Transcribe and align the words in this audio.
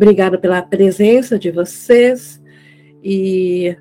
Obrigada 0.00 0.38
pela 0.38 0.62
presença 0.62 1.38
de 1.38 1.50
vocês 1.50 2.40
e 3.04 3.76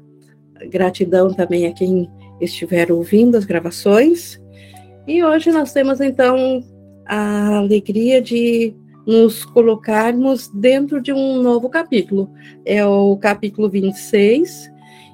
gratidão 0.69 1.33
também 1.33 1.65
a 1.65 1.71
quem 1.71 2.09
estiver 2.41 2.91
ouvindo 2.91 3.37
as 3.37 3.45
gravações. 3.45 4.37
E 5.07 5.23
hoje 5.23 5.49
nós 5.49 5.71
temos 5.71 6.01
então 6.01 6.61
a 7.05 7.59
alegria 7.59 8.21
de 8.21 8.75
nos 9.07 9.45
colocarmos 9.45 10.49
dentro 10.49 11.01
de 11.01 11.13
um 11.13 11.41
novo 11.41 11.69
capítulo. 11.69 12.29
É 12.65 12.85
o 12.85 13.15
capítulo 13.15 13.69
26, 13.69 14.69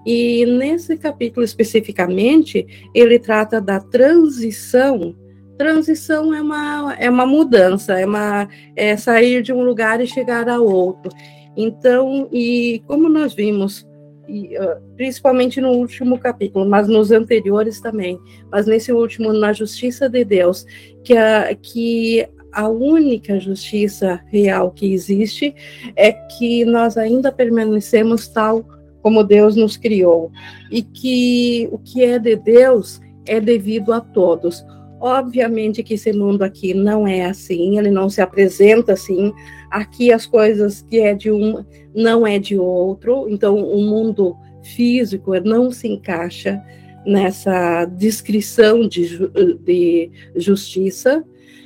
e 0.07 0.43
nesse 0.47 0.97
capítulo 0.97 1.43
especificamente, 1.43 2.65
ele 2.95 3.19
trata 3.19 3.61
da 3.61 3.79
transição. 3.79 5.15
Transição 5.57 6.33
é 6.33 6.41
uma, 6.41 6.95
é 6.99 7.09
uma 7.09 7.25
mudança, 7.25 7.99
é, 7.99 8.05
uma, 8.05 8.47
é 8.75 8.97
sair 8.97 9.41
de 9.41 9.53
um 9.53 9.63
lugar 9.63 10.01
e 10.01 10.07
chegar 10.07 10.49
a 10.49 10.59
outro. 10.59 11.11
Então, 11.55 12.27
e 12.31 12.81
como 12.85 13.07
nós 13.07 13.33
vimos, 13.33 13.87
e, 14.27 14.57
uh, 14.57 14.81
principalmente 14.95 15.61
no 15.61 15.71
último 15.71 16.17
capítulo, 16.19 16.65
mas 16.67 16.87
nos 16.87 17.11
anteriores 17.11 17.79
também, 17.79 18.19
mas 18.51 18.65
nesse 18.65 18.91
último, 18.91 19.31
na 19.31 19.53
justiça 19.53 20.09
de 20.09 20.25
Deus, 20.25 20.65
que 21.03 21.15
a, 21.15 21.55
que 21.55 22.27
a 22.51 22.67
única 22.67 23.39
justiça 23.39 24.21
real 24.27 24.71
que 24.71 24.93
existe 24.93 25.53
é 25.95 26.11
que 26.11 26.65
nós 26.65 26.97
ainda 26.97 27.31
permanecemos 27.31 28.27
tal 28.27 28.65
como 29.01 29.23
Deus 29.23 29.55
nos 29.55 29.77
criou, 29.77 30.31
e 30.71 30.81
que 30.81 31.69
o 31.71 31.77
que 31.77 32.03
é 32.03 32.17
de 32.17 32.35
Deus 32.35 32.99
é 33.27 33.39
devido 33.39 33.93
a 33.93 34.01
todos. 34.01 34.65
Obviamente 34.99 35.83
que 35.83 35.95
esse 35.95 36.13
mundo 36.13 36.41
aqui 36.43 36.73
não 36.73 37.07
é 37.07 37.25
assim, 37.25 37.77
ele 37.77 37.91
não 37.91 38.09
se 38.09 38.21
apresenta 38.21 38.93
assim. 38.93 39.33
Aqui 39.69 40.11
as 40.11 40.25
coisas 40.25 40.81
que 40.81 40.99
é 40.99 41.13
de 41.13 41.31
um 41.31 41.63
não 41.93 42.25
é 42.25 42.39
de 42.39 42.57
outro, 42.57 43.27
então 43.29 43.57
o 43.57 43.81
mundo 43.81 44.35
físico 44.63 45.39
não 45.41 45.71
se 45.71 45.87
encaixa 45.87 46.61
nessa 47.05 47.85
descrição 47.85 48.87
de, 48.87 49.29
de 49.63 50.11
justiça. 50.35 51.23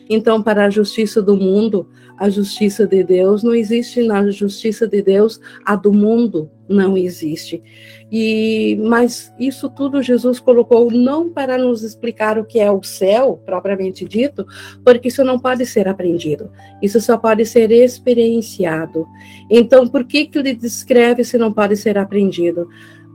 Então, 0.10 0.42
para 0.42 0.66
a 0.66 0.70
justiça 0.70 1.22
do 1.22 1.38
mundo, 1.38 1.88
a 2.20 2.30
justiça 2.30 2.86
de 2.86 3.02
Deus 3.02 3.44
não 3.44 3.56
existe 3.56 4.04
na 4.04 4.30
justiça 4.30 4.86
de 4.86 5.02
Deus, 5.02 5.40
a 5.66 5.76
do 5.76 5.94
mundo 5.94 6.52
não 6.68 6.98
existe. 6.98 7.64
E 8.12 8.78
mas 8.84 9.34
isso 9.40 9.70
tudo 9.70 10.04
Jesus 10.04 10.40
colocou 10.40 10.92
não 10.92 11.30
para 11.30 11.58
nos 11.58 11.82
explicar 11.82 12.38
o 12.38 12.44
que 12.44 12.60
é 12.60 12.70
o 12.70 12.84
céu 12.84 13.42
propriamente 13.46 14.06
dito, 14.06 14.46
porque 14.84 15.08
isso 15.08 15.24
não 15.24 15.40
pode 15.40 15.66
ser 15.66 15.88
aprendido. 15.88 16.52
Isso 16.82 17.00
só 17.00 17.18
pode 17.18 17.46
ser 17.46 17.72
experienciado. 17.72 19.08
Então, 19.50 19.88
por 19.88 20.04
que 20.04 20.26
que 20.26 20.40
ele 20.40 20.54
descreve 20.54 21.24
se 21.24 21.38
não 21.38 21.54
pode 21.54 21.78
ser 21.78 21.98
aprendido? 21.98 22.68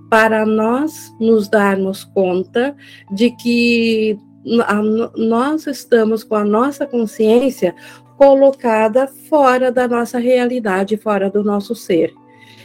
Para 0.08 0.46
nós 0.46 1.12
nos 1.20 1.48
darmos 1.48 2.04
conta 2.04 2.74
de 3.12 3.30
que 3.30 4.18
nós 5.16 5.66
estamos 5.66 6.22
com 6.22 6.34
a 6.34 6.44
nossa 6.44 6.86
consciência 6.86 7.74
colocada 8.16 9.06
fora 9.06 9.70
da 9.70 9.88
nossa 9.88 10.18
realidade, 10.18 10.96
fora 10.96 11.30
do 11.30 11.42
nosso 11.42 11.74
ser. 11.74 12.14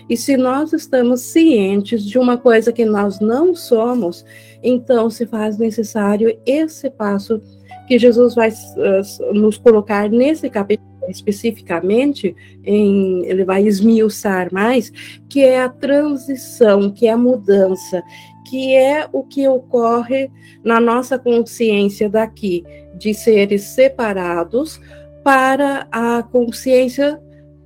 E 0.09 0.17
se 0.17 0.35
nós 0.35 0.73
estamos 0.73 1.21
cientes 1.21 2.03
de 2.03 2.17
uma 2.17 2.37
coisa 2.37 2.73
que 2.73 2.83
nós 2.83 3.19
não 3.19 3.53
somos, 3.53 4.25
então 4.63 5.09
se 5.09 5.25
faz 5.25 5.57
necessário 5.57 6.35
esse 6.45 6.89
passo 6.89 7.41
que 7.87 7.99
Jesus 7.99 8.33
vai 8.33 8.49
uh, 8.49 9.33
nos 9.33 9.57
colocar 9.57 10.09
nesse 10.09 10.49
capítulo 10.49 10.89
especificamente, 11.07 12.35
em, 12.63 13.25
ele 13.25 13.43
vai 13.43 13.65
esmiuçar 13.65 14.53
mais, 14.53 14.91
que 15.27 15.41
é 15.41 15.61
a 15.61 15.69
transição, 15.69 16.91
que 16.91 17.07
é 17.07 17.11
a 17.11 17.17
mudança, 17.17 18.03
que 18.47 18.75
é 18.75 19.07
o 19.11 19.23
que 19.23 19.47
ocorre 19.47 20.29
na 20.63 20.79
nossa 20.79 21.17
consciência 21.17 22.09
daqui, 22.09 22.63
de 22.95 23.13
seres 23.13 23.63
separados 23.63 24.79
para 25.23 25.87
a 25.91 26.23
consciência 26.23 27.19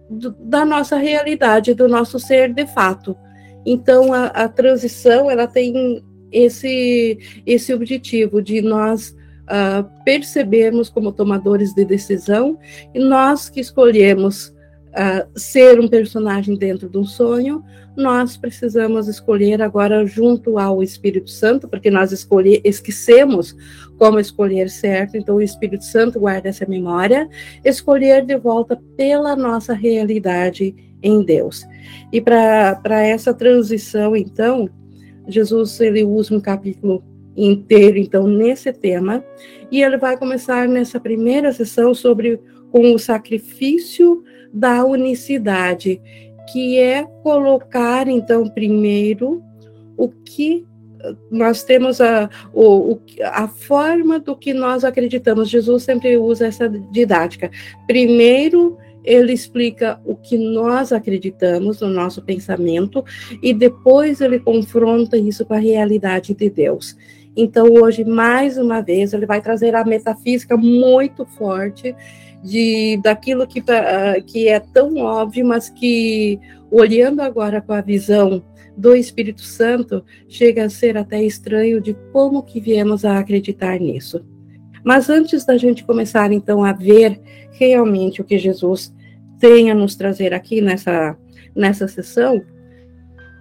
do, 0.10 0.32
da 0.40 0.66
nossa 0.66 0.98
realidade, 0.98 1.74
do 1.74 1.88
nosso 1.88 2.20
ser 2.20 2.54
de 2.54 2.66
fato. 2.68 3.16
Então, 3.66 4.14
a, 4.14 4.28
a 4.28 4.50
transição 4.50 5.30
ela 5.30 5.48
tem 5.48 6.04
esse, 6.32 7.18
esse 7.46 7.74
objetivo 7.74 8.42
de 8.42 8.62
nós 8.62 9.16
uh, 9.44 9.88
percebermos 10.04 10.90
como 10.90 11.12
tomadores 11.12 11.74
de 11.74 11.86
decisão 11.86 12.58
e 12.94 13.00
nós 13.00 13.50
que 13.50 13.60
escolhemos 13.60 14.48
uh, 14.48 15.28
ser 15.36 15.80
um 15.80 15.88
personagem 15.88 16.56
dentro 16.56 16.90
de 16.90 16.98
um 16.98 17.06
sonho, 17.06 17.64
nós 17.96 18.36
precisamos 18.36 19.08
escolher 19.08 19.62
agora 19.62 20.06
junto 20.06 20.58
ao 20.58 20.82
Espírito 20.82 21.30
Santo, 21.30 21.68
porque 21.68 21.92
nós 21.92 22.12
escolhe, 22.12 22.60
esquecemos 22.64 23.56
como 23.98 24.20
escolher 24.20 24.70
certo, 24.70 25.16
então 25.18 25.36
o 25.36 25.42
Espírito 25.42 25.84
Santo 25.84 26.20
guarda 26.20 26.50
essa 26.50 26.66
memória, 26.66 27.30
escolher 27.64 28.26
de 28.26 28.36
volta 28.38 28.82
pela 28.98 29.36
nossa 29.36 29.74
realidade 29.74 30.76
em 31.02 31.24
Deus. 31.24 31.66
E 32.12 32.20
para 32.22 33.02
essa 33.02 33.34
transição, 33.34 34.16
então, 34.16 34.70
Jesus 35.28 35.80
ele 35.80 36.04
usa 36.04 36.36
um 36.36 36.40
capítulo 36.40 37.04
inteiro, 37.36 37.98
então, 37.98 38.28
nesse 38.28 38.72
tema, 38.72 39.24
e 39.72 39.82
ele 39.82 39.98
vai 39.98 40.18
começar 40.18 40.68
nessa 40.68 41.00
primeira 41.00 41.52
sessão 41.52 41.94
sobre 41.94 42.40
com 42.72 42.94
o 42.94 43.00
sacrifício 43.00 44.24
da 44.54 44.84
unicidade, 44.86 46.02
que 46.52 46.78
é 46.78 47.04
colocar, 47.24 48.08
então, 48.08 48.48
primeiro, 48.50 49.42
o 49.98 50.10
que 50.10 50.66
nós 51.30 51.64
temos 51.64 52.00
a, 52.00 52.30
o, 52.54 53.00
a 53.24 53.48
forma 53.48 54.20
do 54.20 54.36
que 54.36 54.54
nós 54.54 54.84
acreditamos. 54.84 55.50
Jesus 55.50 55.84
sempre 55.84 56.18
usa 56.18 56.48
essa 56.48 56.70
didática. 56.70 57.52
Primeiro, 57.88 58.78
ele 59.04 59.34
explica 59.34 60.00
o 60.06 60.16
que 60.16 60.38
nós 60.38 60.94
acreditamos 60.94 61.82
no 61.82 61.90
nosso 61.90 62.22
pensamento 62.22 63.04
e 63.42 63.54
depois 63.54 64.22
ele 64.22 64.40
confronta 64.40 65.18
isso 65.18 65.46
com 65.46 65.54
a 65.54 65.60
realidade 65.60 66.34
de 66.34 66.50
Deus. 66.50 66.96
Então, 67.36 67.68
hoje, 67.68 68.06
mais 68.06 68.58
uma 68.58 68.82
vez, 68.82 69.12
ele 69.12 69.26
vai 69.26 69.42
trazer 69.42 69.76
a 69.76 69.84
metafísica 69.84 70.56
muito 70.56 71.26
forte 71.26 71.96
de 72.44 73.00
daquilo 73.02 73.48
que, 73.48 73.60
uh, 73.60 74.24
que 74.26 74.48
é 74.48 74.60
tão 74.60 74.98
óbvio, 74.98 75.46
mas 75.46 75.70
que 75.70 76.40
olhando 76.74 77.22
agora 77.22 77.62
com 77.62 77.74
a 77.74 77.82
visão 77.82 78.44
do 78.76 78.96
Espírito 78.96 79.42
Santo, 79.42 80.04
chega 80.28 80.66
a 80.66 80.70
ser 80.70 80.98
até 80.98 81.24
estranho 81.24 81.80
de 81.80 81.94
como 82.12 82.44
que 82.44 82.60
viemos 82.60 83.06
a 83.06 83.20
acreditar 83.20 83.80
nisso. 83.80 84.26
Mas 84.84 85.10
antes 85.10 85.46
da 85.46 85.56
gente 85.56 85.86
começar 85.86 86.32
então 86.32 86.64
a 86.64 86.74
ver 86.74 87.22
realmente 87.52 88.22
o 88.22 88.26
que 88.26 88.38
Jesus 88.38 88.94
tem 89.40 89.70
a 89.70 89.76
nos 89.76 89.96
trazer 89.96 90.34
aqui 90.34 90.60
nessa 90.62 91.18
nessa 91.56 91.88
sessão, 91.88 92.44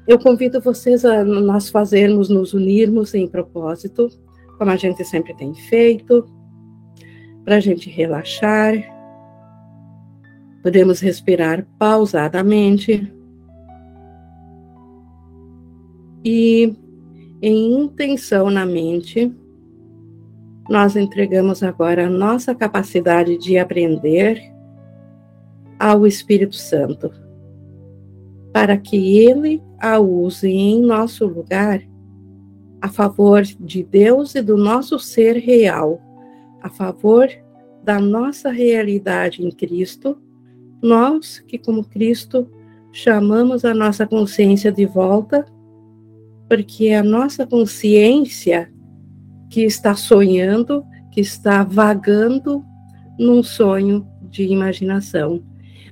eu 0.06 0.18
convido 0.18 0.60
vocês 0.60 1.04
a 1.04 1.24
nós 1.24 1.70
fazermos, 1.70 2.28
nos 2.28 2.52
unirmos 2.52 3.14
em 3.14 3.26
propósito, 3.26 4.08
como 4.58 4.70
a 4.70 4.76
gente 4.76 5.02
sempre 5.04 5.34
tem 5.34 5.54
feito, 5.54 6.26
para 7.44 7.56
a 7.56 7.60
gente 7.60 7.88
relaxar. 7.88 8.74
Podemos 10.62 11.00
respirar 11.00 11.66
pausadamente. 11.78 13.12
E 16.24 16.74
em 17.40 17.72
intenção 17.82 18.50
na 18.50 18.64
mente, 18.64 19.34
nós 20.68 20.94
entregamos 20.94 21.62
agora 21.62 22.06
a 22.06 22.10
nossa 22.10 22.54
capacidade 22.54 23.36
de 23.36 23.58
aprender 23.58 24.40
ao 25.78 26.06
Espírito 26.06 26.54
Santo, 26.54 27.10
para 28.52 28.76
que 28.76 29.18
ele 29.18 29.60
a 29.78 29.98
use 29.98 30.48
em 30.48 30.80
nosso 30.80 31.26
lugar 31.26 31.82
a 32.80 32.88
favor 32.88 33.42
de 33.42 33.82
Deus 33.82 34.34
e 34.34 34.42
do 34.42 34.56
nosso 34.56 34.98
ser 34.98 35.36
real, 35.36 36.00
a 36.62 36.68
favor 36.68 37.28
da 37.82 37.98
nossa 37.98 38.50
realidade 38.50 39.44
em 39.44 39.50
Cristo, 39.50 40.16
nós 40.80 41.40
que, 41.40 41.58
como 41.58 41.84
Cristo, 41.84 42.48
chamamos 42.92 43.64
a 43.64 43.74
nossa 43.74 44.06
consciência 44.06 44.70
de 44.70 44.86
volta 44.86 45.44
porque 46.48 46.86
é 46.86 46.98
a 46.98 47.02
nossa 47.02 47.46
consciência 47.46 48.70
que 49.50 49.62
está 49.62 49.94
sonhando, 49.94 50.84
que 51.10 51.20
está 51.20 51.62
vagando 51.62 52.64
num 53.18 53.42
sonho 53.42 54.06
de 54.30 54.44
imaginação. 54.44 55.42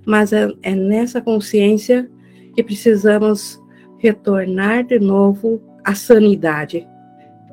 Mas 0.07 0.33
é, 0.33 0.49
é 0.63 0.75
nessa 0.75 1.21
consciência 1.21 2.11
que 2.55 2.63
precisamos 2.63 3.61
retornar 3.99 4.85
de 4.85 4.99
novo 4.99 5.63
à 5.85 5.95
sanidade. 5.95 6.87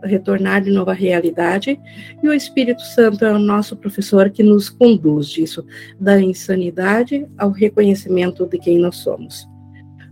retornar 0.03 0.61
de 0.61 0.69
novo 0.69 0.91
à 0.91 0.93
realidade, 0.93 1.79
e 2.21 2.29
o 2.29 2.33
Espírito 2.33 2.81
Santo 2.81 3.25
é 3.25 3.33
o 3.33 3.39
nosso 3.39 3.75
professor 3.75 4.29
que 4.29 4.43
nos 4.43 4.69
conduz 4.69 5.27
disso, 5.27 5.65
da 5.99 6.21
insanidade 6.21 7.27
ao 7.37 7.49
reconhecimento 7.49 8.45
de 8.45 8.59
quem 8.59 8.77
nós 8.77 8.97
somos. 8.97 9.47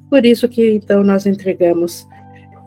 Por 0.10 0.26
isso 0.26 0.50
que 0.50 0.72
então 0.72 1.04
nós 1.04 1.26
entregamos 1.26 2.08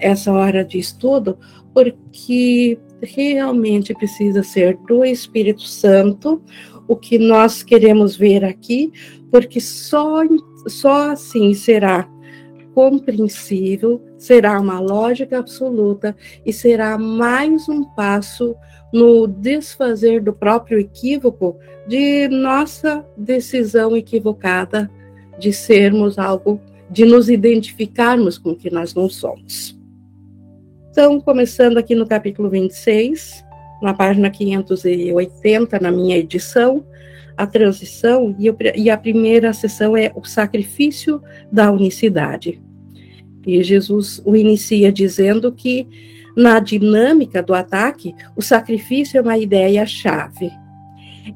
essa 0.00 0.32
hora 0.32 0.64
de 0.64 0.78
estudo, 0.78 1.38
porque 1.72 2.78
realmente 3.00 3.94
precisa 3.94 4.42
ser 4.42 4.76
do 4.86 5.04
Espírito 5.04 5.62
Santo 5.62 6.42
o 6.86 6.96
que 6.96 7.18
nós 7.18 7.62
queremos 7.62 8.16
ver 8.16 8.44
aqui, 8.44 8.92
porque 9.30 9.60
só, 9.60 10.22
só 10.66 11.10
assim 11.10 11.52
será 11.54 12.08
compreensível, 12.74 14.00
será 14.16 14.60
uma 14.60 14.80
lógica 14.80 15.38
absoluta 15.38 16.16
e 16.46 16.52
será 16.52 16.96
mais 16.96 17.68
um 17.68 17.84
passo 17.84 18.54
no 18.92 19.26
desfazer 19.26 20.22
do 20.22 20.32
próprio 20.32 20.78
equívoco 20.78 21.56
de 21.86 22.28
nossa 22.28 23.04
decisão 23.16 23.96
equivocada 23.96 24.90
de 25.38 25.52
sermos 25.52 26.18
algo, 26.18 26.60
de 26.90 27.04
nos 27.04 27.28
identificarmos 27.28 28.38
com 28.38 28.50
o 28.50 28.56
que 28.56 28.70
nós 28.70 28.94
não 28.94 29.08
somos. 29.08 29.77
Então, 30.98 31.20
começando 31.20 31.78
aqui 31.78 31.94
no 31.94 32.04
capítulo 32.04 32.50
26, 32.50 33.44
na 33.80 33.94
página 33.94 34.28
580, 34.30 35.78
na 35.78 35.92
minha 35.92 36.16
edição, 36.16 36.84
a 37.36 37.46
transição, 37.46 38.34
e 38.74 38.90
a 38.90 38.98
primeira 38.98 39.52
sessão 39.52 39.96
é 39.96 40.10
o 40.16 40.24
sacrifício 40.24 41.22
da 41.52 41.70
unicidade. 41.70 42.60
E 43.46 43.62
Jesus 43.62 44.20
o 44.24 44.34
inicia 44.34 44.90
dizendo 44.90 45.52
que, 45.52 45.86
na 46.36 46.58
dinâmica 46.58 47.44
do 47.44 47.54
ataque, 47.54 48.12
o 48.34 48.42
sacrifício 48.42 49.18
é 49.18 49.20
uma 49.20 49.38
ideia-chave. 49.38 50.50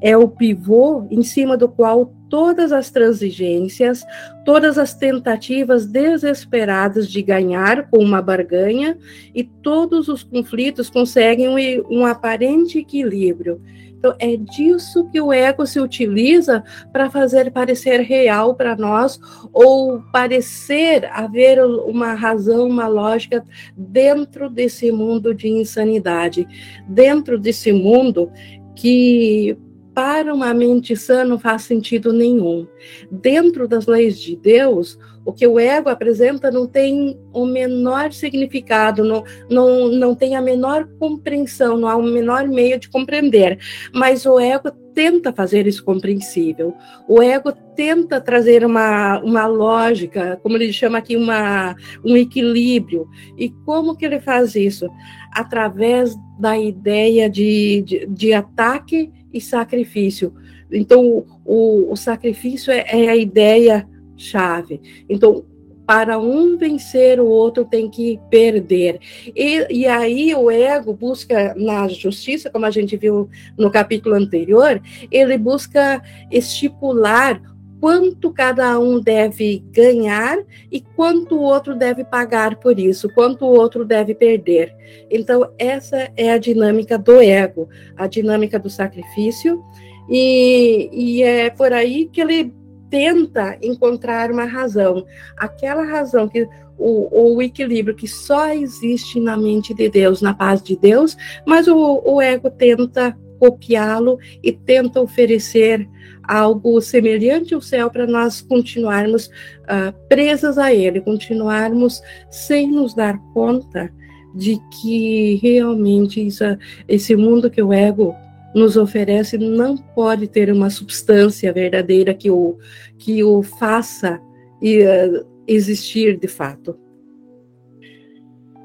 É 0.01 0.17
o 0.17 0.27
pivô 0.27 1.07
em 1.09 1.23
cima 1.23 1.55
do 1.55 1.69
qual 1.69 2.13
todas 2.33 2.71
as 2.71 2.89
transigências, 2.89 4.03
todas 4.43 4.79
as 4.79 4.95
tentativas 4.95 5.85
desesperadas 5.85 7.07
de 7.07 7.21
ganhar 7.21 7.87
com 7.91 7.99
uma 7.99 8.23
barganha 8.23 8.97
e 9.35 9.43
todos 9.43 10.07
os 10.07 10.23
conflitos 10.23 10.89
conseguem 10.89 11.47
um, 11.47 11.99
um 11.99 12.05
aparente 12.07 12.79
equilíbrio. 12.79 13.61
Então, 13.99 14.15
é 14.17 14.35
disso 14.35 15.07
que 15.11 15.21
o 15.21 15.31
ego 15.31 15.63
se 15.67 15.79
utiliza 15.79 16.63
para 16.91 17.07
fazer 17.07 17.51
parecer 17.51 17.99
real 18.01 18.55
para 18.55 18.75
nós, 18.75 19.19
ou 19.53 20.01
parecer 20.11 21.05
haver 21.13 21.63
uma 21.63 22.15
razão, 22.15 22.67
uma 22.67 22.87
lógica 22.87 23.45
dentro 23.77 24.49
desse 24.49 24.91
mundo 24.91 25.35
de 25.35 25.47
insanidade, 25.47 26.47
dentro 26.87 27.37
desse 27.37 27.71
mundo 27.71 28.31
que 28.75 29.55
para 29.93 30.33
uma 30.33 30.53
mente 30.53 30.95
sã 30.95 31.23
não 31.23 31.37
faz 31.37 31.63
sentido 31.63 32.11
nenhum. 32.11 32.67
Dentro 33.11 33.67
das 33.67 33.85
leis 33.85 34.19
de 34.19 34.35
Deus, 34.35 34.97
o 35.25 35.31
que 35.31 35.47
o 35.47 35.59
ego 35.59 35.89
apresenta 35.89 36.51
não 36.51 36.67
tem 36.67 37.17
o 37.31 37.45
menor 37.45 38.11
significado, 38.11 39.03
não, 39.03 39.23
não, 39.49 39.87
não 39.87 40.15
tem 40.15 40.35
a 40.35 40.41
menor 40.41 40.87
compreensão, 40.99 41.77
não 41.77 41.87
há 41.87 41.95
o 41.95 42.03
menor 42.03 42.47
meio 42.47 42.79
de 42.79 42.89
compreender. 42.89 43.57
Mas 43.93 44.25
o 44.25 44.39
ego 44.39 44.71
tenta 44.93 45.31
fazer 45.31 45.65
isso 45.65 45.83
compreensível. 45.83 46.75
O 47.07 47.21
ego 47.21 47.51
tenta 47.75 48.19
trazer 48.19 48.65
uma, 48.65 49.19
uma 49.21 49.45
lógica, 49.45 50.39
como 50.43 50.57
ele 50.57 50.73
chama 50.73 50.97
aqui, 50.97 51.15
uma, 51.15 51.75
um 52.03 52.17
equilíbrio. 52.17 53.07
E 53.37 53.49
como 53.65 53.95
que 53.95 54.05
ele 54.05 54.19
faz 54.19 54.55
isso? 54.55 54.87
Através 55.31 56.15
da 56.39 56.57
ideia 56.57 57.29
de, 57.29 57.81
de, 57.83 58.05
de 58.07 58.33
ataque 58.33 59.11
e 59.33 59.41
sacrifício. 59.41 60.33
Então, 60.71 61.25
o, 61.45 61.91
o 61.91 61.95
sacrifício 61.95 62.71
é, 62.71 62.85
é 62.87 63.09
a 63.09 63.15
ideia 63.15 63.87
chave. 64.15 64.79
Então, 65.09 65.45
para 65.85 66.17
um 66.17 66.57
vencer, 66.57 67.19
o 67.19 67.25
outro 67.25 67.65
tem 67.65 67.89
que 67.89 68.19
perder. 68.29 68.99
E, 69.35 69.81
e, 69.81 69.87
aí 69.87 70.33
o 70.33 70.49
ego 70.49 70.93
busca 70.93 71.53
na 71.57 71.87
justiça, 71.89 72.49
como 72.49 72.65
a 72.65 72.71
gente 72.71 72.95
viu 72.95 73.29
no 73.57 73.69
capítulo 73.69 74.15
anterior, 74.15 74.81
ele 75.11 75.37
busca 75.37 76.01
estipular 76.31 77.41
quanto 77.83 78.31
cada 78.31 78.79
um 78.79 78.97
deve 78.97 79.61
ganhar 79.69 80.37
e 80.71 80.79
quanto 80.79 81.35
o 81.35 81.41
outro 81.41 81.75
deve 81.75 82.05
pagar 82.05 82.55
por 82.55 82.79
isso, 82.79 83.09
quanto 83.13 83.43
o 83.43 83.49
outro 83.49 83.83
deve 83.83 84.15
perder. 84.15 84.73
Então, 85.11 85.51
essa 85.59 86.09
é 86.15 86.31
a 86.31 86.37
dinâmica 86.37 86.97
do 86.97 87.19
ego, 87.19 87.67
a 87.97 88.07
dinâmica 88.07 88.57
do 88.57 88.69
sacrifício, 88.69 89.61
e, 90.09 90.89
e 90.93 91.23
é 91.23 91.49
por 91.49 91.73
aí 91.73 92.05
que 92.05 92.21
ele 92.21 92.53
tenta 92.89 93.57
encontrar 93.61 94.31
uma 94.31 94.45
razão, 94.45 95.05
aquela 95.35 95.83
razão 95.83 96.29
que 96.29 96.47
o, 96.77 97.35
o, 97.35 97.41
equilíbrio 97.41 97.97
que 97.97 98.07
só 98.07 98.47
existe 98.47 99.19
na 99.19 99.35
mente 99.35 99.73
de 99.73 99.89
Deus, 99.89 100.21
na 100.21 100.33
paz 100.33 100.63
de 100.63 100.77
Deus, 100.77 101.17
mas 101.45 101.67
o, 101.67 102.01
o 102.05 102.21
ego 102.21 102.49
tenta 102.49 103.13
copiá-lo 103.43 104.17
e 104.41 104.53
tenta 104.53 105.01
oferecer 105.01 105.85
algo 106.23 106.79
semelhante 106.79 107.53
ao 107.53 107.59
céu 107.59 107.89
para 107.89 108.07
nós 108.07 108.39
continuarmos 108.39 109.27
uh, 109.27 109.93
presas 110.07 110.57
a 110.57 110.73
ele, 110.73 111.01
continuarmos 111.01 112.01
sem 112.31 112.71
nos 112.71 112.93
dar 112.93 113.19
conta 113.33 113.91
de 114.33 114.57
que 114.71 115.35
realmente 115.43 116.25
isso, 116.25 116.45
esse 116.87 117.17
mundo 117.17 117.51
que 117.51 117.61
o 117.61 117.73
ego 117.73 118.15
nos 118.55 118.77
oferece 118.77 119.37
não 119.37 119.75
pode 119.75 120.25
ter 120.27 120.49
uma 120.49 120.69
substância 120.69 121.51
verdadeira 121.51 122.13
que 122.13 122.31
o, 122.31 122.57
que 122.97 123.25
o 123.25 123.43
faça 123.43 124.21
uh, 124.21 125.27
existir 125.45 126.17
de 126.17 126.29
fato. 126.29 126.79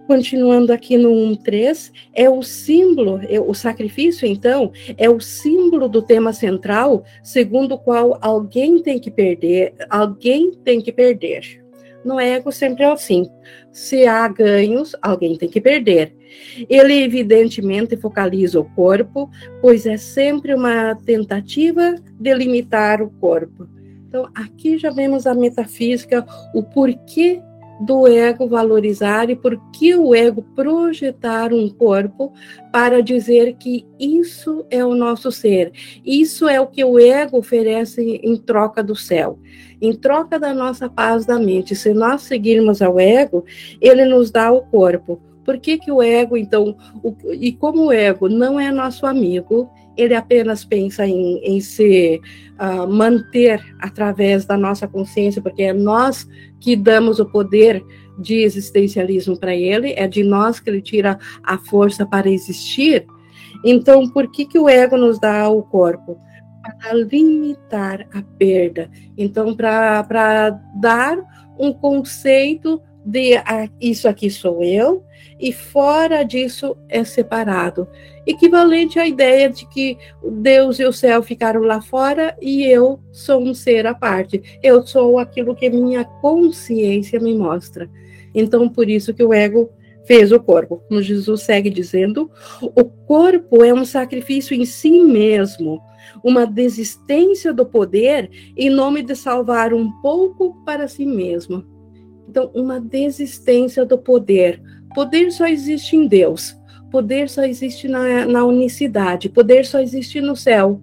Continuando 0.09 0.73
aqui 0.73 0.97
no 0.97 1.11
1.3, 1.11 1.93
é 2.15 2.31
o 2.31 2.43
símbolo, 2.43 3.21
é, 3.29 3.39
o 3.39 3.53
sacrifício, 3.53 4.27
então, 4.27 4.73
é 4.97 5.09
o 5.11 5.21
símbolo 5.21 5.87
do 5.87 6.01
tema 6.01 6.33
central, 6.33 7.05
segundo 7.23 7.75
o 7.75 7.79
qual 7.79 8.17
alguém 8.23 8.83
tem 8.83 8.99
que 8.99 9.11
perder, 9.11 9.75
alguém 9.91 10.53
tem 10.65 10.81
que 10.81 10.91
perder. 10.91 11.63
No 12.03 12.19
ego 12.19 12.51
sempre 12.51 12.85
é 12.85 12.91
assim. 12.91 13.29
Se 13.71 14.07
há 14.07 14.27
ganhos, 14.29 14.97
alguém 15.03 15.37
tem 15.37 15.47
que 15.47 15.61
perder. 15.61 16.17
Ele 16.71 17.03
evidentemente 17.03 17.95
focaliza 17.95 18.59
o 18.59 18.65
corpo, 18.65 19.29
pois 19.61 19.85
é 19.85 19.99
sempre 19.99 20.55
uma 20.55 20.95
tentativa 21.05 21.97
de 22.19 22.33
limitar 22.33 23.03
o 23.03 23.11
corpo. 23.11 23.69
Então, 24.09 24.27
aqui 24.35 24.79
já 24.79 24.89
vemos 24.89 25.27
a 25.27 25.35
metafísica, 25.35 26.25
o 26.55 26.63
porquê 26.63 27.43
do 27.81 28.07
ego 28.07 28.49
valorizar 28.49 29.31
e 29.31 29.37
por 29.37 29.57
que 29.71 29.95
o 29.95 30.15
ego 30.15 30.43
projetar 30.55 31.53
um 31.53 31.69
corpo 31.69 32.33
para 32.73 33.03
dizer 33.03 33.55
que 33.55 33.87
isso 33.99 34.67
é 34.71 34.85
o 34.85 34.95
nosso 34.95 35.31
ser, 35.31 35.73
isso 36.05 36.49
é 36.49 36.61
o 36.61 36.67
que 36.67 36.85
o 36.85 36.99
ego 36.99 37.39
oferece 37.39 38.21
em 38.23 38.37
troca 38.37 38.83
do 38.83 38.97
céu, 38.97 39.39
em 39.81 39.93
troca 39.95 40.39
da 40.39 40.53
nossa 40.53 40.89
paz 40.89 41.25
da 41.25 41.39
mente. 41.39 41.77
Se 41.77 41.93
nós 41.95 42.23
seguirmos 42.23 42.83
ao 42.83 42.99
ego, 42.99 43.45
ele 43.81 44.05
nos 44.05 44.31
dá 44.31 44.51
o 44.51 44.63
corpo. 44.63 45.21
Por 45.45 45.59
que, 45.59 45.79
que 45.79 45.91
o 45.91 46.03
ego, 46.03 46.37
então, 46.37 46.77
o, 47.03 47.15
e 47.33 47.53
como 47.53 47.87
o 47.87 47.93
ego 47.93 48.29
não 48.29 48.61
é 48.61 48.71
nosso 48.71 49.07
amigo, 49.07 49.71
ele 49.99 50.15
apenas 50.15 50.65
pensa 50.65 51.05
em, 51.05 51.39
em 51.39 51.61
se 51.61 52.21
uh, 52.59 52.87
manter 52.87 53.61
através 53.81 54.47
da 54.47 54.57
nossa 54.57 54.87
consciência, 54.87 55.43
porque 55.43 55.65
é 55.65 55.73
nós 55.73 56.27
que 56.61 56.77
damos 56.77 57.19
o 57.19 57.27
poder 57.27 57.85
de 58.17 58.37
existencialismo 58.37 59.37
para 59.39 59.55
ele, 59.55 59.93
é 59.97 60.07
de 60.07 60.23
nós 60.23 60.61
que 60.61 60.71
ele 60.71 60.81
tira 60.81 61.19
a 61.43 61.59
força 61.59 62.07
para 62.07 62.31
existir. 62.31 63.05
Então, 63.65 64.09
por 64.09 64.31
que, 64.31 64.47
que 64.47 64.59
o 64.59 64.69
ego 64.69 64.97
nos 64.97 65.19
dá 65.19 65.49
o 65.49 65.63
corpo? 65.65 66.17
Para 66.63 66.95
limitar 66.95 68.07
a 68.15 68.23
perda. 68.39 68.91
Então, 69.17 69.55
para 69.55 70.51
dar 70.81 71.19
um 71.59 71.73
conceito 71.73 72.81
de 73.05 73.37
ah, 73.37 73.69
isso 73.81 74.07
aqui 74.07 74.29
sou 74.31 74.63
eu, 74.63 75.03
e 75.41 75.53
fora 75.53 76.25
disso 76.25 76.77
é 76.89 77.05
separado. 77.05 77.89
Equivalente 78.29 78.99
à 78.99 79.09
ideia 79.09 79.49
de 79.49 79.67
que 79.67 79.97
Deus 80.23 80.79
e 80.79 80.85
o 80.85 80.93
céu 80.93 81.23
ficaram 81.23 81.63
lá 81.63 81.81
fora 81.81 82.37
e 82.43 82.63
eu 82.63 83.01
sou 83.11 83.41
um 83.43 83.55
ser 83.55 83.87
à 83.87 83.95
parte. 83.95 84.43
Eu 84.63 84.87
sou 84.87 85.19
aquilo 85.19 85.57
que 85.57 85.71
minha 85.71 86.05
consciência 86.05 87.19
me 87.19 87.35
mostra. 87.35 87.89
Então, 88.35 88.69
por 88.69 88.87
isso 88.87 89.15
que 89.15 89.25
o 89.25 89.33
ego 89.33 89.71
fez 90.05 90.31
o 90.31 90.39
corpo. 90.39 90.83
Como 90.87 91.01
Jesus 91.01 91.41
segue 91.41 91.71
dizendo, 91.71 92.31
o 92.61 92.85
corpo 92.85 93.65
é 93.65 93.73
um 93.73 93.87
sacrifício 93.87 94.55
em 94.55 94.67
si 94.67 95.01
mesmo, 95.01 95.81
uma 96.23 96.47
desistência 96.47 97.51
do 97.51 97.65
poder 97.65 98.31
em 98.55 98.69
nome 98.69 99.03
de 99.03 99.17
salvar 99.17 99.73
um 99.73 99.91
pouco 100.03 100.63
para 100.67 100.87
si 100.87 101.07
mesmo. 101.07 101.65
Então, 102.29 102.51
uma 102.55 102.79
desistência 102.79 103.87
do 103.87 103.97
poder. 103.97 104.61
Poder 104.95 105.33
só 105.33 105.47
existe 105.47 105.97
em 105.97 106.07
Deus. 106.07 106.58
Poder 106.91 107.29
só 107.29 107.45
existe 107.45 107.89
na, 107.89 108.27
na 108.27 108.45
unicidade, 108.45 109.29
poder 109.29 109.67
só 109.67 109.81
existe 109.81 110.21
no 110.21 110.35
céu. 110.35 110.81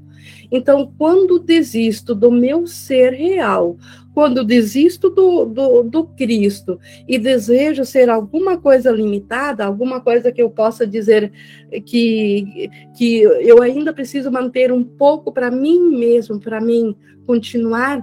Então, 0.51 0.91
quando 0.97 1.39
desisto 1.39 2.13
do 2.13 2.31
meu 2.31 2.67
ser 2.67 3.13
real, 3.13 3.77
quando 4.13 4.45
desisto 4.45 5.09
do, 5.09 5.45
do, 5.45 5.83
do, 5.83 6.03
Cristo 6.05 6.79
e 7.05 7.17
desejo 7.17 7.83
ser 7.83 8.09
alguma 8.09 8.57
coisa 8.57 8.89
limitada, 8.89 9.65
alguma 9.65 10.00
coisa 10.00 10.31
que 10.31 10.41
eu 10.41 10.50
possa 10.50 10.88
dizer 10.88 11.31
que, 11.85 12.69
que 12.95 13.21
eu 13.21 13.62
ainda 13.62 13.91
preciso 13.91 14.31
manter 14.31 14.71
um 14.71 14.83
pouco 14.83 15.33
para 15.33 15.51
mim 15.51 15.89
mesmo, 15.89 16.39
para 16.39 16.62
mim 16.62 16.95
continuar 17.25 18.01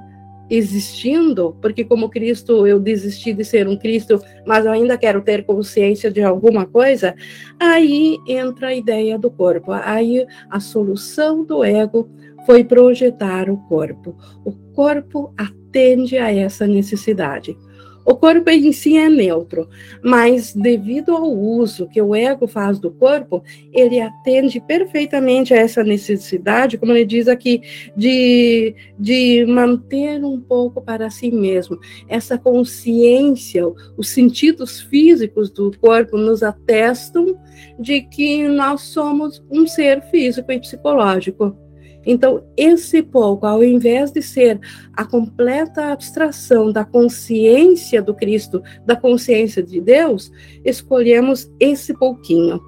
existindo, 0.54 1.56
porque 1.62 1.82
como 1.82 2.10
Cristo 2.10 2.66
eu 2.66 2.78
desisti 2.78 3.32
de 3.32 3.42
ser 3.42 3.66
um 3.66 3.76
Cristo, 3.76 4.20
mas 4.46 4.66
eu 4.66 4.72
ainda 4.72 4.98
quero 4.98 5.22
ter 5.22 5.46
consciência 5.46 6.10
de 6.10 6.22
alguma 6.22 6.66
coisa, 6.66 7.14
aí 7.58 8.18
entra 8.28 8.68
a 8.68 8.74
ideia 8.74 9.18
do 9.18 9.30
corpo, 9.30 9.72
aí 9.72 10.26
a 10.50 10.60
solução 10.60 11.42
do 11.42 11.64
ego 11.64 12.06
foi 12.44 12.62
projetar 12.62 13.48
o 13.48 13.56
corpo. 13.66 14.14
O 14.44 14.52
corpo 14.74 15.32
atende 15.38 16.18
a 16.18 16.30
essa 16.30 16.66
necessidade. 16.66 17.56
O 18.04 18.16
corpo 18.16 18.50
em 18.50 18.72
si 18.72 18.96
é 18.96 19.08
neutro, 19.08 19.68
mas 20.02 20.52
devido 20.54 21.12
ao 21.12 21.30
uso 21.32 21.88
que 21.88 22.00
o 22.00 22.14
ego 22.14 22.46
faz 22.46 22.78
do 22.78 22.90
corpo, 22.90 23.42
ele 23.72 24.00
atende 24.00 24.60
perfeitamente 24.60 25.54
a 25.54 25.58
essa 25.58 25.84
necessidade, 25.84 26.78
como 26.78 26.92
ele 26.92 27.04
diz 27.04 27.28
aqui, 27.28 27.62
de, 27.96 28.74
de 28.98 29.44
manter 29.46 30.24
um 30.24 30.40
pouco 30.40 30.82
para 30.82 31.10
si 31.10 31.30
mesmo. 31.30 31.78
Essa 32.08 32.36
consciência, 32.36 33.64
os 33.96 34.08
sentidos 34.08 34.80
físicos 34.80 35.50
do 35.50 35.70
corpo 35.78 36.16
nos 36.16 36.42
atestam 36.42 37.38
de 37.78 38.02
que 38.02 38.48
nós 38.48 38.82
somos 38.82 39.44
um 39.50 39.66
ser 39.66 40.02
físico 40.10 40.50
e 40.50 40.58
psicológico. 40.58 41.56
Então, 42.04 42.44
esse 42.56 43.02
pouco, 43.02 43.46
ao 43.46 43.62
invés 43.62 44.10
de 44.10 44.22
ser 44.22 44.60
a 44.94 45.04
completa 45.04 45.92
abstração 45.92 46.72
da 46.72 46.84
consciência 46.84 48.02
do 48.02 48.14
Cristo, 48.14 48.62
da 48.84 48.96
consciência 48.96 49.62
de 49.62 49.80
Deus, 49.80 50.30
escolhemos 50.64 51.50
esse 51.60 51.94
pouquinho. 51.94 52.60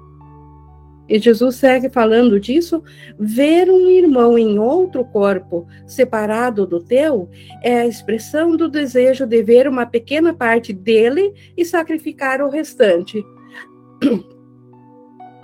E 1.07 1.19
Jesus 1.19 1.55
segue 1.55 1.89
falando 1.89 2.39
disso. 2.39 2.83
Ver 3.17 3.69
um 3.69 3.89
irmão 3.89 4.37
em 4.37 4.57
outro 4.57 5.05
corpo, 5.05 5.67
separado 5.85 6.65
do 6.65 6.83
teu, 6.83 7.29
é 7.61 7.81
a 7.81 7.87
expressão 7.87 8.57
do 8.57 8.67
desejo 8.67 9.25
de 9.25 9.43
ver 9.43 9.67
uma 9.67 9.85
pequena 9.85 10.33
parte 10.33 10.73
dele 10.73 11.33
e 11.55 11.63
sacrificar 11.63 12.41
o 12.41 12.49
restante. 12.49 13.23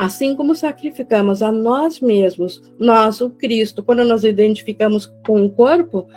Assim 0.02 0.36
como 0.36 0.56
sacrificamos 0.56 1.44
a 1.44 1.52
nós 1.52 2.00
mesmos, 2.00 2.60
nós, 2.80 3.22
o 3.22 3.30
Cristo, 3.30 3.84
quando 3.84 4.04
nós 4.04 4.24
identificamos 4.24 5.06
com 5.24 5.46
o 5.46 5.50
corpo, 5.52 6.08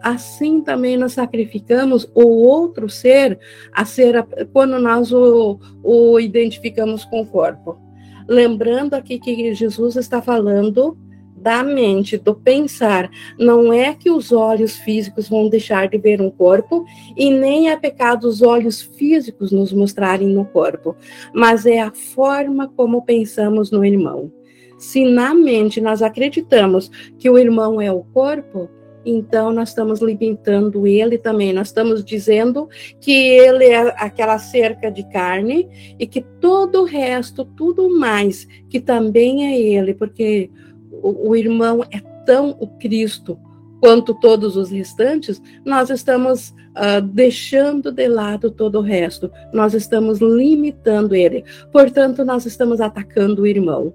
assim 0.00 0.62
também 0.62 0.96
nós 0.96 1.12
sacrificamos 1.12 2.10
o 2.14 2.22
outro 2.22 2.88
ser, 2.88 3.38
a 3.74 3.84
ser 3.84 4.26
quando 4.54 4.78
nós 4.78 5.12
o, 5.12 5.60
o 5.84 6.18
identificamos 6.18 7.04
com 7.04 7.20
o 7.20 7.26
corpo. 7.26 7.78
Lembrando 8.26 8.94
aqui 8.94 9.18
que 9.18 9.52
Jesus 9.52 9.96
está 9.96 10.22
falando 10.22 10.96
da 11.40 11.62
mente, 11.62 12.18
do 12.18 12.34
pensar. 12.34 13.10
Não 13.38 13.72
é 13.72 13.94
que 13.94 14.10
os 14.10 14.32
olhos 14.32 14.76
físicos 14.76 15.28
vão 15.28 15.48
deixar 15.48 15.88
de 15.88 15.98
ver 15.98 16.20
um 16.20 16.30
corpo 16.30 16.84
e 17.16 17.30
nem 17.30 17.70
é 17.70 17.76
pecado 17.76 18.24
os 18.24 18.42
olhos 18.42 18.80
físicos 18.80 19.50
nos 19.50 19.72
mostrarem 19.72 20.28
no 20.28 20.44
corpo, 20.44 20.96
mas 21.34 21.66
é 21.66 21.80
a 21.80 21.92
forma 21.92 22.68
como 22.76 23.02
pensamos 23.02 23.70
no 23.70 23.84
irmão. 23.84 24.30
Se 24.78 25.04
na 25.04 25.34
mente 25.34 25.80
nós 25.80 26.02
acreditamos 26.02 26.90
que 27.18 27.28
o 27.28 27.38
irmão 27.38 27.80
é 27.80 27.92
o 27.92 28.02
corpo, 28.02 28.68
então 29.04 29.52
nós 29.52 29.70
estamos 29.70 30.00
limitando 30.00 30.86
ele 30.86 31.18
também. 31.18 31.52
Nós 31.52 31.68
estamos 31.68 32.04
dizendo 32.04 32.68
que 33.00 33.12
ele 33.12 33.66
é 33.66 33.94
aquela 33.96 34.38
cerca 34.38 34.90
de 34.90 35.08
carne 35.10 35.68
e 35.98 36.06
que 36.06 36.20
todo 36.40 36.82
o 36.82 36.84
resto, 36.84 37.44
tudo 37.44 37.98
mais, 37.98 38.46
que 38.68 38.80
também 38.80 39.46
é 39.46 39.58
ele, 39.58 39.94
porque 39.94 40.50
o, 41.02 41.30
o 41.30 41.36
irmão 41.36 41.84
é 41.90 42.00
tão 42.24 42.56
o 42.60 42.66
Cristo 42.66 43.38
quanto 43.80 44.14
todos 44.14 44.56
os 44.56 44.70
restantes, 44.70 45.40
nós 45.64 45.88
estamos 45.88 46.50
uh, 46.50 47.00
deixando 47.02 47.90
de 47.90 48.06
lado 48.08 48.50
todo 48.50 48.78
o 48.78 48.82
resto, 48.82 49.30
nós 49.52 49.72
estamos 49.74 50.18
limitando 50.20 51.14
ele, 51.14 51.44
portanto, 51.72 52.24
nós 52.24 52.44
estamos 52.44 52.80
atacando 52.80 53.42
o 53.42 53.46
irmão. 53.46 53.92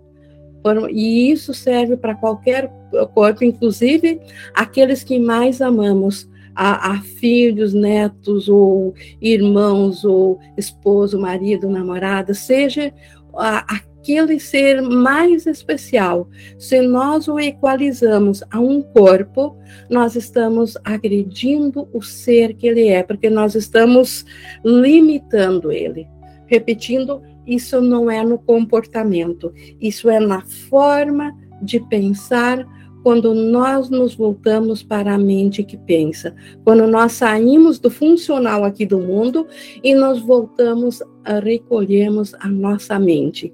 E 0.90 1.30
isso 1.30 1.54
serve 1.54 1.96
para 1.96 2.16
qualquer 2.16 2.72
corpo, 3.14 3.44
inclusive 3.44 4.20
aqueles 4.52 5.04
que 5.04 5.20
mais 5.20 5.62
amamos, 5.62 6.28
a, 6.56 6.94
a, 6.94 7.02
filhos, 7.02 7.72
netos, 7.72 8.50
ou 8.50 8.96
irmãos, 9.22 10.04
ou 10.04 10.40
esposo, 10.58 11.20
marido, 11.20 11.70
namorada, 11.70 12.34
seja 12.34 12.92
a, 13.36 13.76
a 13.76 13.80
aquele 14.06 14.40
ser 14.40 14.84
mais 14.84 15.48
especial. 15.48 16.30
Se 16.60 16.80
nós 16.80 17.28
o 17.28 17.40
equalizamos 17.40 18.44
a 18.52 18.60
um 18.60 18.84
corpo, 18.84 19.58
nós 19.90 20.16
estamos 20.16 20.78
agredindo 20.84 21.90
o 21.92 22.04
ser 22.04 22.54
que 22.54 22.68
ele 22.68 22.88
é, 22.88 23.02
porque 23.02 23.32
nós 23.32 23.56
estamos 23.56 24.24
limitando 24.64 25.72
ele. 25.72 26.08
Repetindo, 26.46 27.20
isso 27.48 27.82
não 27.82 28.10
é 28.10 28.24
no 28.24 28.38
comportamento, 28.38 29.52
isso 29.82 30.08
é 30.08 30.20
na 30.20 30.42
forma 30.70 31.36
de 31.60 31.80
pensar 31.80 32.64
quando 33.02 33.34
nós 33.34 33.90
nos 33.90 34.14
voltamos 34.14 34.84
para 34.84 35.16
a 35.16 35.18
mente 35.18 35.64
que 35.64 35.78
pensa, 35.78 36.36
quando 36.64 36.86
nós 36.86 37.14
saímos 37.14 37.80
do 37.80 37.90
funcional 37.90 38.64
aqui 38.64 38.86
do 38.86 39.00
mundo 39.00 39.48
e 39.84 39.96
nós 39.96 40.20
voltamos 40.20 41.02
a 41.24 41.40
recolhermos 41.40 42.36
a 42.36 42.48
nossa 42.48 43.00
mente. 43.00 43.52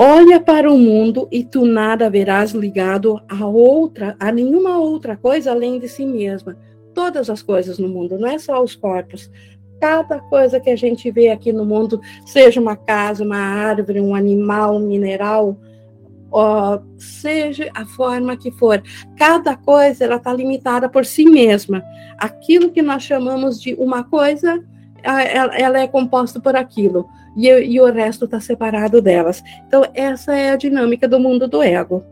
Olha 0.00 0.38
para 0.38 0.70
o 0.70 0.78
mundo 0.78 1.26
e 1.28 1.42
tu 1.42 1.66
nada 1.66 2.08
verás 2.08 2.52
ligado 2.52 3.20
a 3.28 3.44
outra, 3.44 4.14
a 4.20 4.30
nenhuma 4.30 4.78
outra 4.78 5.16
coisa 5.16 5.50
além 5.50 5.80
de 5.80 5.88
si 5.88 6.06
mesma. 6.06 6.56
Todas 6.94 7.28
as 7.28 7.42
coisas 7.42 7.80
no 7.80 7.88
mundo, 7.88 8.16
não 8.16 8.28
é 8.28 8.38
só 8.38 8.62
os 8.62 8.76
corpos. 8.76 9.28
Cada 9.80 10.20
coisa 10.20 10.60
que 10.60 10.70
a 10.70 10.76
gente 10.76 11.10
vê 11.10 11.30
aqui 11.30 11.52
no 11.52 11.64
mundo, 11.64 12.00
seja 12.24 12.60
uma 12.60 12.76
casa, 12.76 13.24
uma 13.24 13.38
árvore, 13.38 14.00
um 14.00 14.14
animal, 14.14 14.76
um 14.76 14.86
mineral, 14.86 15.58
ó, 16.30 16.78
seja 16.96 17.68
a 17.74 17.84
forma 17.84 18.36
que 18.36 18.52
for, 18.52 18.80
cada 19.16 19.56
coisa 19.56 20.04
ela 20.04 20.14
está 20.14 20.32
limitada 20.32 20.88
por 20.88 21.04
si 21.04 21.24
mesma. 21.24 21.82
Aquilo 22.16 22.70
que 22.70 22.82
nós 22.82 23.02
chamamos 23.02 23.60
de 23.60 23.74
uma 23.74 24.04
coisa, 24.04 24.62
ela 25.02 25.80
é 25.80 25.88
composta 25.88 26.38
por 26.38 26.54
aquilo 26.54 27.04
e, 27.36 27.48
e 27.48 27.80
o 27.80 27.92
resto 27.92 28.24
está 28.24 28.40
separado 28.40 29.00
delas. 29.00 29.42
Então, 29.66 29.84
essa 29.94 30.34
é 30.34 30.50
a 30.50 30.56
dinâmica 30.56 31.06
do 31.08 31.20
mundo 31.20 31.46
do 31.46 31.62
ego. 31.62 32.04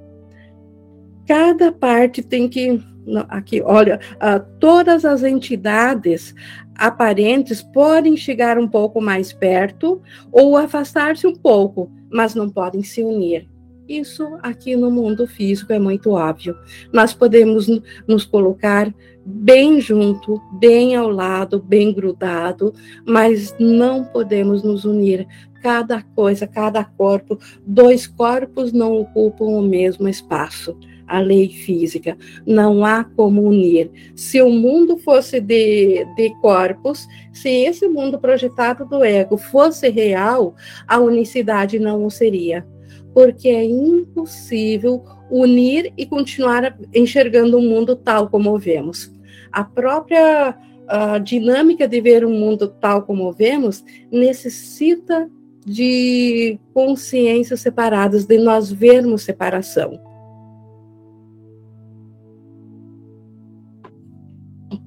Cada 1.27 1.73
parte 1.73 2.23
tem 2.23 2.49
que. 2.49 2.81
Aqui, 3.29 3.63
olha, 3.63 4.01
uh, 4.15 4.45
todas 4.59 5.05
as 5.05 5.23
entidades 5.23 6.35
aparentes 6.75 7.63
podem 7.63 8.17
chegar 8.17 8.59
um 8.59 8.67
pouco 8.67 9.01
mais 9.01 9.33
perto 9.33 10.03
ou 10.33 10.57
afastar-se 10.57 11.25
um 11.25 11.35
pouco, 11.35 11.91
mas 12.11 12.35
não 12.35 12.51
podem 12.51 12.83
se 12.83 13.03
unir. 13.03 13.49
Isso 13.89 14.37
aqui 14.43 14.75
no 14.75 14.91
mundo 14.91 15.27
físico 15.29 15.73
é 15.73 15.79
muito 15.79 16.11
óbvio. 16.11 16.57
Nós 16.93 17.15
podemos 17.15 17.69
nos 18.09 18.25
colocar 18.25 18.93
bem 19.27 19.81
junto, 19.81 20.41
bem 20.53 20.95
ao 20.95 21.09
lado, 21.09 21.59
bem 21.59 21.93
grudado, 21.93 22.73
mas 23.05 23.53
não 23.59 24.05
podemos 24.05 24.63
nos 24.63 24.85
unir. 24.85 25.27
Cada 25.61 26.01
coisa, 26.01 26.47
cada 26.47 26.85
corpo, 26.85 27.37
dois 27.67 28.07
corpos 28.07 28.73
não 28.73 29.01
ocupam 29.01 29.47
o 29.47 29.63
mesmo 29.63 30.09
espaço. 30.09 30.79
A 31.09 31.19
lei 31.21 31.49
física 31.49 32.17
não 32.47 32.85
há 32.85 33.03
como 33.03 33.43
unir. 33.43 33.91
Se 34.15 34.41
o 34.41 34.51
mundo 34.51 34.97
fosse 34.99 35.41
de, 35.41 36.05
de 36.17 36.31
corpos, 36.41 37.07
se 37.33 37.49
esse 37.49 37.89
mundo 37.89 38.19
projetado 38.19 38.85
do 38.85 39.03
ego 39.05 39.37
fosse 39.37 39.89
real, 39.89 40.55
a 40.87 40.99
unicidade 41.01 41.81
não 41.81 42.05
o 42.05 42.11
seria 42.11 42.65
porque 43.13 43.49
é 43.49 43.65
impossível 43.65 45.03
unir 45.31 45.91
e 45.97 46.05
continuar 46.05 46.79
enxergando 46.95 47.57
o 47.57 47.63
mundo 47.63 47.97
tal 47.97 48.29
como 48.29 48.59
vemos 48.59 49.16
a 49.57 49.65
própria 49.65 50.55
a 50.87 51.19
dinâmica 51.19 51.89
de 51.89 51.99
ver 51.99 52.25
o 52.25 52.31
mundo 52.31 52.69
tal 52.69 53.03
como 53.03 53.33
vemos 53.33 53.83
necessita 54.13 55.29
de 55.65 56.61
consciências 56.75 57.61
separadas, 57.61 58.27
de 58.27 58.39
nós 58.39 58.71
vermos 58.71 59.23
separação. 59.23 59.99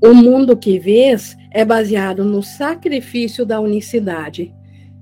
O 0.02 0.14
mundo 0.14 0.56
que 0.56 0.78
vês 0.78 1.36
é 1.52 1.66
baseado 1.66 2.24
no 2.24 2.44
sacrifício 2.44 3.44
da 3.44 3.60
unicidade. 3.60 4.54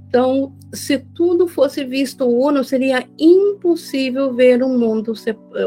Então, 0.07 0.55
se 0.73 0.97
tudo 0.97 1.47
fosse 1.47 1.83
visto 1.83 2.25
uno, 2.25 2.63
seria 2.63 3.05
impossível 3.19 4.33
ver 4.33 4.63
um 4.63 4.79
mundo, 4.79 5.13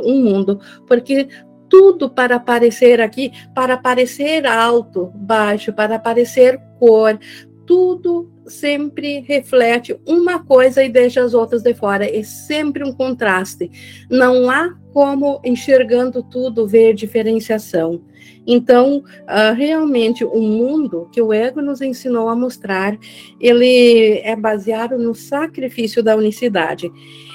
um 0.04 0.24
mundo, 0.24 0.58
porque 0.88 1.28
tudo 1.70 2.10
para 2.10 2.36
aparecer 2.36 3.00
aqui, 3.00 3.32
para 3.54 3.74
aparecer 3.74 4.44
alto, 4.44 5.10
baixo, 5.14 5.72
para 5.72 5.94
aparecer 5.94 6.60
cor, 6.78 7.18
tudo 7.64 8.28
sempre 8.46 9.20
reflete 9.20 9.96
uma 10.04 10.44
coisa 10.44 10.82
e 10.82 10.88
deixa 10.88 11.22
as 11.22 11.32
outras 11.32 11.62
de 11.62 11.72
fora. 11.72 12.04
É 12.04 12.22
sempre 12.24 12.82
um 12.82 12.92
contraste. 12.92 13.70
Não 14.10 14.50
há 14.50 14.74
como, 14.92 15.40
enxergando 15.44 16.20
tudo, 16.20 16.66
ver 16.66 16.94
diferenciação. 16.94 18.02
Então, 18.44 18.98
uh, 18.98 19.54
realmente, 19.54 20.24
o 20.24 20.40
mundo 20.40 21.08
que 21.12 21.22
o 21.22 21.32
ego 21.32 21.62
nos 21.62 21.80
ensinou 21.80 22.28
a 22.28 22.34
mostrar, 22.34 22.98
ele 23.40 24.18
é 24.24 24.34
baseado 24.34 24.98
no 24.98 25.14
sacrifício 25.14 26.02
da 26.02 26.16
unicidade. 26.16 26.90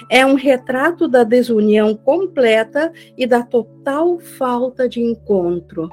É 0.09 0.25
um 0.25 0.35
retrato 0.35 1.07
da 1.07 1.23
desunião 1.23 1.95
completa 1.95 2.91
e 3.17 3.25
da 3.25 3.43
total 3.43 4.19
falta 4.19 4.87
de 4.87 5.01
encontro. 5.01 5.89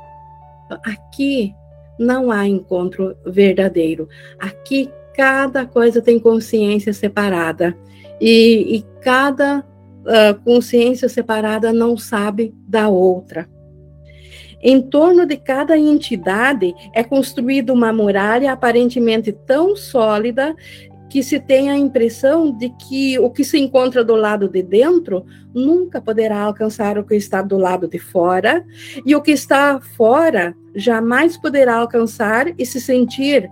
Aqui 0.85 1.54
não 1.99 2.31
há 2.31 2.47
encontro 2.47 3.16
verdadeiro. 3.25 4.09
Aqui 4.38 4.90
cada 5.14 5.66
coisa 5.66 6.00
tem 6.00 6.19
consciência 6.19 6.92
separada 6.92 7.76
e, 8.21 8.76
e 8.76 8.83
cada 9.00 9.61
uh, 9.61 10.40
consciência 10.45 11.09
separada 11.09 11.73
não 11.73 11.97
sabe 11.97 12.54
da 12.66 12.88
outra. 12.88 13.49
Em 14.62 14.81
torno 14.81 15.26
de 15.26 15.37
cada 15.37 15.76
entidade 15.76 16.73
é 16.95 17.02
construída 17.02 17.73
uma 17.73 17.92
muralha 17.92 18.52
aparentemente 18.52 19.33
tão 19.33 19.75
sólida 19.75 20.54
que 21.12 21.23
se 21.23 21.38
tem 21.38 21.69
a 21.69 21.76
impressão 21.76 22.50
de 22.50 22.71
que 22.71 23.19
o 23.19 23.28
que 23.28 23.45
se 23.45 23.59
encontra 23.59 24.02
do 24.02 24.14
lado 24.14 24.49
de 24.49 24.62
dentro 24.62 25.26
nunca 25.54 26.00
poderá 26.00 26.40
alcançar 26.40 26.97
o 26.97 27.04
que 27.04 27.14
está 27.14 27.42
do 27.42 27.59
lado 27.59 27.87
de 27.87 27.99
fora, 27.99 28.64
e 29.04 29.14
o 29.14 29.21
que 29.21 29.33
está 29.33 29.78
fora 29.78 30.57
jamais 30.75 31.37
poderá 31.37 31.75
alcançar 31.75 32.59
e 32.59 32.64
se 32.64 32.81
sentir 32.81 33.47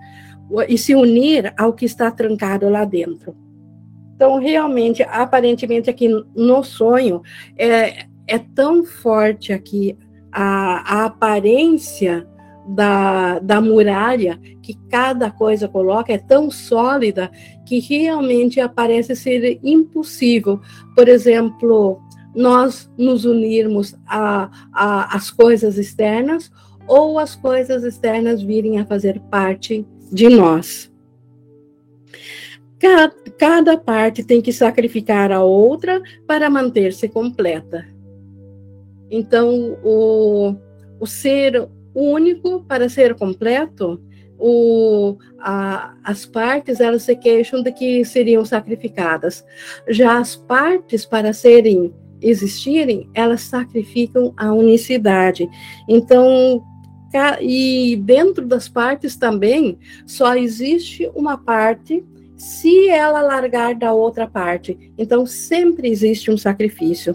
e 0.67 0.79
se 0.79 0.95
unir 0.95 1.53
ao 1.55 1.75
que 1.75 1.85
está 1.85 2.11
trancado 2.11 2.67
lá 2.71 2.87
dentro. 2.87 3.37
Então, 4.17 4.39
realmente, 4.39 5.03
aparentemente 5.03 5.91
aqui 5.91 6.09
no 6.35 6.65
sonho 6.65 7.21
é, 7.59 8.07
é 8.27 8.39
tão 8.55 8.83
forte 8.85 9.53
aqui 9.53 9.99
a, 10.33 11.03
a 11.03 11.05
aparência 11.05 12.27
da, 12.75 13.41
da 13.41 13.61
muralha 13.61 14.39
que 14.63 14.75
cada 14.89 15.31
coisa 15.31 15.69
coloca 15.69 16.13
é 16.13 16.19
tão 16.19 16.51
sólida 16.51 17.31
que 17.67 17.81
realmente 17.81 18.61
aparece 18.61 19.17
ser 19.17 19.59
impossível. 19.63 20.61
Por 20.95 21.09
exemplo, 21.09 22.01
nós 22.35 22.91
nos 22.97 23.25
unirmos 23.25 23.95
às 24.07 25.31
coisas 25.31 25.79
externas 25.79 26.51
ou 26.87 27.19
as 27.19 27.35
coisas 27.35 27.83
externas 27.83 28.41
virem 28.41 28.79
a 28.79 28.87
fazer 28.87 29.21
parte 29.31 29.85
de 30.13 30.29
nós. 30.29 30.91
Cada, 32.79 33.15
cada 33.37 33.77
parte 33.77 34.25
tem 34.25 34.41
que 34.41 34.53
sacrificar 34.53 35.33
a 35.33 35.43
outra 35.43 36.01
para 36.27 36.49
manter-se 36.49 37.09
completa. 37.09 37.87
Então, 39.11 39.77
o, 39.83 40.55
o 41.01 41.07
ser 41.07 41.69
único 41.95 42.65
para 42.65 42.89
ser 42.89 43.15
completo, 43.15 44.01
o, 44.39 45.19
a, 45.39 45.95
as 46.03 46.25
partes 46.25 46.81
elas 46.81 47.03
se 47.03 47.15
queixam 47.15 47.63
de 47.63 47.71
que 47.73 48.05
seriam 48.05 48.45
sacrificadas. 48.45 49.45
Já 49.89 50.19
as 50.19 50.35
partes 50.35 51.05
para 51.05 51.33
serem 51.33 51.93
existirem, 52.23 53.09
elas 53.15 53.43
sacrificam 53.43 54.33
a 54.37 54.53
unicidade. 54.53 55.49
Então, 55.89 56.63
e 57.41 57.97
dentro 57.97 58.47
das 58.47 58.69
partes 58.69 59.17
também 59.17 59.79
só 60.07 60.35
existe 60.37 61.11
uma 61.15 61.37
parte 61.37 62.05
se 62.37 62.89
ela 62.89 63.21
largar 63.21 63.75
da 63.75 63.93
outra 63.93 64.27
parte. 64.27 64.93
Então 64.97 65.27
sempre 65.27 65.91
existe 65.91 66.31
um 66.31 66.39
sacrifício. 66.39 67.15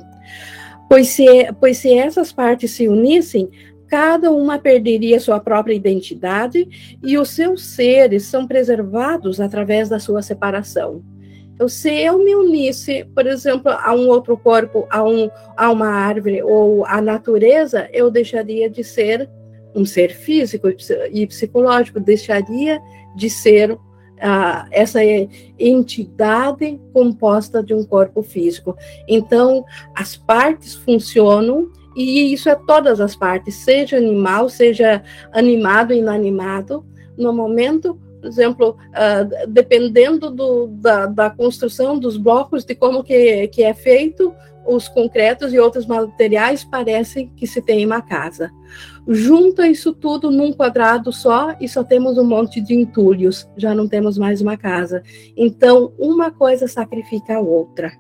Pois 0.88 1.08
se, 1.08 1.26
pois 1.60 1.78
se 1.78 1.92
essas 1.94 2.32
partes 2.32 2.72
se 2.72 2.88
unissem, 2.88 3.50
cada 3.96 4.30
uma 4.30 4.60
perderia 4.60 5.22
sua 5.22 5.40
própria 5.40 5.74
identidade 5.74 6.68
e 7.02 7.18
os 7.18 7.30
seus 7.30 7.64
seres 7.64 8.26
são 8.26 8.46
preservados 8.46 9.40
através 9.40 9.88
da 9.88 10.00
sua 10.00 10.22
separação. 10.22 11.02
Então, 11.54 11.70
se 11.70 11.90
eu 11.90 12.20
me 12.20 12.36
unisse, 12.36 13.06
por 13.16 13.26
exemplo, 13.26 13.72
a 13.72 13.96
um 13.96 14.10
outro 14.10 14.36
corpo, 14.36 14.86
a, 14.90 15.02
um, 15.02 15.30
a 15.56 15.72
uma 15.72 15.88
árvore 15.88 16.44
ou 16.44 16.86
à 16.86 17.00
natureza, 17.00 17.88
eu 17.94 18.12
deixaria 18.12 18.70
de 18.70 18.84
ser 18.84 19.30
um 19.74 19.86
ser 19.86 20.14
físico 20.14 20.68
e 21.10 21.26
psicológico, 21.26 21.98
deixaria 21.98 22.82
de 23.16 23.30
ser 23.30 23.80
ah, 24.20 24.68
essa 24.72 25.00
entidade 25.58 26.78
composta 26.92 27.64
de 27.64 27.74
um 27.74 27.86
corpo 27.86 28.22
físico. 28.22 28.76
Então, 29.08 29.64
as 29.96 30.18
partes 30.18 30.76
funcionam 30.76 31.72
e 31.96 32.34
isso 32.34 32.50
é 32.50 32.56
todas 32.56 33.00
as 33.00 33.16
partes, 33.16 33.56
seja 33.56 33.98
animal, 33.98 34.50
seja 34.50 35.02
animado, 35.32 35.94
inanimado. 35.94 36.86
No 37.18 37.32
momento, 37.32 37.98
por 38.20 38.28
exemplo, 38.28 38.78
uh, 38.90 39.48
dependendo 39.48 40.30
do, 40.30 40.68
da, 40.68 41.06
da, 41.06 41.30
construção 41.30 41.98
dos 41.98 42.18
blocos, 42.18 42.66
de 42.66 42.76
como 42.76 43.04
que, 43.04 43.48
que 43.48 43.64
é 43.64 43.74
feito, 43.74 44.34
os 44.66 44.88
concretos 44.88 45.54
e 45.54 45.60
outros 45.60 45.86
materiais 45.86 46.64
parecem 46.64 47.32
que 47.36 47.46
se 47.46 47.62
tem 47.62 47.86
uma 47.86 48.02
casa. 48.02 48.52
Junta 49.08 49.68
isso 49.68 49.94
tudo 49.94 50.32
num 50.32 50.52
quadrado 50.52 51.12
só 51.14 51.56
e 51.62 51.70
só 51.70 51.84
temos 51.84 52.18
um 52.18 52.26
monte 52.26 52.60
de 52.60 52.74
entulhos, 52.74 53.48
já 53.56 53.76
não 53.76 53.88
temos 53.88 54.18
mais 54.18 54.42
uma 54.42 54.58
casa. 54.58 55.04
Então, 55.38 55.94
uma 55.98 56.32
coisa 56.32 56.68
sacrifica 56.68 57.36
a 57.36 57.40
outra. 57.40 57.92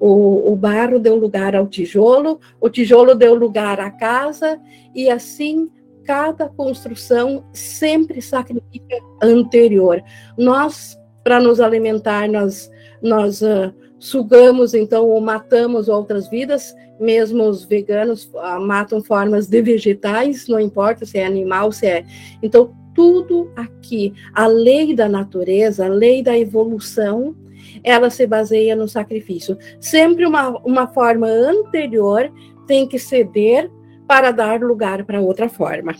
O, 0.00 0.50
o 0.50 0.56
barro 0.56 0.98
deu 0.98 1.14
lugar 1.14 1.54
ao 1.54 1.66
tijolo, 1.66 2.40
o 2.58 2.70
tijolo 2.70 3.14
deu 3.14 3.34
lugar 3.34 3.78
à 3.78 3.90
casa, 3.90 4.58
e 4.94 5.10
assim 5.10 5.70
cada 6.04 6.48
construção 6.48 7.44
sempre 7.52 8.20
sacrifica 8.20 8.96
anterior. 9.22 10.02
Nós, 10.36 10.98
para 11.22 11.38
nos 11.38 11.60
alimentar, 11.60 12.28
nós, 12.28 12.68
nós 13.00 13.42
uh, 13.42 13.72
sugamos 13.98 14.74
então 14.74 15.08
ou 15.08 15.20
matamos 15.20 15.88
outras 15.88 16.28
vidas, 16.28 16.74
mesmo 16.98 17.44
os 17.44 17.64
veganos 17.64 18.24
uh, 18.34 18.60
matam 18.60 19.02
formas 19.02 19.46
de 19.46 19.62
vegetais, 19.62 20.48
não 20.48 20.58
importa 20.58 21.06
se 21.06 21.18
é 21.18 21.26
animal, 21.26 21.70
se 21.70 21.86
é. 21.86 22.04
Então, 22.42 22.74
tudo 22.94 23.50
aqui, 23.54 24.12
a 24.34 24.46
lei 24.46 24.94
da 24.94 25.08
natureza, 25.08 25.86
a 25.86 25.88
lei 25.88 26.22
da 26.22 26.36
evolução, 26.36 27.36
ela 27.82 28.10
se 28.10 28.26
baseia 28.26 28.76
no 28.76 28.88
sacrifício. 28.88 29.56
Sempre 29.80 30.26
uma, 30.26 30.50
uma 30.60 30.86
forma 30.86 31.26
anterior 31.26 32.32
tem 32.66 32.86
que 32.86 32.98
ceder 32.98 33.70
para 34.06 34.30
dar 34.30 34.60
lugar 34.60 35.04
para 35.04 35.20
outra 35.20 35.48
forma. 35.48 35.94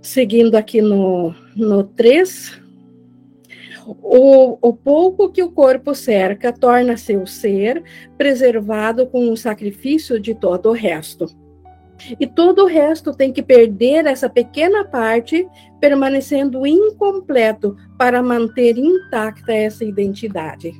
Seguindo 0.00 0.54
aqui 0.54 0.80
no, 0.80 1.34
no 1.56 1.82
3, 1.82 2.60
o, 3.86 4.58
o 4.60 4.72
pouco 4.72 5.30
que 5.30 5.42
o 5.42 5.50
corpo 5.50 5.94
cerca 5.94 6.52
torna 6.52 6.96
seu 6.96 7.26
ser 7.26 7.82
preservado 8.16 9.06
com 9.06 9.30
o 9.30 9.36
sacrifício 9.36 10.20
de 10.20 10.34
todo 10.34 10.70
o 10.70 10.72
resto. 10.72 11.26
E 12.18 12.26
todo 12.26 12.64
o 12.64 12.66
resto 12.66 13.12
tem 13.12 13.32
que 13.32 13.42
perder 13.42 14.06
essa 14.06 14.28
pequena 14.28 14.84
parte, 14.84 15.46
permanecendo 15.80 16.66
incompleto 16.66 17.76
para 17.98 18.22
manter 18.22 18.76
intacta 18.76 19.52
essa 19.52 19.84
identidade. 19.84 20.72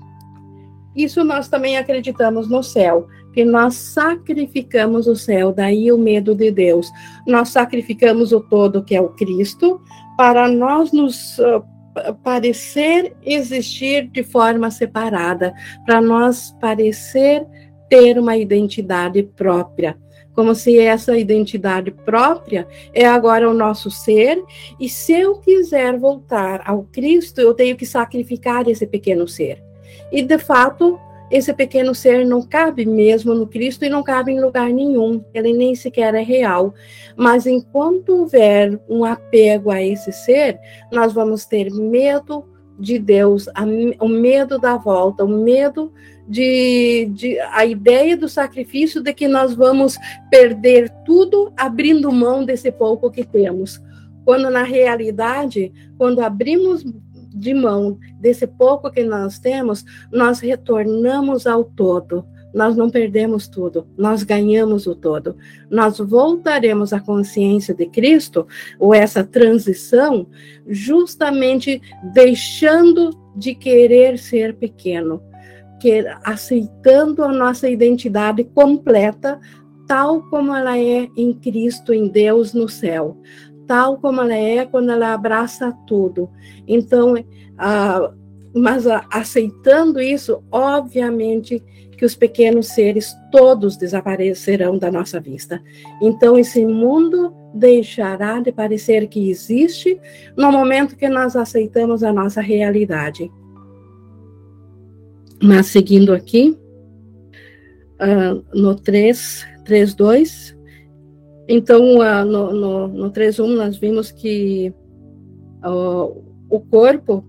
Isso 0.94 1.22
nós 1.22 1.48
também 1.48 1.76
acreditamos 1.76 2.48
no 2.48 2.62
céu, 2.62 3.06
que 3.34 3.44
nós 3.44 3.74
sacrificamos 3.74 5.06
o 5.06 5.14
céu, 5.14 5.52
daí 5.52 5.92
o 5.92 5.98
medo 5.98 6.34
de 6.34 6.50
Deus. 6.50 6.90
Nós 7.26 7.50
sacrificamos 7.50 8.32
o 8.32 8.40
todo, 8.40 8.82
que 8.82 8.96
é 8.96 9.00
o 9.00 9.10
Cristo, 9.10 9.80
para 10.16 10.48
nós 10.48 10.92
nos 10.92 11.38
uh, 11.38 11.62
parecer 12.24 13.14
existir 13.22 14.08
de 14.08 14.22
forma 14.22 14.70
separada, 14.70 15.52
para 15.84 16.00
nós 16.00 16.56
parecer 16.58 17.46
ter 17.90 18.18
uma 18.18 18.36
identidade 18.36 19.22
própria, 19.22 19.98
como 20.36 20.54
se 20.54 20.78
essa 20.78 21.16
identidade 21.16 21.90
própria 21.90 22.68
é 22.92 23.06
agora 23.06 23.50
o 23.50 23.54
nosso 23.54 23.90
ser, 23.90 24.44
e 24.78 24.86
se 24.86 25.12
eu 25.14 25.36
quiser 25.36 25.98
voltar 25.98 26.62
ao 26.66 26.82
Cristo, 26.84 27.40
eu 27.40 27.54
tenho 27.54 27.74
que 27.74 27.86
sacrificar 27.86 28.68
esse 28.68 28.86
pequeno 28.86 29.26
ser. 29.26 29.64
E 30.12 30.22
de 30.22 30.38
fato, 30.38 31.00
esse 31.30 31.52
pequeno 31.54 31.94
ser 31.94 32.24
não 32.26 32.42
cabe 32.42 32.84
mesmo 32.84 33.34
no 33.34 33.46
Cristo 33.46 33.84
e 33.84 33.88
não 33.88 34.02
cabe 34.02 34.30
em 34.30 34.40
lugar 34.40 34.68
nenhum, 34.68 35.24
ele 35.32 35.54
nem 35.54 35.74
sequer 35.74 36.14
é 36.14 36.22
real. 36.22 36.74
Mas 37.16 37.46
enquanto 37.46 38.10
houver 38.10 38.78
um 38.88 39.04
apego 39.04 39.70
a 39.70 39.82
esse 39.82 40.12
ser, 40.12 40.60
nós 40.92 41.14
vamos 41.14 41.46
ter 41.46 41.70
medo, 41.70 42.44
de 42.78 42.98
Deus, 42.98 43.48
a, 43.48 43.64
o 44.00 44.08
medo 44.08 44.58
da 44.58 44.76
volta, 44.76 45.24
o 45.24 45.28
medo 45.28 45.92
de, 46.28 47.08
de, 47.12 47.38
a 47.40 47.64
ideia 47.64 48.16
do 48.16 48.28
sacrifício 48.28 49.02
de 49.02 49.12
que 49.12 49.28
nós 49.28 49.54
vamos 49.54 49.96
perder 50.30 50.90
tudo 51.04 51.52
abrindo 51.56 52.12
mão 52.12 52.44
desse 52.44 52.70
pouco 52.70 53.10
que 53.10 53.24
temos. 53.24 53.80
Quando 54.24 54.50
na 54.50 54.64
realidade, 54.64 55.72
quando 55.96 56.20
abrimos 56.20 56.84
de 57.36 57.54
mão 57.54 57.98
desse 58.18 58.46
pouco 58.46 58.90
que 58.90 59.04
nós 59.04 59.38
temos, 59.38 59.84
nós 60.10 60.40
retornamos 60.40 61.46
ao 61.46 61.64
todo. 61.64 62.24
Nós 62.56 62.74
não 62.74 62.88
perdemos 62.88 63.46
tudo, 63.46 63.86
nós 63.98 64.22
ganhamos 64.22 64.86
o 64.86 64.94
todo. 64.94 65.36
Nós 65.70 65.98
voltaremos 65.98 66.90
à 66.90 66.98
consciência 66.98 67.74
de 67.74 67.84
Cristo, 67.84 68.46
ou 68.78 68.94
essa 68.94 69.22
transição, 69.22 70.26
justamente 70.66 71.82
deixando 72.14 73.10
de 73.36 73.54
querer 73.54 74.18
ser 74.18 74.54
pequeno, 74.54 75.22
que, 75.78 76.06
aceitando 76.24 77.22
a 77.22 77.30
nossa 77.30 77.68
identidade 77.68 78.42
completa, 78.42 79.38
tal 79.86 80.22
como 80.30 80.54
ela 80.54 80.78
é 80.78 81.10
em 81.14 81.34
Cristo, 81.34 81.92
em 81.92 82.08
Deus, 82.08 82.54
no 82.54 82.70
céu, 82.70 83.18
tal 83.66 83.98
como 83.98 84.22
ela 84.22 84.34
é 84.34 84.64
quando 84.64 84.92
ela 84.92 85.12
abraça 85.12 85.76
tudo. 85.86 86.30
Então, 86.66 87.22
ah, 87.58 88.14
mas 88.56 88.86
ah, 88.86 89.04
aceitando 89.10 90.00
isso, 90.00 90.42
obviamente 90.50 91.62
que 91.96 92.04
os 92.04 92.14
pequenos 92.14 92.68
seres 92.68 93.14
todos 93.30 93.76
desaparecerão 93.76 94.78
da 94.78 94.90
nossa 94.90 95.20
vista. 95.20 95.62
Então, 96.00 96.38
esse 96.38 96.64
mundo 96.66 97.34
deixará 97.54 98.40
de 98.40 98.52
parecer 98.52 99.08
que 99.08 99.30
existe 99.30 99.98
no 100.36 100.52
momento 100.52 100.96
que 100.96 101.08
nós 101.08 101.36
aceitamos 101.36 102.02
a 102.02 102.12
nossa 102.12 102.40
realidade. 102.40 103.30
Mas 105.42 105.66
seguindo 105.66 106.12
aqui, 106.12 106.56
uh, 108.00 108.44
no 108.54 108.74
3, 108.74 109.46
3, 109.64 109.94
2, 109.94 110.56
então 111.48 111.98
uh, 111.98 112.24
no, 112.24 112.52
no, 112.52 112.88
no 112.88 113.10
3, 113.10 113.38
1, 113.38 113.46
nós 113.48 113.76
vimos 113.76 114.10
que 114.10 114.72
uh, 115.64 116.24
o 116.48 116.60
corpo, 116.60 117.24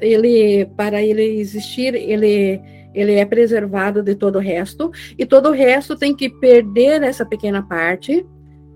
ele, 0.00 0.66
para 0.76 1.02
ele 1.02 1.22
existir, 1.40 1.94
ele, 1.94 2.60
ele 2.94 3.14
é 3.14 3.24
preservado 3.24 4.02
de 4.02 4.14
todo 4.14 4.36
o 4.36 4.40
resto, 4.40 4.90
e 5.18 5.26
todo 5.26 5.48
o 5.48 5.52
resto 5.52 5.96
tem 5.96 6.14
que 6.14 6.28
perder 6.28 7.02
essa 7.02 7.24
pequena 7.24 7.62
parte 7.62 8.26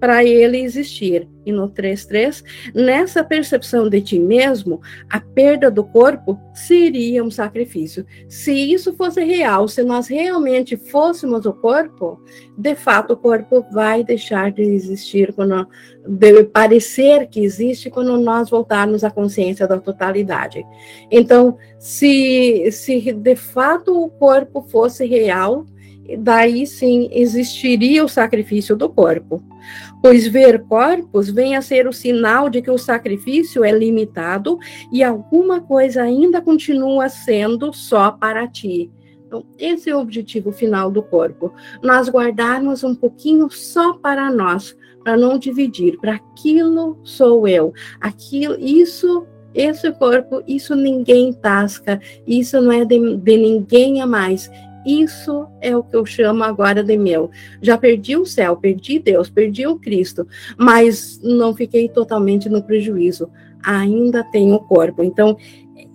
para 0.05 0.23
ele 0.23 0.59
existir 0.59 1.27
e 1.47 1.51
no 1.51 1.71
3.3, 1.71 2.45
nessa 2.75 3.25
percepção 3.25 3.89
de 3.89 4.03
ti 4.03 4.19
mesmo, 4.19 4.83
a 5.09 5.19
perda 5.19 5.71
do 5.71 5.83
corpo 5.83 6.39
seria 6.53 7.25
um 7.25 7.31
sacrifício. 7.31 8.05
Se 8.29 8.53
isso 8.53 8.93
fosse 8.93 9.25
real, 9.25 9.67
se 9.67 9.83
nós 9.83 10.07
realmente 10.07 10.77
fôssemos 10.77 11.47
o 11.47 11.55
corpo, 11.55 12.21
de 12.55 12.75
fato 12.75 13.15
o 13.15 13.17
corpo 13.17 13.65
vai 13.73 14.05
deixar 14.05 14.53
de 14.53 14.61
existir, 14.61 15.33
quando, 15.33 15.67
de 16.07 16.45
parecer 16.45 17.27
que 17.29 17.41
existe 17.43 17.89
quando 17.89 18.19
nós 18.19 18.51
voltarmos 18.51 19.05
à 19.05 19.11
consciência 19.11 19.67
da 19.67 19.79
totalidade. 19.79 20.63
Então, 21.11 21.57
se, 21.79 22.71
se 22.71 23.11
de 23.11 23.37
fato 23.37 24.05
o 24.05 24.11
corpo 24.11 24.61
fosse 24.61 25.07
real, 25.07 25.65
daí 26.19 26.67
sim 26.67 27.09
existiria 27.13 28.05
o 28.05 28.09
sacrifício 28.09 28.77
do 28.77 28.89
corpo. 28.89 29.43
Pois 30.03 30.27
ver 30.27 30.65
corpos 30.65 31.31
vem 31.31 31.57
a 31.57 31.63
ser 31.63 31.87
o 31.87 31.93
sinal 31.93 32.51
de 32.51 32.61
que 32.61 32.71
o 32.71 32.79
sacrifício 32.79 33.65
é 33.65 33.73
limitado 33.73 34.59
e 34.93 35.03
alguma 35.03 35.61
coisa 35.61 36.03
ainda 36.03 36.43
continua 36.43 37.09
sendo 37.09 37.73
só 37.73 38.11
para 38.11 38.47
ti. 38.47 38.91
Então, 39.27 39.45
esse 39.59 39.91
é 39.91 39.97
o 39.97 40.01
objetivo 40.01 40.53
final 40.53 40.91
do 40.91 41.03
corpo. 41.03 41.53
Nós 41.83 42.09
guardarmos 42.09 42.85
um 42.85 42.95
pouquinho 42.95 43.51
só 43.51 43.95
para 43.95 44.31
nós, 44.31 44.77
para 45.03 45.17
não 45.17 45.39
dividir, 45.39 45.99
para 45.99 46.15
aquilo 46.15 46.99
sou 47.03 47.49
eu, 47.49 47.73
aquilo, 48.01 48.57
isso 48.59 49.27
esse 49.55 49.91
corpo, 49.93 50.43
isso 50.47 50.75
ninguém 50.75 51.33
tasca, 51.33 52.01
isso 52.27 52.61
não 52.61 52.73
é 52.73 52.85
de, 52.85 53.17
de 53.17 53.37
ninguém 53.37 54.03
a 54.03 54.07
mais, 54.07 54.51
isso 54.87 55.47
é 55.61 55.77
o 55.77 55.83
que 55.83 55.97
eu 55.97 56.05
chamo 56.05 56.45
agora 56.45 56.83
de 56.83 56.97
meu. 56.97 57.31
Já 57.63 57.79
perdi 57.79 58.17
o 58.17 58.27
céu, 58.27 58.57
perdi 58.57 58.99
Deus, 58.99 59.31
perdi 59.31 59.67
o 59.67 59.79
Cristo, 59.79 60.27
mas 60.59 61.21
não 61.23 61.55
fiquei 61.55 61.89
totalmente 61.89 62.49
no 62.49 62.63
prejuízo. 62.63 63.31
Ainda 63.63 64.23
tenho 64.25 64.55
o 64.55 64.61
corpo. 64.61 65.03
Então, 65.03 65.37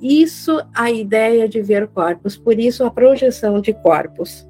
isso 0.02 0.60
a 0.74 0.92
ideia 0.92 1.48
de 1.48 1.62
ver 1.62 1.88
corpos, 1.88 2.38
por 2.38 2.60
isso 2.60 2.84
a 2.84 2.92
projeção 2.92 3.62
de 3.62 3.74
corpos. 3.74 4.48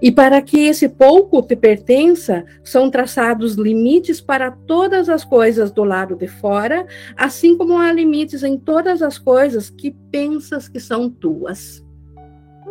E 0.00 0.10
para 0.10 0.42
que 0.42 0.58
esse 0.66 0.88
pouco 0.88 1.40
te 1.42 1.54
pertença, 1.54 2.44
são 2.64 2.90
traçados 2.90 3.54
limites 3.54 4.20
para 4.20 4.50
todas 4.50 5.08
as 5.08 5.24
coisas 5.24 5.70
do 5.70 5.84
lado 5.84 6.16
de 6.16 6.26
fora, 6.26 6.86
assim 7.16 7.56
como 7.56 7.78
há 7.78 7.92
limites 7.92 8.42
em 8.42 8.58
todas 8.58 9.00
as 9.00 9.16
coisas 9.18 9.70
que 9.70 9.92
pensas 10.10 10.68
que 10.68 10.80
são 10.80 11.08
tuas. 11.08 11.84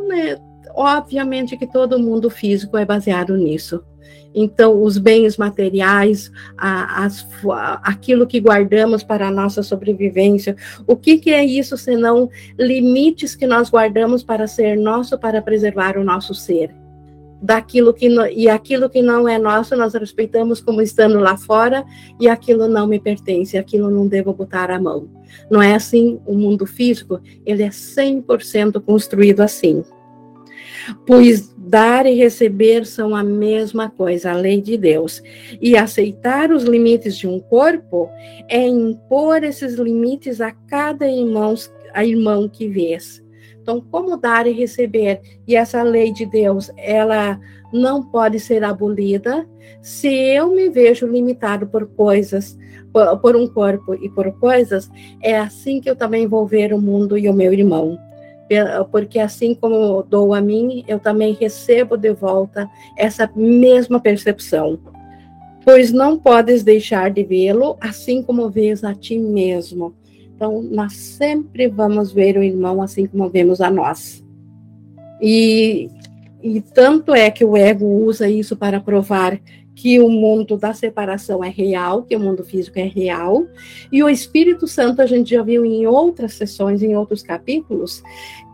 Né? 0.07 0.37
Obviamente 0.75 1.57
que 1.57 1.67
todo 1.67 1.99
mundo 1.99 2.29
físico 2.29 2.77
é 2.77 2.85
baseado 2.85 3.35
nisso. 3.35 3.83
Então, 4.33 4.81
os 4.81 4.97
bens 4.97 5.37
materiais, 5.37 6.31
a, 6.57 7.03
as, 7.03 7.27
a, 7.49 7.81
aquilo 7.83 8.25
que 8.25 8.39
guardamos 8.39 9.03
para 9.03 9.27
a 9.27 9.31
nossa 9.31 9.61
sobrevivência, 9.61 10.55
o 10.87 10.95
que, 10.95 11.17
que 11.17 11.31
é 11.31 11.43
isso 11.43 11.77
senão 11.77 12.29
limites 12.57 13.35
que 13.35 13.45
nós 13.45 13.69
guardamos 13.69 14.23
para 14.23 14.47
ser 14.47 14.77
nosso, 14.77 15.17
para 15.19 15.41
preservar 15.41 15.97
o 15.97 16.03
nosso 16.03 16.33
ser? 16.33 16.73
Daquilo 17.41 17.93
que 17.93 18.07
no, 18.07 18.25
e 18.27 18.47
aquilo 18.47 18.89
que 18.89 19.01
não 19.01 19.27
é 19.27 19.37
nosso, 19.37 19.75
nós 19.75 19.93
respeitamos 19.95 20.61
como 20.61 20.81
estando 20.81 21.19
lá 21.19 21.35
fora, 21.35 21.83
e 22.19 22.29
aquilo 22.29 22.67
não 22.67 22.87
me 22.87 22.99
pertence, 22.99 23.57
aquilo 23.57 23.89
não 23.89 24.07
devo 24.07 24.33
botar 24.33 24.71
a 24.71 24.79
mão. 24.79 25.09
Não 25.49 25.61
é 25.61 25.73
assim 25.73 26.21
o 26.25 26.35
mundo 26.35 26.65
físico, 26.65 27.19
ele 27.45 27.63
é 27.63 27.69
100% 27.69 28.79
construído 28.81 29.41
assim 29.41 29.83
pois 31.05 31.53
dar 31.57 32.05
e 32.05 32.13
receber 32.13 32.85
são 32.85 33.15
a 33.15 33.23
mesma 33.23 33.89
coisa, 33.89 34.31
a 34.31 34.35
lei 34.35 34.61
de 34.61 34.77
Deus. 34.77 35.21
E 35.61 35.77
aceitar 35.77 36.51
os 36.51 36.63
limites 36.63 37.17
de 37.17 37.27
um 37.27 37.39
corpo 37.39 38.09
é 38.47 38.67
impor 38.67 39.43
esses 39.43 39.75
limites 39.75 40.41
a 40.41 40.51
cada 40.51 41.07
irmão, 41.07 41.55
a 41.93 42.05
irmão 42.05 42.49
que 42.49 42.67
vês. 42.67 43.23
Então, 43.61 43.79
como 43.79 44.17
dar 44.17 44.47
e 44.47 44.51
receber? 44.51 45.21
E 45.47 45.55
essa 45.55 45.83
lei 45.83 46.11
de 46.11 46.25
Deus, 46.25 46.71
ela 46.75 47.39
não 47.71 48.03
pode 48.03 48.39
ser 48.39 48.63
abolida 48.63 49.47
se 49.81 50.07
eu 50.07 50.53
me 50.53 50.69
vejo 50.69 51.07
limitado 51.07 51.67
por 51.67 51.87
coisas, 51.87 52.57
por, 52.91 53.17
por 53.19 53.35
um 53.35 53.47
corpo 53.47 53.95
e 53.95 54.09
por 54.09 54.31
coisas, 54.33 54.89
é 55.21 55.37
assim 55.37 55.79
que 55.79 55.89
eu 55.89 55.95
também 55.95 56.27
vou 56.27 56.45
ver 56.45 56.73
o 56.73 56.81
mundo 56.81 57.17
e 57.17 57.27
o 57.29 57.33
meu 57.33 57.53
irmão 57.53 57.97
porque 58.91 59.19
assim 59.19 59.55
como 59.55 60.03
dou 60.03 60.33
a 60.33 60.41
mim, 60.41 60.83
eu 60.87 60.99
também 60.99 61.33
recebo 61.33 61.97
de 61.97 62.13
volta 62.13 62.69
essa 62.97 63.29
mesma 63.35 63.99
percepção. 63.99 64.79
Pois 65.63 65.91
não 65.91 66.17
podes 66.17 66.63
deixar 66.63 67.11
de 67.11 67.23
vê-lo, 67.23 67.77
assim 67.79 68.23
como 68.23 68.49
vês 68.49 68.83
a 68.83 68.95
ti 68.95 69.17
mesmo. 69.17 69.93
Então, 70.35 70.61
nós 70.63 70.93
sempre 70.93 71.67
vamos 71.67 72.11
ver 72.11 72.35
o 72.35 72.43
irmão 72.43 72.81
assim 72.81 73.05
como 73.05 73.29
vemos 73.29 73.61
a 73.61 73.69
nós. 73.69 74.23
E, 75.21 75.87
e 76.41 76.61
tanto 76.61 77.13
é 77.13 77.29
que 77.29 77.45
o 77.45 77.55
ego 77.55 77.85
usa 77.85 78.27
isso 78.27 78.55
para 78.57 78.81
provar 78.81 79.39
que 79.75 79.99
o 79.99 80.09
mundo 80.09 80.57
da 80.57 80.73
separação 80.73 81.43
é 81.43 81.49
real, 81.49 82.03
que 82.03 82.15
o 82.15 82.19
mundo 82.19 82.43
físico 82.43 82.77
é 82.77 82.83
real, 82.83 83.45
e 83.91 84.03
o 84.03 84.09
Espírito 84.09 84.67
Santo, 84.67 85.01
a 85.01 85.05
gente 85.05 85.31
já 85.31 85.41
viu 85.41 85.65
em 85.65 85.87
outras 85.87 86.33
sessões, 86.33 86.83
em 86.83 86.95
outros 86.95 87.23
capítulos, 87.23 88.03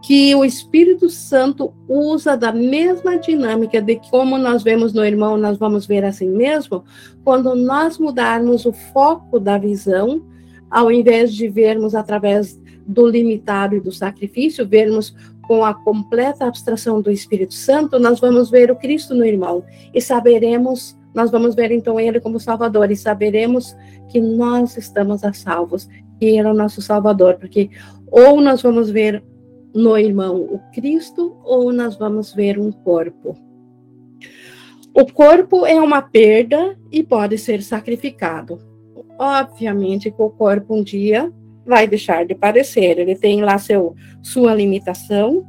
que 0.03 0.33
o 0.35 0.45
Espírito 0.45 1.09
Santo 1.09 1.73
usa 1.87 2.37
da 2.37 2.51
mesma 2.51 3.17
dinâmica 3.17 3.81
de 3.81 3.99
como 4.09 4.37
nós 4.37 4.63
vemos 4.63 4.93
no 4.93 5.03
irmão, 5.03 5.37
nós 5.37 5.57
vamos 5.57 5.85
ver 5.85 6.05
assim 6.05 6.29
mesmo, 6.29 6.83
quando 7.23 7.55
nós 7.55 7.97
mudarmos 7.97 8.65
o 8.65 8.71
foco 8.71 9.39
da 9.39 9.57
visão, 9.57 10.23
ao 10.69 10.91
invés 10.91 11.33
de 11.33 11.47
vermos 11.47 11.95
através 11.95 12.59
do 12.85 13.05
limitado 13.05 13.75
e 13.75 13.79
do 13.79 13.91
sacrifício, 13.91 14.67
vermos 14.67 15.13
com 15.47 15.63
a 15.63 15.73
completa 15.73 16.45
abstração 16.45 17.01
do 17.01 17.09
Espírito 17.09 17.53
Santo, 17.53 17.97
nós 17.99 18.19
vamos 18.19 18.49
ver 18.49 18.69
o 18.69 18.75
Cristo 18.75 19.15
no 19.15 19.25
irmão. 19.25 19.63
E 19.93 20.01
saberemos 20.01 20.97
nós 21.17 21.31
vamos 21.31 21.55
ver 21.55 21.71
então 21.71 21.99
ele 21.99 22.19
como 22.19 22.39
Salvador 22.39 22.91
e 22.91 22.95
saberemos 22.95 23.75
que 24.07 24.21
nós 24.21 24.77
estamos 24.77 25.23
a 25.23 25.33
salvos, 25.33 25.87
que 26.19 26.25
ele 26.25 26.47
é 26.47 26.51
o 26.51 26.53
nosso 26.53 26.79
Salvador, 26.79 27.37
porque 27.39 27.71
ou 28.11 28.39
nós 28.39 28.61
vamos 28.61 28.91
ver 28.91 29.23
no 29.73 29.97
irmão 29.97 30.35
o 30.43 30.59
Cristo, 30.71 31.35
ou 31.43 31.73
nós 31.73 31.97
vamos 31.97 32.35
ver 32.35 32.59
um 32.59 32.71
corpo. 32.71 33.35
O 34.93 35.11
corpo 35.11 35.65
é 35.65 35.81
uma 35.81 36.03
perda 36.03 36.77
e 36.91 37.01
pode 37.01 37.39
ser 37.39 37.63
sacrificado. 37.63 38.59
Obviamente 39.17 40.11
que 40.11 40.21
o 40.21 40.29
corpo 40.29 40.75
um 40.75 40.83
dia 40.83 41.33
vai 41.65 41.87
deixar 41.87 42.27
de 42.27 42.35
parecer. 42.35 42.99
Ele 42.99 43.15
tem 43.15 43.41
lá 43.41 43.57
seu, 43.57 43.95
sua 44.21 44.53
limitação, 44.53 45.43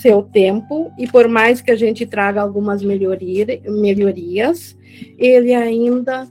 seu 0.00 0.22
tempo, 0.22 0.92
e 0.98 1.06
por 1.06 1.28
mais 1.28 1.60
que 1.60 1.70
a 1.70 1.76
gente 1.76 2.06
traga 2.06 2.40
algumas 2.40 2.82
melhoria, 2.82 3.46
melhorias, 3.66 4.76
ele 5.18 5.54
ainda 5.54 6.28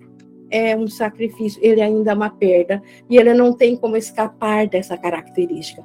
é 0.49 0.75
um 0.75 0.88
sacrifício, 0.88 1.60
ele 1.63 1.82
ainda 1.82 2.12
é 2.12 2.13
uma 2.13 2.30
perda, 2.30 2.82
e 3.10 3.17
ele 3.17 3.34
não 3.34 3.54
tem 3.54 3.75
como 3.75 3.97
escapar 3.97 4.67
dessa 4.67 4.97
característica. 4.97 5.84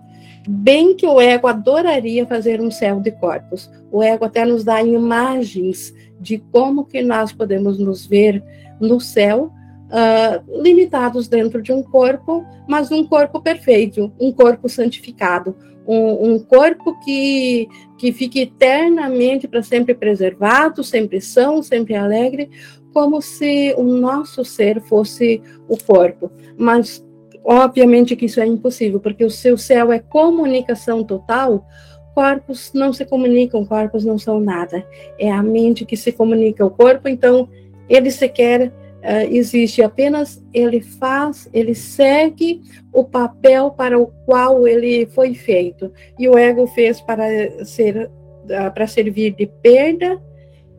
Bem 0.48 0.94
que 0.94 1.06
o 1.06 1.20
ego 1.20 1.46
adoraria 1.46 2.26
fazer 2.26 2.60
um 2.60 2.70
céu 2.70 3.00
de 3.00 3.10
corpos. 3.10 3.70
O 3.90 4.02
ego 4.02 4.24
até 4.24 4.44
nos 4.44 4.64
dá 4.64 4.82
imagens 4.82 5.94
de 6.18 6.38
como 6.50 6.84
que 6.84 7.02
nós 7.02 7.32
podemos 7.32 7.78
nos 7.78 8.06
ver 8.06 8.42
no 8.80 9.00
céu, 9.00 9.52
uh, 9.90 10.62
limitados 10.62 11.28
dentro 11.28 11.60
de 11.60 11.72
um 11.72 11.82
corpo, 11.82 12.44
mas 12.68 12.90
um 12.90 13.04
corpo 13.04 13.40
perfeito, 13.40 14.12
um 14.18 14.32
corpo 14.32 14.68
santificado, 14.68 15.56
um, 15.86 16.34
um 16.34 16.38
corpo 16.38 16.98
que, 17.00 17.68
que 17.98 18.12
fique 18.12 18.40
eternamente 18.40 19.48
para 19.48 19.62
sempre 19.62 19.94
preservado, 19.94 20.84
sempre 20.84 21.20
são, 21.20 21.62
sempre 21.62 21.96
alegre, 21.96 22.48
como 22.92 23.20
se 23.20 23.74
o 23.76 23.82
nosso 23.82 24.44
ser 24.44 24.80
fosse 24.80 25.42
o 25.68 25.76
corpo. 25.76 26.30
Mas, 26.56 27.04
obviamente, 27.44 28.16
que 28.16 28.26
isso 28.26 28.40
é 28.40 28.46
impossível, 28.46 29.00
porque 29.00 29.24
o 29.24 29.30
seu 29.30 29.56
céu 29.56 29.92
é 29.92 29.98
comunicação 29.98 31.04
total. 31.04 31.66
Corpos 32.14 32.72
não 32.74 32.92
se 32.92 33.04
comunicam, 33.04 33.64
corpos 33.64 34.04
não 34.04 34.18
são 34.18 34.40
nada. 34.40 34.84
É 35.18 35.30
a 35.30 35.42
mente 35.42 35.84
que 35.84 35.96
se 35.96 36.12
comunica 36.12 36.64
ao 36.64 36.70
corpo, 36.70 37.08
então 37.08 37.48
ele 37.88 38.10
sequer 38.10 38.72
Uh, 39.00 39.32
existe 39.34 39.82
apenas 39.82 40.42
ele 40.52 40.82
faz, 40.82 41.48
ele 41.54 41.74
segue 41.74 42.60
o 42.92 43.02
papel 43.02 43.70
para 43.70 43.98
o 43.98 44.08
qual 44.26 44.68
ele 44.68 45.06
foi 45.06 45.34
feito. 45.34 45.90
E 46.18 46.28
o 46.28 46.36
ego 46.36 46.66
fez 46.66 47.00
para 47.00 47.64
ser 47.64 48.10
uh, 48.44 48.72
para 48.74 48.86
servir 48.86 49.34
de 49.34 49.46
perda 49.46 50.20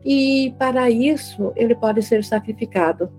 e 0.04 0.54
para 0.58 0.88
isso 0.88 1.52
ele 1.56 1.74
pode 1.74 2.02
ser 2.02 2.22
sacrificado. 2.22 3.10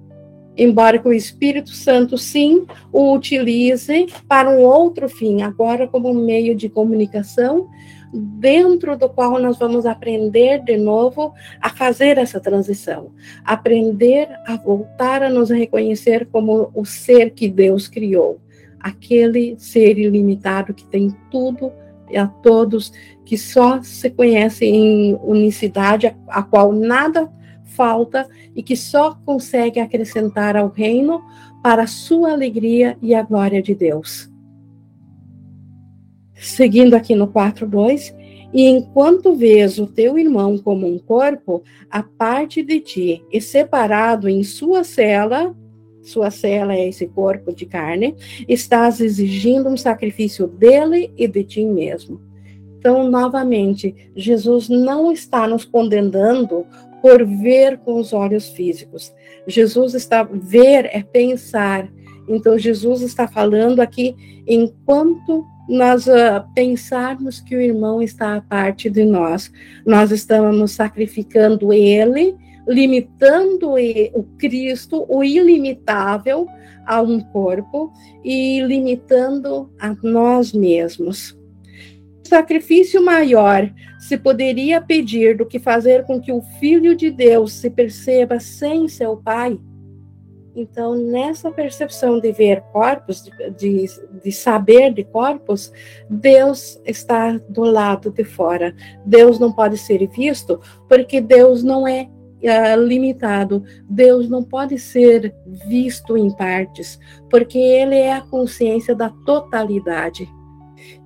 Embora 0.56 1.00
que 1.00 1.08
o 1.08 1.14
Espírito 1.14 1.72
Santo 1.72 2.18
sim 2.18 2.66
o 2.92 3.14
utilize 3.14 4.08
para 4.28 4.50
um 4.50 4.62
outro 4.62 5.10
fim, 5.10 5.42
agora 5.42 5.88
como 5.88 6.14
meio 6.14 6.56
de 6.56 6.70
comunicação, 6.70 7.68
dentro 8.14 8.96
do 8.96 9.10
qual 9.10 9.40
nós 9.40 9.58
vamos 9.58 9.86
aprender 9.86 10.64
de 10.64 10.78
novo 10.78 11.34
a 11.60 11.70
fazer 11.70 12.18
essa 12.18 12.40
transição, 12.40 13.12
aprender 13.44 14.30
a 14.46 14.56
voltar 14.56 15.24
a 15.24 15.30
nos 15.30 15.50
reconhecer 15.50 16.28
como 16.32 16.70
o 16.74 16.86
ser 16.86 17.32
que 17.32 17.50
Deus 17.50 17.88
criou, 17.88 18.40
aquele 18.80 19.56
ser 19.58 19.98
ilimitado 19.98 20.74
que 20.74 20.86
tem 20.86 21.16
tudo 21.32 21.72
e 22.10 22.18
a 22.18 22.28
todos, 22.28 22.92
que 23.26 23.38
só 23.38 23.82
se 23.82 24.10
conhece 24.12 24.66
em 24.66 25.18
unicidade, 25.24 26.08
a, 26.08 26.16
a 26.28 26.44
qual 26.44 26.72
nada 26.72 27.32
falta 27.64 28.28
e 28.56 28.62
que 28.62 28.76
só 28.76 29.18
consegue 29.26 29.80
acrescentar 29.80 30.56
ao 30.56 30.68
reino 30.68 31.24
para 31.64 31.84
a 31.84 31.88
sua 31.88 32.34
alegria 32.34 32.96
e 33.02 33.16
a 33.16 33.24
glória 33.24 33.64
de 33.64 33.74
Deus 33.74 34.33
seguindo 36.36 36.94
aqui 36.94 37.16
no 37.16 37.28
4.2, 37.28 38.14
e 38.54 38.68
enquanto 38.68 39.36
vês 39.36 39.80
o 39.80 39.88
teu 39.88 40.18
irmão 40.18 40.58
como 40.58 40.88
um 40.88 41.00
corpo, 41.00 41.64
a 41.90 42.04
parte 42.04 42.62
de 42.62 42.80
ti, 42.80 43.24
e 43.32 43.42
separado 43.42 44.30
em 44.30 44.44
sua 44.44 44.84
cela, 44.84 45.56
sua 46.02 46.30
cela 46.30 46.76
é 46.76 46.88
esse 46.88 47.08
corpo 47.08 47.54
de 47.54 47.66
carne, 47.66 48.16
estás 48.48 49.00
exigindo 49.00 49.70
um 49.70 49.78
sacrifício 49.78 50.48
dele 50.48 51.12
e 51.18 51.28
de 51.28 51.44
ti 51.44 51.66
mesmo. 51.66 52.22
Então, 52.78 53.10
novamente, 53.10 53.96
Jesus 54.16 54.68
não 54.68 55.12
está 55.12 55.48
nos 55.48 55.64
condenando 55.64 56.66
por 57.04 57.26
ver 57.26 57.80
com 57.80 58.00
os 58.00 58.14
olhos 58.14 58.48
físicos. 58.48 59.14
Jesus 59.46 59.94
está 59.94 60.24
ver 60.24 60.86
é 60.86 61.04
pensar. 61.04 61.92
Então 62.30 62.58
Jesus 62.58 63.02
está 63.02 63.28
falando 63.28 63.82
aqui 63.82 64.16
enquanto 64.48 65.46
nós 65.68 66.08
uh, 66.08 66.44
pensarmos 66.54 67.40
que 67.40 67.56
o 67.56 67.62
irmão 67.62 68.02
está 68.02 68.36
à 68.36 68.42
parte 68.42 68.90
de 68.90 69.06
nós. 69.06 69.52
Nós 69.86 70.12
estamos 70.12 70.72
sacrificando 70.72 71.72
ele, 71.72 72.36
limitando 72.68 73.74
o 74.14 74.24
Cristo, 74.38 75.06
o 75.10 75.24
ilimitável, 75.24 76.48
a 76.86 77.02
um 77.02 77.20
corpo 77.20 77.92
e 78.24 78.62
limitando 78.62 79.72
a 79.80 79.96
nós 80.04 80.52
mesmos. 80.52 81.38
Sacrifício 82.24 83.04
maior 83.04 83.72
se 84.00 84.18
poderia 84.18 84.82
pedir 84.82 85.38
do 85.38 85.46
que 85.46 85.60
fazer 85.60 86.04
com 86.06 86.20
que 86.20 86.32
o 86.32 86.42
Filho 86.60 86.96
de 86.96 87.10
Deus 87.10 87.54
se 87.54 87.70
perceba 87.70 88.40
sem 88.40 88.88
seu 88.88 89.18
Pai? 89.18 89.60
Então, 90.56 90.96
nessa 90.96 91.52
percepção 91.52 92.20
de 92.20 92.32
ver 92.32 92.62
corpos, 92.72 93.24
de, 93.58 93.86
de 94.24 94.32
saber 94.32 94.94
de 94.94 95.04
corpos, 95.04 95.72
Deus 96.10 96.80
está 96.86 97.40
do 97.50 97.64
lado 97.64 98.12
de 98.12 98.24
fora. 98.24 98.76
Deus 99.06 99.40
não 99.40 99.52
pode 99.52 99.78
ser 99.78 100.08
visto 100.08 100.62
porque 100.88 101.20
Deus 101.20 101.64
não 101.64 101.88
é 101.88 102.08
uh, 102.44 102.80
limitado. 102.80 103.64
Deus 103.90 104.30
não 104.30 104.44
pode 104.44 104.78
ser 104.78 105.34
visto 105.68 106.16
em 106.16 106.30
partes, 106.30 107.00
porque 107.30 107.58
Ele 107.58 107.96
é 107.96 108.14
a 108.14 108.22
consciência 108.22 108.94
da 108.94 109.10
totalidade. 109.26 110.30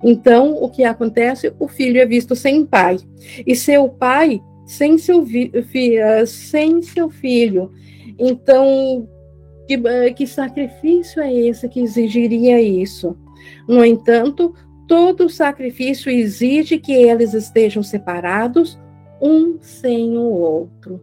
Então, 0.02 0.62
o 0.62 0.68
que 0.68 0.84
acontece? 0.84 1.54
O 1.58 1.68
filho 1.68 2.00
é 2.00 2.06
visto 2.06 2.36
sem 2.36 2.66
pai. 2.66 2.98
E 3.46 3.56
seu 3.56 3.88
pai 3.88 4.42
sem 4.66 4.98
seu, 4.98 5.24
fi, 5.24 5.50
uh, 5.54 6.26
sem 6.26 6.82
seu 6.82 7.08
filho. 7.08 7.72
Então, 8.18 9.08
que, 9.68 9.74
eh, 9.86 10.12
que 10.14 10.26
sacrifício 10.26 11.20
é 11.20 11.32
esse 11.32 11.68
que 11.68 11.80
exigiria 11.80 12.60
isso? 12.60 13.14
No 13.68 13.84
entanto, 13.84 14.54
todo 14.86 15.28
sacrifício 15.28 16.10
exige 16.10 16.78
que 16.78 16.92
eles 16.92 17.34
estejam 17.34 17.82
separados, 17.82 18.78
um 19.20 19.58
sem 19.60 20.16
o 20.16 20.22
outro. 20.22 21.02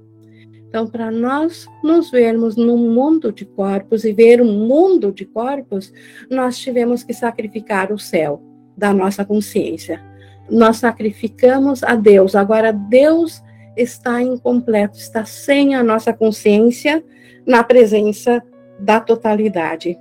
Então, 0.68 0.88
para 0.88 1.12
nós 1.12 1.68
nos 1.84 2.10
vermos 2.10 2.56
num 2.56 2.92
mundo 2.92 3.32
de 3.32 3.46
corpos 3.46 4.04
e 4.04 4.12
ver 4.12 4.42
um 4.42 4.68
mundo 4.68 5.12
de 5.12 5.26
corpos, 5.26 5.94
nós 6.30 6.58
tivemos 6.58 7.04
que 7.04 7.14
sacrificar 7.14 7.94
o 7.94 8.00
céu 8.00 8.42
da 8.76 8.92
nossa 8.92 9.24
consciência. 9.24 10.02
Nós 10.50 10.78
sacrificamos 10.78 11.84
a 11.84 11.96
Deus. 11.96 12.36
Agora, 12.36 12.74
Deus 12.74 13.42
está 13.78 14.22
incompleto, 14.22 14.98
está 14.98 15.24
sem 15.24 15.76
a 15.76 15.84
nossa 15.84 16.12
consciência 16.12 17.04
na 17.46 17.64
presença 17.64 18.44
da 18.80 19.00
totalidade. 19.00 19.98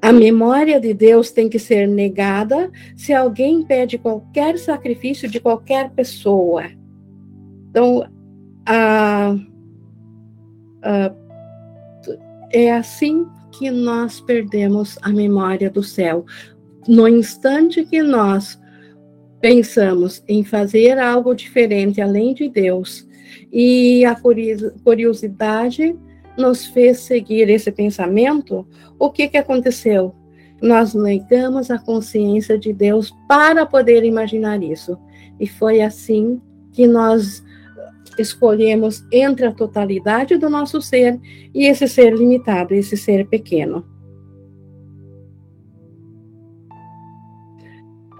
A 0.00 0.12
memória 0.12 0.80
de 0.80 0.94
Deus 0.94 1.30
tem 1.30 1.48
que 1.48 1.58
ser 1.58 1.88
negada 1.88 2.70
se 2.96 3.12
alguém 3.12 3.62
pede 3.64 3.98
qualquer 3.98 4.58
sacrifício 4.58 5.28
de 5.28 5.40
qualquer 5.40 5.90
pessoa. 5.90 6.64
Então, 7.70 8.08
a, 8.64 9.34
a, 10.82 11.14
é 12.52 12.72
assim 12.72 13.26
que 13.58 13.70
nós 13.70 14.20
perdemos 14.20 14.98
a 15.02 15.10
memória 15.10 15.70
do 15.70 15.82
céu. 15.82 16.24
No 16.86 17.08
instante 17.08 17.84
que 17.84 18.02
nós 18.02 18.58
pensamos 19.40 20.22
em 20.28 20.44
fazer 20.44 20.98
algo 20.98 21.34
diferente 21.34 22.00
além 22.00 22.34
de 22.34 22.48
Deus, 22.48 23.08
e 23.52 24.04
a 24.04 24.16
curiosidade 24.84 25.96
nos 26.38 26.66
fez 26.66 27.00
seguir 27.00 27.50
esse 27.50 27.70
pensamento, 27.72 28.66
o 28.98 29.10
que, 29.10 29.28
que 29.28 29.36
aconteceu? 29.36 30.14
Nós 30.62 30.94
negamos 30.94 31.70
a 31.70 31.78
consciência 31.78 32.58
de 32.58 32.72
Deus 32.72 33.12
para 33.28 33.66
poder 33.66 34.04
imaginar 34.04 34.62
isso. 34.62 34.98
E 35.38 35.46
foi 35.46 35.80
assim 35.80 36.40
que 36.72 36.86
nós 36.86 37.44
escolhemos 38.18 39.04
entre 39.12 39.46
a 39.46 39.52
totalidade 39.52 40.36
do 40.36 40.48
nosso 40.48 40.80
ser 40.80 41.20
e 41.54 41.66
esse 41.66 41.86
ser 41.86 42.14
limitado, 42.14 42.74
esse 42.74 42.96
ser 42.96 43.26
pequeno. 43.26 43.84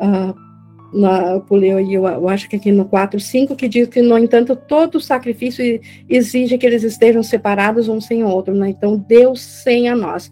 Uh, 0.00 0.47
na, 0.92 1.32
eu 1.32 1.40
pulei 1.40 1.70
eu, 1.72 2.06
eu 2.06 2.28
acho 2.28 2.48
que 2.48 2.56
aqui 2.56 2.72
no 2.72 2.84
4, 2.84 3.20
5, 3.20 3.54
que 3.54 3.68
diz 3.68 3.88
que, 3.88 4.00
no 4.00 4.16
entanto, 4.16 4.56
todo 4.56 5.00
sacrifício 5.00 5.80
exige 6.08 6.56
que 6.56 6.66
eles 6.66 6.82
estejam 6.82 7.22
separados 7.22 7.88
um 7.88 8.00
sem 8.00 8.24
o 8.24 8.28
outro, 8.28 8.54
né? 8.54 8.70
Então, 8.70 8.96
Deus 8.96 9.40
sem 9.40 9.88
a 9.88 9.94
nós. 9.94 10.30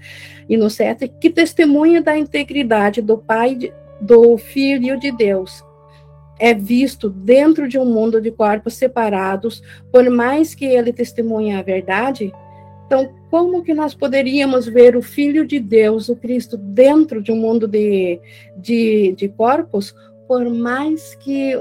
E 0.49 0.57
no 0.57 0.71
7, 0.71 1.09
que 1.21 1.29
testemunha 1.29 2.01
da 2.01 2.17
integridade 2.17 3.03
do 3.03 3.19
Pai, 3.19 3.73
do 4.01 4.39
Filho 4.39 4.99
de 4.99 5.11
Deus, 5.11 5.63
é 6.39 6.55
visto 6.55 7.09
dentro 7.09 7.69
de 7.69 7.79
um 7.79 7.85
mundo 7.85 8.21
de 8.21 8.31
corpos 8.31 8.75
separados, 8.75 9.63
por 9.93 10.09
mais 10.11 10.55
que 10.55 10.65
ele 10.65 10.93
testemunhe 10.93 11.55
a 11.55 11.63
verdade, 11.63 12.33
Então, 12.87 13.11
como 13.31 13.65
que 13.65 13.75
nós 13.75 13.95
poderíamos 13.95 14.67
ver 14.67 14.97
o 14.97 15.03
Filho 15.03 15.45
de 15.45 15.59
Deus, 15.59 16.09
o 16.09 16.15
Cristo, 16.15 16.57
dentro 16.57 17.21
de 17.21 17.33
um 17.33 17.37
mundo 17.37 17.67
de, 17.67 18.21
de, 18.57 19.13
de 19.17 19.29
corpos, 19.29 19.93
por 20.27 20.49
mais 20.49 21.15
que 21.17 21.55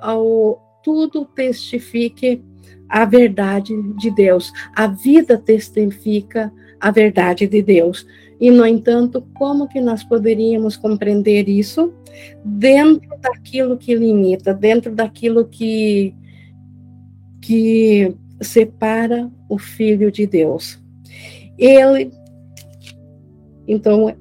ao, 0.00 0.60
tudo 0.82 1.24
testifique 1.24 2.42
a 2.88 3.04
verdade 3.04 3.74
de 3.98 4.10
Deus, 4.10 4.52
a 4.74 4.86
vida 4.86 5.38
testifica 5.38 6.52
a 6.80 6.90
verdade 6.90 7.46
de 7.46 7.62
Deus. 7.62 8.06
E, 8.40 8.50
no 8.50 8.64
entanto, 8.64 9.22
como 9.34 9.68
que 9.68 9.80
nós 9.80 10.02
poderíamos 10.02 10.76
compreender 10.76 11.48
isso 11.48 11.92
dentro 12.44 13.18
daquilo 13.20 13.76
que 13.76 13.94
limita, 13.94 14.54
dentro 14.54 14.94
daquilo 14.94 15.46
que, 15.46 16.14
que 17.40 18.16
separa 18.40 19.30
o 19.48 19.58
Filho 19.58 20.10
de 20.10 20.26
Deus? 20.26 20.82
Ele, 21.58 22.10
então, 23.72 24.08
é, 24.08 24.16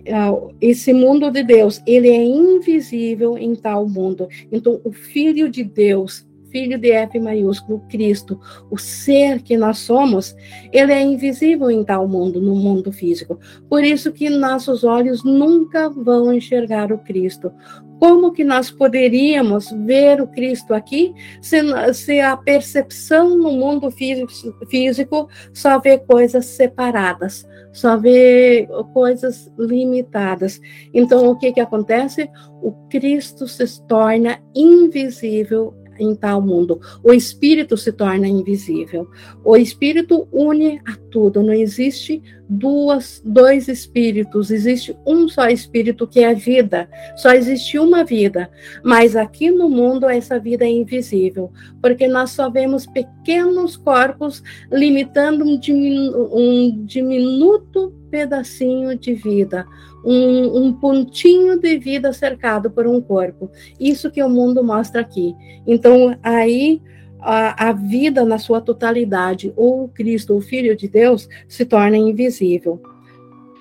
esse 0.62 0.94
mundo 0.94 1.32
de 1.32 1.42
Deus, 1.42 1.82
ele 1.88 2.08
é 2.08 2.24
invisível 2.24 3.36
em 3.36 3.56
tal 3.56 3.90
mundo. 3.90 4.30
Então, 4.52 4.80
o 4.84 4.92
Filho 4.92 5.50
de 5.50 5.64
Deus 5.64 6.29
filho 6.52 6.78
de 6.78 6.92
F 6.92 7.20
maiúsculo, 7.20 7.84
Cristo, 7.90 8.40
o 8.70 8.78
ser 8.78 9.42
que 9.42 9.58
nós 9.58 9.80
somos, 9.80 10.36
ele 10.72 10.92
é 10.92 11.02
invisível 11.02 11.70
em 11.70 11.84
tal 11.84 12.08
mundo, 12.08 12.42
no 12.42 12.56
mundo 12.56 12.92
físico. 12.92 13.40
Por 13.70 13.84
isso 13.84 14.12
que 14.12 14.30
nossos 14.30 14.84
olhos 14.84 15.24
nunca 15.24 15.90
vão 15.90 16.34
enxergar 16.34 16.92
o 16.92 16.98
Cristo. 16.98 17.52
Como 18.00 18.32
que 18.32 18.46
nós 18.46 18.72
poderíamos 18.72 19.70
ver 19.86 20.22
o 20.22 20.28
Cristo 20.28 20.74
aqui 20.74 21.14
se, 21.42 21.60
se 21.94 22.22
a 22.22 22.38
percepção 22.38 23.38
no 23.38 23.52
mundo 23.52 23.92
físico, 23.92 24.32
físico 24.68 25.28
só 25.54 25.78
vê 25.80 25.98
coisas 25.98 26.46
separadas, 26.46 27.46
só 27.74 27.98
vê 27.98 28.70
coisas 28.94 29.52
limitadas? 29.58 30.62
Então, 30.94 31.30
o 31.30 31.38
que 31.38 31.52
que 31.52 31.60
acontece? 31.60 32.30
O 32.62 32.72
Cristo 32.90 33.46
se 33.50 33.86
torna 33.86 34.40
invisível 34.56 35.74
em 36.00 36.16
tal 36.16 36.42
mundo. 36.42 36.80
O 37.04 37.14
espírito 37.14 37.78
se 37.78 37.92
torna 37.92 38.28
invisível. 38.28 39.10
O 39.44 39.56
espírito 39.56 40.28
une 40.32 40.82
a 40.86 40.96
tudo. 41.12 41.44
Não 41.44 41.54
existe 41.54 42.22
duas, 42.50 43.22
dois 43.24 43.68
espíritos. 43.68 44.50
Existe 44.50 44.96
um 45.06 45.28
só 45.28 45.48
espírito 45.48 46.08
que 46.08 46.22
é 46.22 46.30
a 46.30 46.34
vida. 46.34 46.90
Só 47.16 47.32
existe 47.32 47.78
uma 47.78 48.04
vida. 48.04 48.50
Mas 48.84 49.16
aqui 49.16 49.52
no 49.52 49.70
mundo 49.70 50.10
essa 50.10 50.40
vida 50.40 50.66
é 50.66 50.70
invisível, 50.70 51.52
porque 51.82 52.08
nós 52.08 52.32
só 52.32 52.50
vemos 52.50 52.86
pequenos 52.86 53.76
corpos 53.76 54.42
limitando 54.72 55.46
um, 55.46 55.60
diminu 55.60 56.30
um 56.34 56.86
diminuto 56.86 57.99
pedacinho 58.10 58.98
de 58.98 59.14
vida 59.14 59.66
um, 60.04 60.66
um, 60.66 60.74
pontinho 60.74 61.60
de 61.60 61.78
vida 61.78 62.14
cercado 62.14 62.70
por 62.70 62.88
um 62.88 63.02
corpo. 63.02 63.50
Isso 63.80 64.12
que 64.12 64.24
o 64.24 64.30
mundo 64.30 64.64
mostra 64.64 65.02
aqui. 65.02 65.36
Então, 65.68 66.18
aí 66.24 66.82
a, 67.20 67.70
a 67.70 67.72
vida 67.74 68.24
na 68.24 68.38
sua 68.38 68.62
totalidade, 68.62 69.54
ou 69.56 69.84
o 69.84 69.88
Cristo, 69.90 70.36
o 70.36 70.42
Filho 70.42 70.76
de 70.76 70.88
Deus, 70.88 71.28
se 71.48 71.66
torna 71.66 71.98
invisível. 71.98 72.82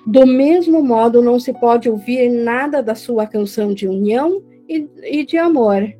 Do 0.05 0.25
mesmo 0.25 0.81
modo, 0.81 1.21
não 1.21 1.39
se 1.39 1.53
pode 1.53 1.89
ouvir 1.89 2.29
nada 2.29 2.81
da 2.81 2.95
sua 2.95 3.27
canção 3.27 3.73
de 3.73 3.87
união 3.87 4.41
e, 4.67 4.87
e 5.03 5.25
de 5.25 5.37
amor. 5.37 5.93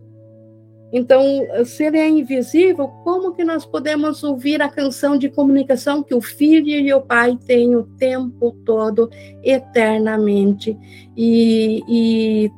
Então, 0.91 1.23
se 1.65 1.84
ele 1.84 1.97
é 1.97 2.10
invisível, 2.10 2.88
como 3.04 3.34
que 3.34 3.43
nós 3.43 3.65
podemos 3.65 4.23
ouvir 4.23 4.62
a 4.62 4.69
canção 4.69 5.17
de 5.17 5.30
comunicação 5.30 6.02
que 6.02 6.15
o 6.15 6.21
filho 6.21 6.67
e 6.67 6.91
o 6.93 7.02
pai 7.02 7.38
têm 7.45 7.75
o 7.75 7.84
tempo 7.84 8.56
todo, 8.65 9.10
eternamente? 9.43 10.75
E, 11.15 11.84
e, 11.88 12.52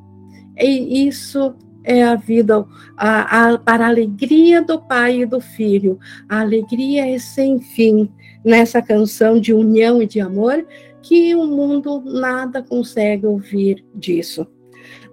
e 0.58 1.08
isso 1.08 1.54
é 1.84 2.04
a 2.04 2.16
vida 2.16 2.66
a, 2.96 3.54
a, 3.54 3.58
para 3.58 3.86
a 3.86 3.90
alegria 3.90 4.62
do 4.62 4.80
pai 4.80 5.22
e 5.22 5.26
do 5.26 5.42
filho. 5.42 6.00
A 6.30 6.40
alegria 6.40 7.14
é 7.14 7.20
sem 7.20 7.60
fim 7.60 8.10
nessa 8.46 8.82
canção 8.82 9.40
de 9.40 9.54
união 9.54 10.02
e 10.02 10.08
de 10.08 10.20
amor 10.22 10.66
que 11.02 11.36
o 11.36 11.46
mundo 11.46 12.02
nada 12.06 12.62
consegue 12.62 13.26
ouvir 13.26 13.84
disso. 13.94 14.48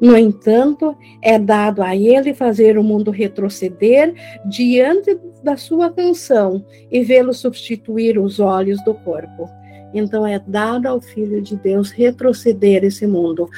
No 0.01 0.17
entanto, 0.17 0.97
é 1.21 1.39
dado 1.39 1.83
a 1.83 1.97
ele 1.97 2.33
fazer 2.33 2.79
o 2.79 2.85
mundo 2.85 3.11
retroceder 3.11 4.15
diante 4.49 5.19
da 5.43 5.57
sua 5.57 5.91
canção 5.91 6.65
e 6.91 7.03
vê-lo 7.03 7.35
substituir 7.35 8.19
os 8.19 8.39
olhos 8.39 8.83
do 8.85 8.95
corpo. 8.95 9.49
Então, 9.93 10.27
é 10.27 10.39
dado 10.39 10.87
ao 10.87 11.01
Filho 11.01 11.43
de 11.43 11.57
Deus 11.57 11.91
retroceder 11.91 12.85
esse 12.85 13.07
mundo, 13.07 13.49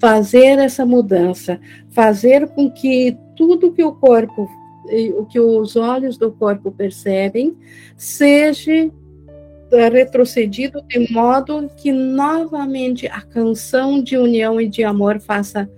fazer 0.00 0.58
essa 0.58 0.84
mudança, 0.84 1.60
fazer 1.90 2.48
com 2.48 2.70
que 2.70 3.16
tudo 3.36 3.72
que 3.72 3.84
o 3.84 3.92
corpo, 3.92 4.48
o 5.18 5.24
que 5.26 5.38
os 5.38 5.76
olhos 5.76 6.18
do 6.18 6.32
corpo 6.32 6.72
percebem, 6.72 7.56
seja 7.96 8.90
retrocedido 9.70 10.82
de 10.82 11.12
modo 11.12 11.70
que 11.76 11.90
novamente 11.90 13.06
a 13.06 13.20
canção 13.20 14.02
de 14.02 14.16
união 14.16 14.60
e 14.60 14.68
de 14.68 14.84
amor 14.84 15.20
faça 15.20 15.68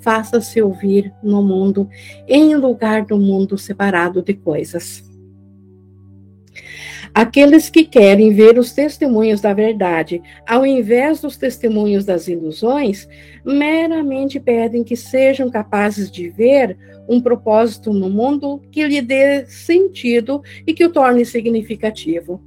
faça 0.00 0.40
se 0.40 0.62
ouvir 0.62 1.12
no 1.22 1.42
mundo 1.42 1.88
em 2.26 2.54
lugar 2.54 3.04
do 3.04 3.18
mundo 3.18 3.58
separado 3.58 4.22
de 4.22 4.34
coisas. 4.34 5.08
Aqueles 7.14 7.68
que 7.70 7.84
querem 7.84 8.32
ver 8.32 8.58
os 8.58 8.72
testemunhos 8.72 9.40
da 9.40 9.52
verdade, 9.52 10.22
ao 10.46 10.64
invés 10.64 11.20
dos 11.20 11.36
testemunhos 11.36 12.04
das 12.04 12.28
ilusões, 12.28 13.08
meramente 13.44 14.38
pedem 14.38 14.84
que 14.84 14.94
sejam 14.94 15.50
capazes 15.50 16.10
de 16.10 16.28
ver 16.28 16.76
um 17.08 17.20
propósito 17.20 17.92
no 17.92 18.10
mundo 18.10 18.60
que 18.70 18.86
lhe 18.86 19.00
dê 19.00 19.46
sentido 19.46 20.42
e 20.66 20.74
que 20.74 20.84
o 20.84 20.92
torne 20.92 21.24
significativo. 21.24 22.40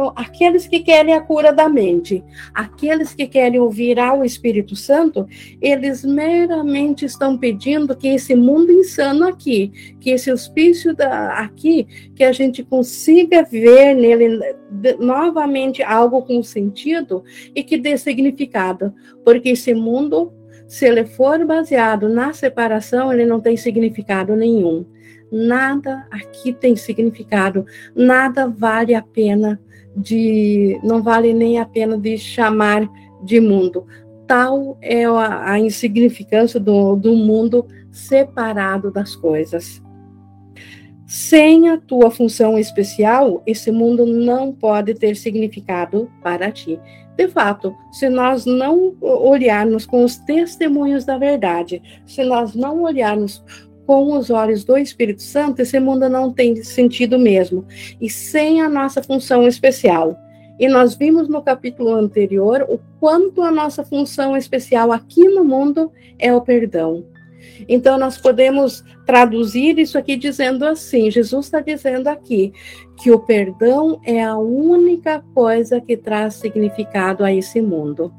Então, 0.00 0.14
aqueles 0.16 0.66
que 0.66 0.80
querem 0.80 1.12
a 1.12 1.20
cura 1.20 1.52
da 1.52 1.68
mente, 1.68 2.24
aqueles 2.54 3.12
que 3.12 3.26
querem 3.26 3.60
ouvir 3.60 3.98
ao 3.98 4.24
Espírito 4.24 4.74
Santo, 4.74 5.28
eles 5.60 6.02
meramente 6.02 7.04
estão 7.04 7.36
pedindo 7.36 7.94
que 7.94 8.08
esse 8.08 8.34
mundo 8.34 8.72
insano 8.72 9.28
aqui, 9.28 9.70
que 10.00 10.08
esse 10.08 10.32
hospício 10.32 10.96
da, 10.96 11.34
aqui, 11.34 11.86
que 12.16 12.24
a 12.24 12.32
gente 12.32 12.62
consiga 12.62 13.42
ver 13.42 13.94
nele 13.94 14.40
novamente 14.98 15.82
algo 15.82 16.22
com 16.22 16.42
sentido 16.42 17.22
e 17.54 17.62
que 17.62 17.76
dê 17.76 17.98
significado, 17.98 18.94
porque 19.22 19.50
esse 19.50 19.74
mundo, 19.74 20.32
se 20.66 20.86
ele 20.86 21.04
for 21.04 21.44
baseado 21.44 22.08
na 22.08 22.32
separação, 22.32 23.12
ele 23.12 23.26
não 23.26 23.38
tem 23.38 23.54
significado 23.54 24.34
nenhum. 24.34 24.86
Nada 25.30 26.06
aqui 26.10 26.54
tem 26.54 26.74
significado, 26.74 27.66
nada 27.94 28.48
vale 28.48 28.94
a 28.94 29.02
pena 29.02 29.60
de 30.00 30.80
não 30.82 31.02
vale 31.02 31.32
nem 31.32 31.58
a 31.58 31.66
pena 31.66 31.98
de 31.98 32.16
chamar 32.16 32.88
de 33.22 33.40
mundo. 33.40 33.86
Tal 34.26 34.78
é 34.80 35.04
a, 35.04 35.52
a 35.52 35.60
insignificância 35.60 36.58
do, 36.58 36.96
do 36.96 37.14
mundo 37.14 37.66
separado 37.90 38.90
das 38.90 39.14
coisas. 39.14 39.82
Sem 41.06 41.68
a 41.68 41.76
tua 41.76 42.08
função 42.08 42.56
especial, 42.56 43.42
esse 43.44 43.72
mundo 43.72 44.06
não 44.06 44.52
pode 44.52 44.94
ter 44.94 45.16
significado 45.16 46.08
para 46.22 46.52
ti. 46.52 46.78
De 47.16 47.26
fato, 47.26 47.74
se 47.90 48.08
nós 48.08 48.46
não 48.46 48.94
olharmos 49.00 49.84
com 49.84 50.04
os 50.04 50.16
testemunhos 50.18 51.04
da 51.04 51.18
verdade, 51.18 51.82
se 52.06 52.22
nós 52.22 52.54
não 52.54 52.84
olharmos 52.84 53.44
com 53.90 54.16
os 54.16 54.30
olhos 54.30 54.62
do 54.62 54.78
Espírito 54.78 55.20
Santo, 55.20 55.62
esse 55.62 55.80
mundo 55.80 56.08
não 56.08 56.32
tem 56.32 56.54
sentido 56.62 57.18
mesmo, 57.18 57.66
e 58.00 58.08
sem 58.08 58.60
a 58.62 58.68
nossa 58.68 59.02
função 59.02 59.48
especial. 59.48 60.16
E 60.60 60.68
nós 60.68 60.94
vimos 60.94 61.28
no 61.28 61.42
capítulo 61.42 61.96
anterior 61.96 62.64
o 62.68 62.78
quanto 63.00 63.42
a 63.42 63.50
nossa 63.50 63.82
função 63.82 64.36
especial 64.36 64.92
aqui 64.92 65.24
no 65.24 65.44
mundo 65.44 65.90
é 66.20 66.32
o 66.32 66.40
perdão. 66.40 67.04
Então, 67.68 67.98
nós 67.98 68.16
podemos 68.16 68.84
traduzir 69.04 69.76
isso 69.76 69.98
aqui 69.98 70.14
dizendo 70.14 70.64
assim: 70.64 71.10
Jesus 71.10 71.46
está 71.46 71.58
dizendo 71.60 72.06
aqui 72.06 72.52
que 72.96 73.10
o 73.10 73.18
perdão 73.18 74.00
é 74.04 74.22
a 74.22 74.38
única 74.38 75.20
coisa 75.34 75.80
que 75.80 75.96
traz 75.96 76.34
significado 76.34 77.24
a 77.24 77.34
esse 77.34 77.60
mundo. 77.60 78.12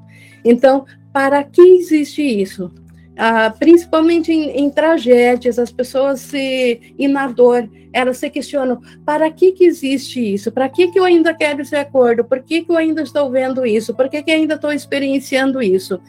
Então, 0.44 0.84
para 1.14 1.42
que 1.46 1.62
existe 1.62 2.22
isso? 2.22 2.70
Ah, 3.18 3.54
principalmente 3.58 4.32
em, 4.32 4.50
em, 4.52 4.70
tragédias, 4.70 5.60
as 5.60 5.72
pessoas 5.72 6.22
se, 6.22 6.94
e 6.98 7.08
na 7.08 7.28
dor, 7.28 7.70
elas 7.92 8.18
se 8.18 8.30
questionam, 8.30 8.82
para 9.06 9.30
que, 9.30 9.52
que 9.52 9.66
existe 9.66 10.34
isso? 10.34 10.52
Para 10.52 10.70
que, 10.70 10.88
que 10.88 10.98
eu 10.98 11.04
ainda 11.04 11.34
quero 11.34 11.62
esse 11.62 11.76
acordo? 11.76 12.24
Por 12.24 12.42
que, 12.42 12.62
que 12.62 12.72
eu 12.72 12.78
ainda 12.78 13.02
estou 13.02 13.30
vendo 13.30 13.66
isso? 13.66 13.94
Por 13.94 14.08
que, 14.10 14.24
que 14.24 14.32
ainda 14.32 14.56
estou 14.56 14.72
experienciando 14.72 15.62
isso? 15.62 16.00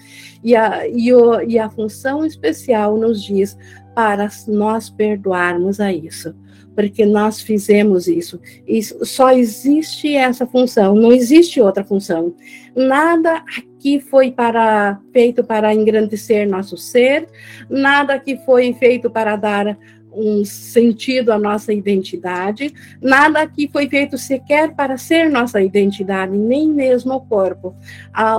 E 0.45 0.55
a, 0.55 0.87
e, 0.87 1.13
o, 1.13 1.41
e 1.43 1.59
a 1.59 1.69
função 1.69 2.25
especial 2.25 2.97
nos 2.97 3.23
diz 3.23 3.59
para 3.95 4.29
nós 4.47 4.89
perdoarmos 4.89 5.81
a 5.81 5.93
isso. 5.93 6.35
porque 6.75 7.05
nós 7.05 7.43
fizemos 7.43 8.07
isso. 8.07 8.41
isso. 8.67 9.05
Só 9.05 9.33
existe 9.33 10.15
essa 10.15 10.47
função, 10.47 10.95
não 10.95 11.13
existe 11.13 11.61
outra 11.61 11.85
função. 11.85 12.35
Nada 12.75 13.45
aqui 13.83 13.99
foi 13.99 14.31
para 14.31 15.01
feito 15.13 15.43
para 15.43 15.75
engrandecer 15.75 16.49
nosso 16.49 16.77
ser, 16.77 17.27
nada 17.69 18.17
que 18.17 18.37
foi 18.37 18.73
feito 18.75 19.11
para 19.11 19.35
dar 19.35 19.77
um 20.15 20.45
sentido 20.45 21.33
à 21.33 21.39
nossa 21.39 21.73
identidade, 21.73 22.73
nada 23.01 23.41
aqui 23.41 23.69
foi 23.73 23.89
feito 23.89 24.17
sequer 24.17 24.73
para 24.75 24.97
ser 24.97 25.29
nossa 25.31 25.61
identidade, 25.61 26.37
nem 26.37 26.69
mesmo 26.69 27.15
o 27.15 27.21
corpo. 27.21 27.75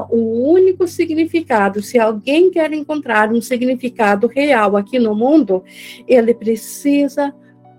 o 0.10 0.50
único 0.54 0.88
significado, 0.88 1.82
se 1.82 2.00
alguém 2.00 2.50
quer 2.50 2.72
encontrar 2.72 3.30
um 3.30 3.42
significado 3.42 4.28
real 4.28 4.78
aqui 4.78 4.98
no 4.98 5.14
mundo, 5.14 5.62
ele 6.08 6.34
precisa 6.34 7.34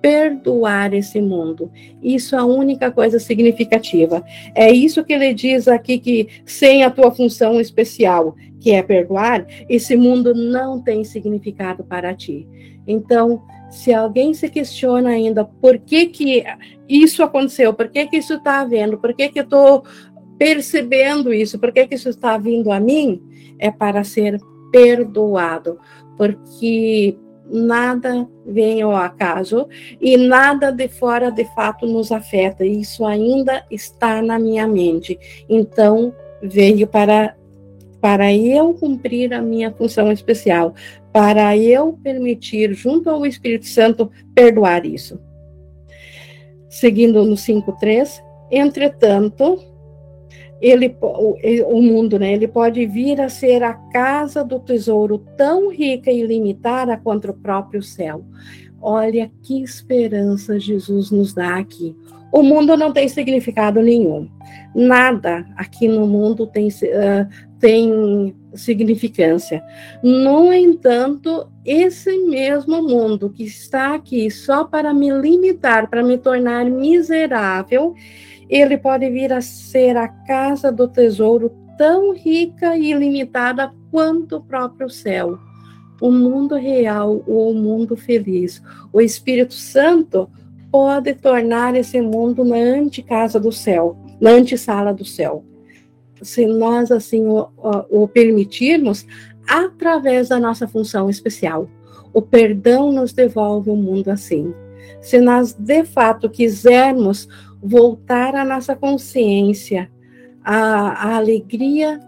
perdoar 0.05 0.93
esse 0.93 1.19
mundo. 1.19 1.73
Isso 2.03 2.37
é 2.37 2.39
a 2.39 2.45
única 2.45 2.91
coisa 2.91 3.19
significativa. 3.19 4.23
É 4.55 4.71
isso 4.71 5.03
que 5.03 5.15
ele 5.15 5.33
diz 5.33 5.67
aqui 5.67 5.99
que 5.99 6.29
sem 6.45 6.85
a 6.85 6.91
tua 6.91 7.11
função 7.11 7.59
especial, 7.59 8.37
que 8.61 8.73
é 8.73 8.83
perdoar, 8.83 9.47
esse 9.67 9.97
mundo 9.97 10.35
não 10.35 10.79
tem 10.79 11.05
significado 11.05 11.83
para 11.83 12.13
ti. 12.13 12.47
Então, 12.87 13.43
se 13.71 13.95
alguém 13.95 14.35
se 14.35 14.47
questiona 14.51 15.09
ainda 15.09 15.43
por 15.43 15.79
que, 15.79 16.05
que 16.05 16.45
isso 16.87 17.23
aconteceu, 17.23 17.73
por 17.73 17.89
que, 17.89 18.07
que 18.07 18.19
isso 18.19 18.35
está 18.35 18.61
havendo, 18.61 18.99
por 18.99 19.15
que, 19.15 19.31
que 19.31 19.39
eu 19.39 19.45
estou 19.45 19.85
percebendo 20.37 21.33
isso, 21.33 21.59
por 21.59 21.73
que, 21.73 21.87
que 21.87 21.95
isso 21.95 22.11
está 22.11 22.37
vindo 22.37 22.71
a 22.71 22.79
mim, 22.79 23.23
é 23.59 23.71
para 23.71 24.05
ser 24.05 24.39
perdoado, 24.71 25.79
porque 26.19 27.17
nada 27.55 28.29
vem 28.45 28.83
ao 28.83 28.95
acaso 28.95 29.69
e 30.01 30.17
nada 30.17 30.73
de 30.73 30.89
fora 30.89 31.31
de 31.31 31.45
fato 31.55 31.87
nos 31.87 32.11
afeta, 32.11 32.67
isso 32.67 33.07
ainda 33.07 33.65
está 33.71 34.21
na 34.21 34.39
minha 34.39 34.67
mente. 34.67 35.19
Então, 35.49 36.13
veio 36.43 36.87
para 36.87 37.37
para 38.01 38.35
eu 38.35 38.75
cumprir 38.75 39.33
a 39.33 39.41
minha 39.41 39.73
função 39.73 40.13
especial, 40.13 40.75
para 41.11 41.57
eu 41.57 41.99
permitir, 42.03 42.75
junto 42.75 43.09
ao 43.09 43.25
Espírito 43.25 43.65
Santo, 43.65 44.11
perdoar 44.35 44.85
isso. 44.85 45.19
Seguindo 46.69 47.25
no 47.25 47.35
5.3, 47.35 48.23
entretanto, 48.51 49.59
ele, 50.65 50.97
o, 51.03 51.37
o 51.77 51.83
mundo, 51.83 52.19
né, 52.19 52.33
ele 52.33 52.49
pode 52.49 52.87
vir 52.87 53.21
a 53.21 53.29
ser 53.29 53.63
a 53.63 53.75
casa 53.75 54.43
do 54.43 54.59
tesouro 54.59 55.19
tão 55.37 55.71
rica 55.71 56.11
e 56.11 56.21
ilimitada 56.21 56.97
quanto 56.97 57.31
o 57.31 57.35
próprio 57.35 57.83
céu. 57.83 58.25
Olha 58.81 59.31
que 59.43 59.63
esperança 59.63 60.59
Jesus 60.59 61.11
nos 61.11 61.35
dá 61.35 61.57
aqui. 61.57 61.95
O 62.33 62.43
mundo 62.43 62.79
não 62.79 62.93
tem 62.93 63.09
significado 63.09 63.83
nenhum. 63.83 64.29
Nada 64.75 65.47
aqui 65.55 65.87
no 65.87 66.07
mundo 66.07 66.47
tem, 66.47 66.69
uh, 66.69 67.29
tem 67.61 68.35
significância. 68.55 69.63
No 70.03 70.51
entanto, 70.51 71.47
esse 71.65 72.17
mesmo 72.19 72.83
mundo 72.83 73.29
que 73.31 73.45
está 73.45 73.95
aqui 73.95 74.31
só 74.31 74.65
para 74.65 74.95
me 74.95 75.11
limitar, 75.11 75.89
para 75.89 76.03
me 76.03 76.17
tornar 76.17 76.65
miserável, 76.65 77.95
ele 78.49 78.77
pode 78.77 79.09
vir 79.11 79.33
a 79.33 79.41
ser 79.41 79.97
a 79.97 80.09
casa 80.09 80.71
do 80.71 80.89
tesouro 80.89 81.53
tão 81.77 82.13
rica 82.13 82.77
e 82.77 82.91
ilimitada 82.91 83.73
quanto 83.91 84.37
o 84.37 84.45
próprio 84.45 84.89
céu. 84.89 85.39
O 86.01 86.11
mundo 86.11 86.55
real 86.55 87.23
ou 87.27 87.51
o 87.51 87.55
mundo 87.55 87.97
feliz. 87.97 88.63
O 88.93 89.01
Espírito 89.01 89.55
Santo 89.55 90.29
pode 90.71 91.15
tornar 91.15 91.75
esse 91.75 92.01
mundo 92.01 92.45
na 92.45 92.57
antecasa 92.57 93.39
do 93.39 93.53
céu, 93.53 93.97
na 94.21 94.31
antessala 94.31 94.93
do 94.93 95.05
céu 95.05 95.45
se 96.25 96.47
nós 96.47 96.91
assim 96.91 97.27
o, 97.27 97.49
o, 97.91 98.09
permitirmos, 98.09 99.07
através 99.47 100.29
da 100.29 100.41
nossa 100.41 100.67
função 100.67 101.11
especial. 101.11 101.69
O 102.13 102.23
perdão 102.23 102.91
nos 102.91 103.13
devolve 103.13 103.71
o 103.71 103.77
mundo 103.77 104.09
assim. 104.09 104.55
Se 105.01 105.21
nós 105.21 105.53
de 105.53 105.85
fato 105.85 106.31
quisermos 106.31 107.29
voltar 107.65 108.35
à 108.35 108.45
nossa 108.45 108.77
consciência, 108.77 109.91
a, 110.45 111.13
a 111.13 111.17
alegria 111.17 111.99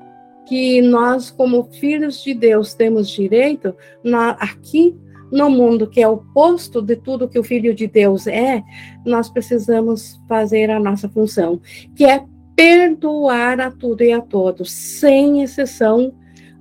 que 0.46 0.82
nós, 0.82 1.30
como 1.30 1.64
filhos 1.64 2.22
de 2.22 2.34
Deus, 2.34 2.74
temos 2.74 3.08
direito, 3.08 3.74
na, 4.04 4.30
aqui 4.32 4.94
no 5.32 5.50
mundo 5.50 5.88
que 5.88 6.00
é 6.00 6.06
oposto 6.06 6.80
de 6.82 6.94
tudo 6.94 7.28
que 7.28 7.38
o 7.38 7.42
filho 7.42 7.74
de 7.74 7.86
Deus 7.86 8.26
é, 8.26 8.62
nós 9.04 9.28
precisamos 9.28 10.20
fazer 10.28 10.70
a 10.70 10.78
nossa 10.78 11.08
função, 11.08 11.60
que 11.96 12.04
é 12.04 12.22
perdoar 12.54 13.60
a 13.60 13.70
tudo 13.70 14.04
e 14.04 14.12
a 14.12 14.20
todos, 14.20 14.70
sem 14.70 15.42
exceção, 15.42 16.12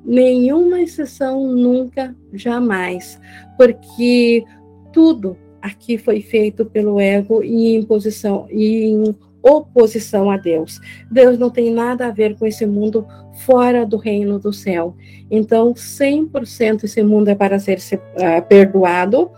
nenhuma 0.04 0.82
exceção 0.82 1.48
nunca, 1.48 2.16
jamais, 2.34 3.20
porque 3.58 4.44
tudo 4.92 5.38
aqui 5.66 5.98
foi 5.98 6.22
feito 6.22 6.64
pelo 6.66 7.00
ego 7.00 7.44
e 7.44 7.76
em 7.76 7.84
posição 7.84 8.48
e 8.52 8.86
em 8.86 9.16
oposição 9.42 10.30
a 10.32 10.38
Deus. 10.38 10.80
Deus 11.12 11.38
não 11.38 11.50
tem 11.50 11.72
nada 11.72 12.08
a 12.08 12.12
ver 12.12 12.36
com 12.36 12.48
esse 12.48 12.66
mundo 12.66 13.06
fora 13.46 13.86
do 13.86 13.98
reino 13.98 14.40
do 14.40 14.52
céu. 14.52 14.96
Então, 15.30 15.74
100% 15.74 16.84
esse 16.84 17.04
mundo 17.04 17.30
é 17.30 17.36
para 17.36 17.60
ser 17.60 17.78
uh, 17.78 18.48
perdoado. 18.48 19.32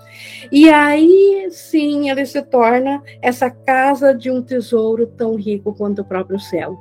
E 0.52 0.70
aí 0.70 1.48
sim 1.52 2.10
ele 2.10 2.26
se 2.26 2.42
torna 2.42 3.02
essa 3.22 3.50
casa 3.50 4.14
de 4.14 4.32
um 4.32 4.42
tesouro 4.42 5.08
tão 5.08 5.36
rico 5.36 5.74
quanto 5.74 6.02
o 6.02 6.06
próprio 6.06 6.40
céu. 6.40 6.78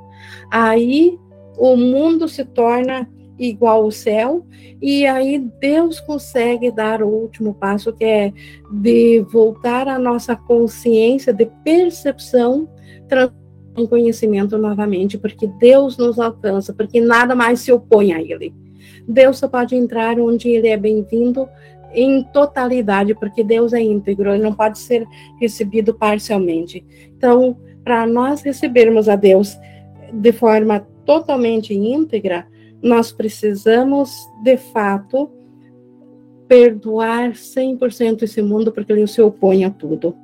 Aí 0.51 1.17
o 1.57 1.75
mundo 1.75 2.29
se 2.29 2.45
torna 2.45 3.09
igual 3.39 3.83
ao 3.83 3.91
céu, 3.91 4.45
e 4.81 5.05
aí 5.05 5.39
Deus 5.59 5.99
consegue 5.99 6.71
dar 6.71 7.01
o 7.01 7.07
último 7.07 7.53
passo, 7.53 7.93
que 7.93 8.05
é 8.05 8.33
de 8.71 9.19
voltar 9.31 9.87
a 9.87 9.99
nossa 9.99 10.35
consciência 10.35 11.33
de 11.33 11.45
percepção 11.63 12.67
em 13.77 13.85
conhecimento 13.85 14.57
novamente, 14.57 15.17
porque 15.17 15.47
Deus 15.47 15.97
nos 15.97 16.19
alcança, 16.19 16.73
porque 16.73 16.99
nada 16.99 17.35
mais 17.35 17.59
se 17.59 17.71
opõe 17.71 18.13
a 18.13 18.21
Ele. 18.21 18.53
Deus 19.07 19.37
só 19.37 19.47
pode 19.47 19.75
entrar 19.75 20.19
onde 20.19 20.49
Ele 20.49 20.67
é 20.67 20.77
bem-vindo 20.77 21.47
em 21.93 22.23
totalidade, 22.23 23.15
porque 23.15 23.43
Deus 23.43 23.73
é 23.73 23.81
íntegro, 23.81 24.31
ele 24.31 24.43
não 24.43 24.53
pode 24.53 24.77
ser 24.77 25.07
recebido 25.39 25.93
parcialmente. 25.93 26.85
Então, 27.17 27.57
para 27.83 28.05
nós 28.05 28.41
recebermos 28.41 29.07
a 29.07 29.15
Deus 29.15 29.57
de 30.11 30.31
forma 30.31 30.85
totalmente 31.05 31.73
íntegra, 31.73 32.45
nós 32.81 33.11
precisamos, 33.11 34.11
de 34.43 34.57
fato, 34.57 35.31
perdoar 36.47 37.31
100% 37.31 38.23
esse 38.23 38.41
mundo, 38.41 38.71
porque 38.71 38.91
ele 38.91 39.07
se 39.07 39.21
opõe 39.21 39.65
a 39.65 39.69
tudo. 39.69 40.15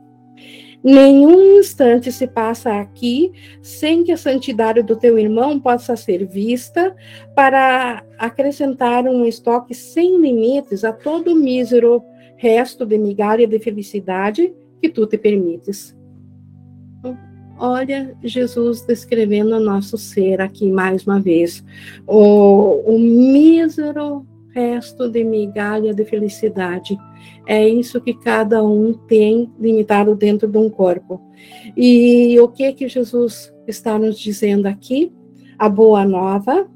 Nenhum 0.84 1.60
instante 1.60 2.12
se 2.12 2.28
passa 2.28 2.80
aqui 2.82 3.32
sem 3.62 4.04
que 4.04 4.12
a 4.12 4.18
santidade 4.18 4.84
do 4.84 4.98
teu 4.98 5.18
irmão 5.18 5.58
possa 5.58 5.96
ser 5.96 6.26
vista 6.26 6.94
para 7.34 8.04
acrescentar 8.18 9.06
um 9.06 9.26
estoque 9.26 9.74
sem 9.74 10.20
limites 10.20 10.84
a 10.84 10.92
todo 10.92 11.32
o 11.32 11.36
mísero 11.36 12.04
resto 12.36 12.86
de 12.86 12.98
migalha 12.98 13.48
de 13.48 13.58
felicidade 13.60 14.54
que 14.82 14.90
tu 14.90 15.08
te 15.08 15.18
permites. 15.18 15.96
Olha 17.58 18.16
Jesus 18.24 18.82
descrevendo 18.82 19.56
o 19.56 19.60
nosso 19.60 19.98
ser 19.98 20.42
aqui 20.42 20.72
mais 20.72 21.06
uma 21.06 21.20
vez. 21.20 21.64
O, 22.08 22.82
o 22.86 23.00
mísero 23.00 24.26
resto 24.54 25.10
de 25.10 25.24
migalha 25.24 25.94
de 25.94 26.06
felicidade. 26.06 26.98
É 27.46 27.68
isso 27.68 28.00
que 28.00 28.14
cada 28.14 28.64
um 28.64 28.94
tem 28.94 29.52
limitado 29.60 30.16
dentro 30.16 30.48
de 30.48 30.58
um 30.58 30.70
corpo. 30.70 31.20
E 31.76 32.40
o 32.40 32.48
que 32.48 32.72
que 32.74 32.88
Jesus 32.88 33.52
está 33.68 33.98
nos 33.98 34.18
dizendo 34.20 34.68
aqui? 34.68 35.12
A 35.58 35.68
boa 35.68 36.06
nova 36.06 36.68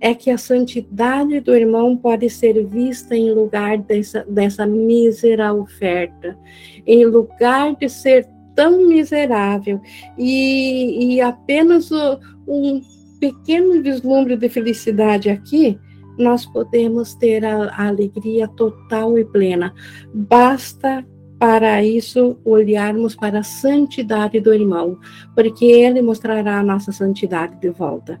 é 0.00 0.14
que 0.14 0.30
a 0.30 0.38
santidade 0.38 1.40
do 1.40 1.54
irmão 1.54 1.96
pode 1.96 2.30
ser 2.30 2.64
vista 2.64 3.16
em 3.16 3.32
lugar 3.32 3.78
dessa, 3.78 4.24
dessa 4.28 4.64
mísera 4.64 5.52
oferta, 5.52 6.38
em 6.86 7.04
lugar 7.04 7.74
de 7.74 7.88
ser 7.88 8.28
tão 8.60 8.86
miserável 8.86 9.80
e, 10.18 11.14
e 11.14 11.20
apenas 11.22 11.90
o, 11.90 12.20
um 12.46 12.82
pequeno 13.18 13.82
vislumbre 13.82 14.36
de 14.36 14.50
felicidade 14.50 15.30
aqui, 15.30 15.78
nós 16.18 16.44
podemos 16.44 17.14
ter 17.14 17.42
a, 17.42 17.70
a 17.70 17.88
alegria 17.88 18.46
total 18.48 19.18
e 19.18 19.24
plena. 19.24 19.72
Basta 20.12 21.02
para 21.40 21.82
isso 21.82 22.38
olharmos 22.44 23.16
para 23.16 23.38
a 23.38 23.42
santidade 23.42 24.38
do 24.40 24.52
irmão, 24.52 24.98
porque 25.34 25.64
ele 25.64 26.02
mostrará 26.02 26.58
a 26.58 26.62
nossa 26.62 26.92
santidade 26.92 27.56
de 27.56 27.70
volta. 27.70 28.20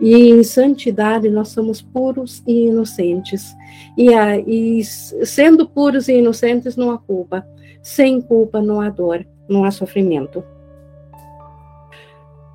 E 0.00 0.30
em 0.30 0.44
santidade 0.44 1.28
nós 1.28 1.48
somos 1.48 1.82
puros 1.82 2.44
e 2.46 2.68
inocentes. 2.68 3.56
E, 3.98 4.14
a, 4.14 4.38
e 4.38 4.84
sendo 4.84 5.68
puros 5.68 6.06
e 6.06 6.18
inocentes 6.18 6.76
não 6.76 6.92
há 6.92 6.98
culpa. 6.98 7.44
Sem 7.82 8.20
culpa 8.20 8.62
não 8.62 8.80
há 8.80 8.88
dor, 8.88 9.26
não 9.48 9.64
há 9.64 9.72
sofrimento. 9.72 10.44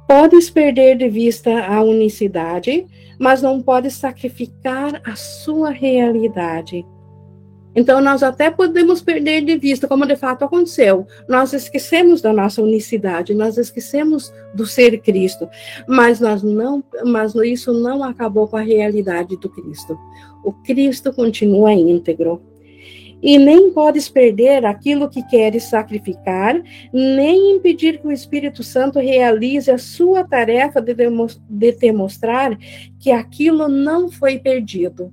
Podes 0.07 0.49
perder 0.49 0.97
de 0.97 1.09
vista 1.09 1.65
a 1.65 1.81
unicidade, 1.81 2.87
mas 3.19 3.41
não 3.41 3.61
podes 3.61 3.95
sacrificar 3.95 5.01
a 5.03 5.13
sua 5.17 5.71
realidade. 5.71 6.85
Então, 7.75 7.99
nós 7.99 8.23
até 8.23 8.49
podemos 8.49 9.01
perder 9.01 9.41
de 9.41 9.57
vista, 9.57 9.87
como 9.87 10.05
de 10.05 10.15
fato 10.15 10.45
aconteceu. 10.45 11.05
Nós 11.27 11.51
esquecemos 11.51 12.21
da 12.21 12.31
nossa 12.31 12.61
unicidade, 12.61 13.33
nós 13.33 13.57
esquecemos 13.57 14.33
do 14.53 14.65
ser 14.65 14.99
Cristo, 15.01 15.49
mas 15.87 16.19
nós 16.19 16.41
não, 16.41 16.83
mas 17.03 17.35
isso 17.35 17.73
não 17.73 18.03
acabou 18.03 18.47
com 18.47 18.55
a 18.55 18.61
realidade 18.61 19.35
do 19.37 19.49
Cristo. 19.49 19.97
O 20.43 20.53
Cristo 20.53 21.11
continua 21.11 21.73
íntegro. 21.73 22.41
E 23.21 23.37
nem 23.37 23.71
podes 23.71 24.07
perder 24.07 24.65
aquilo 24.65 25.09
que 25.09 25.23
queres 25.23 25.63
sacrificar, 25.63 26.61
nem 26.93 27.55
impedir 27.55 27.99
que 27.99 28.07
o 28.07 28.11
Espírito 28.11 28.61
Santo 28.61 28.99
realize 28.99 29.71
a 29.71 29.77
sua 29.77 30.23
tarefa 30.23 30.79
de, 30.79 30.93
de 31.49 31.71
te 31.73 31.91
mostrar 31.91 32.55
que 32.99 33.11
aquilo 33.11 33.67
não 33.67 34.11
foi 34.11 34.37
perdido. 34.37 35.11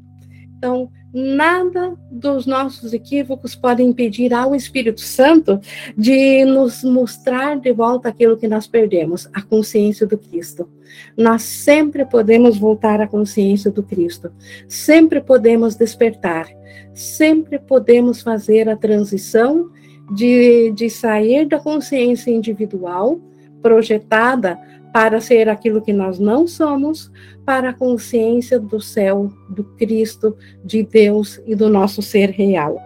Então, 0.59 0.91
nada 1.13 1.95
dos 2.11 2.47
nossos 2.47 2.93
equívocos 2.93 3.55
pode 3.55 3.83
impedir 3.83 4.33
ao 4.33 4.55
Espírito 4.55 5.01
Santo 5.01 5.61
de 5.97 6.45
nos 6.45 6.83
mostrar 6.83 7.59
de 7.59 7.73
volta 7.73 8.09
aquilo 8.09 8.37
que 8.37 8.49
nós 8.49 8.67
perdemos, 8.67 9.29
a 9.33 9.43
consciência 9.43 10.07
do 10.07 10.17
Cristo. 10.17 10.69
Nós 11.17 11.43
sempre 11.43 12.05
podemos 12.05 12.57
voltar 12.57 13.01
à 13.01 13.07
consciência 13.07 13.71
do 13.71 13.83
Cristo, 13.83 14.33
sempre 14.67 15.21
podemos 15.21 15.75
despertar, 15.75 16.47
sempre 16.95 17.59
podemos 17.59 18.23
fazer 18.23 18.69
a 18.69 18.77
transição 18.77 19.71
de, 20.15 20.73
de 20.73 20.89
sair 20.89 21.47
da 21.47 21.59
consciência 21.59 22.31
individual 22.31 23.21
projetada 23.63 24.59
para 24.93 25.21
ser 25.21 25.49
aquilo 25.49 25.81
que 25.81 25.93
nós 25.93 26.19
não 26.19 26.47
somos, 26.47 27.11
para 27.45 27.71
a 27.71 27.75
consciência 27.75 28.61
do 28.61 28.81
céu, 28.81 29.33
do 29.49 29.65
Cristo, 29.77 30.37
de 30.65 30.83
Deus 30.83 31.41
e 31.47 31.55
do 31.55 31.69
nosso 31.69 32.03
ser 32.03 32.31
real. 32.31 32.79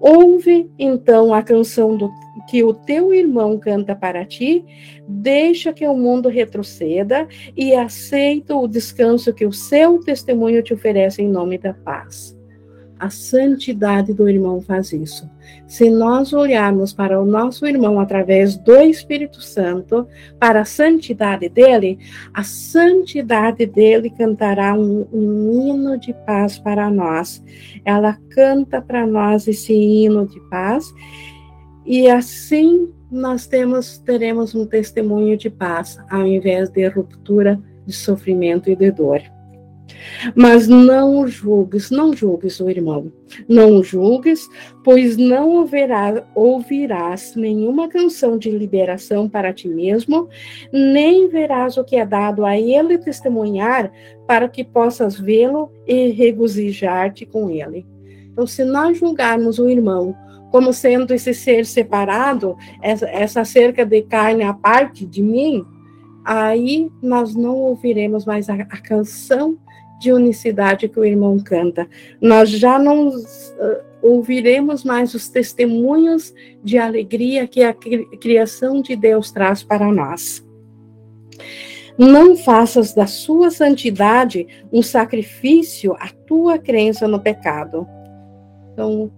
Ouve 0.00 0.70
então 0.78 1.34
a 1.34 1.42
canção 1.42 1.96
do, 1.96 2.10
que 2.48 2.64
o 2.64 2.72
teu 2.72 3.12
irmão 3.12 3.58
canta 3.58 3.94
para 3.94 4.24
ti, 4.24 4.64
deixa 5.06 5.72
que 5.72 5.86
o 5.86 5.96
mundo 5.96 6.28
retroceda 6.28 7.28
e 7.56 7.74
aceita 7.74 8.56
o 8.56 8.66
descanso 8.66 9.32
que 9.32 9.46
o 9.46 9.52
seu 9.52 10.00
testemunho 10.00 10.62
te 10.62 10.72
oferece 10.72 11.22
em 11.22 11.28
nome 11.28 11.58
da 11.58 11.74
paz. 11.74 12.39
A 13.00 13.08
santidade 13.08 14.12
do 14.12 14.28
irmão 14.28 14.60
faz 14.60 14.92
isso. 14.92 15.26
Se 15.66 15.88
nós 15.88 16.34
olharmos 16.34 16.92
para 16.92 17.18
o 17.18 17.24
nosso 17.24 17.66
irmão 17.66 17.98
através 17.98 18.58
do 18.58 18.76
Espírito 18.76 19.40
Santo, 19.40 20.06
para 20.38 20.60
a 20.60 20.64
santidade 20.66 21.48
dele, 21.48 21.98
a 22.34 22.42
santidade 22.42 23.64
dele 23.64 24.10
cantará 24.10 24.74
um, 24.74 25.06
um 25.10 25.50
hino 25.50 25.98
de 25.98 26.12
paz 26.26 26.58
para 26.58 26.90
nós. 26.90 27.42
Ela 27.86 28.18
canta 28.28 28.82
para 28.82 29.06
nós 29.06 29.48
esse 29.48 29.72
hino 29.72 30.26
de 30.26 30.38
paz, 30.50 30.92
e 31.86 32.06
assim 32.06 32.92
nós 33.10 33.46
temos, 33.46 33.96
teremos 33.96 34.54
um 34.54 34.66
testemunho 34.66 35.38
de 35.38 35.48
paz, 35.48 35.98
ao 36.10 36.26
invés 36.26 36.68
de 36.68 36.86
ruptura, 36.86 37.58
de 37.86 37.94
sofrimento 37.94 38.70
e 38.70 38.76
de 38.76 38.90
dor. 38.90 39.22
Mas 40.34 40.66
não 40.68 41.26
julgues, 41.26 41.90
não 41.90 42.12
julgues 42.12 42.60
o 42.60 42.68
irmão, 42.68 43.12
não 43.48 43.82
julgues, 43.82 44.48
pois 44.84 45.16
não 45.16 45.48
ouvirá, 45.48 46.24
ouvirás 46.34 47.34
nenhuma 47.36 47.88
canção 47.88 48.38
de 48.38 48.50
liberação 48.50 49.28
para 49.28 49.52
ti 49.52 49.68
mesmo, 49.68 50.28
nem 50.72 51.28
verás 51.28 51.76
o 51.76 51.84
que 51.84 51.96
é 51.96 52.06
dado 52.06 52.44
a 52.44 52.58
ele 52.58 52.98
testemunhar, 52.98 53.90
para 54.26 54.48
que 54.48 54.62
possas 54.62 55.18
vê-lo 55.18 55.72
e 55.86 56.08
regozijar-te 56.10 57.26
com 57.26 57.50
ele. 57.50 57.86
Então, 58.32 58.46
se 58.46 58.64
nós 58.64 58.98
julgarmos 58.98 59.58
o 59.58 59.68
irmão 59.68 60.14
como 60.50 60.72
sendo 60.72 61.14
esse 61.14 61.32
ser 61.32 61.64
separado, 61.64 62.56
essa, 62.82 63.08
essa 63.08 63.44
cerca 63.44 63.86
de 63.86 64.02
carne 64.02 64.42
à 64.42 64.52
parte 64.52 65.06
de 65.06 65.22
mim, 65.22 65.64
aí 66.24 66.90
nós 67.02 67.34
não 67.34 67.56
ouviremos 67.56 68.24
mais 68.24 68.48
a, 68.48 68.54
a 68.54 68.76
canção 68.78 69.56
de 70.00 70.12
unicidade 70.12 70.88
que 70.88 70.98
o 70.98 71.04
irmão 71.04 71.38
canta. 71.38 71.86
Nós 72.20 72.48
já 72.48 72.78
não 72.78 73.10
uh, 73.10 73.14
ouviremos 74.02 74.82
mais 74.82 75.14
os 75.14 75.28
testemunhos 75.28 76.34
de 76.64 76.78
alegria 76.78 77.46
que 77.46 77.62
a 77.62 77.74
criação 77.74 78.80
de 78.80 78.96
Deus 78.96 79.30
traz 79.30 79.62
para 79.62 79.92
nós. 79.92 80.44
Não 81.98 82.34
faças 82.34 82.94
da 82.94 83.06
sua 83.06 83.50
santidade 83.50 84.46
um 84.72 84.82
sacrifício 84.82 85.92
à 85.94 86.08
tua 86.26 86.58
crença 86.58 87.06
no 87.06 87.20
pecado. 87.20 87.86
Então, 88.72 89.12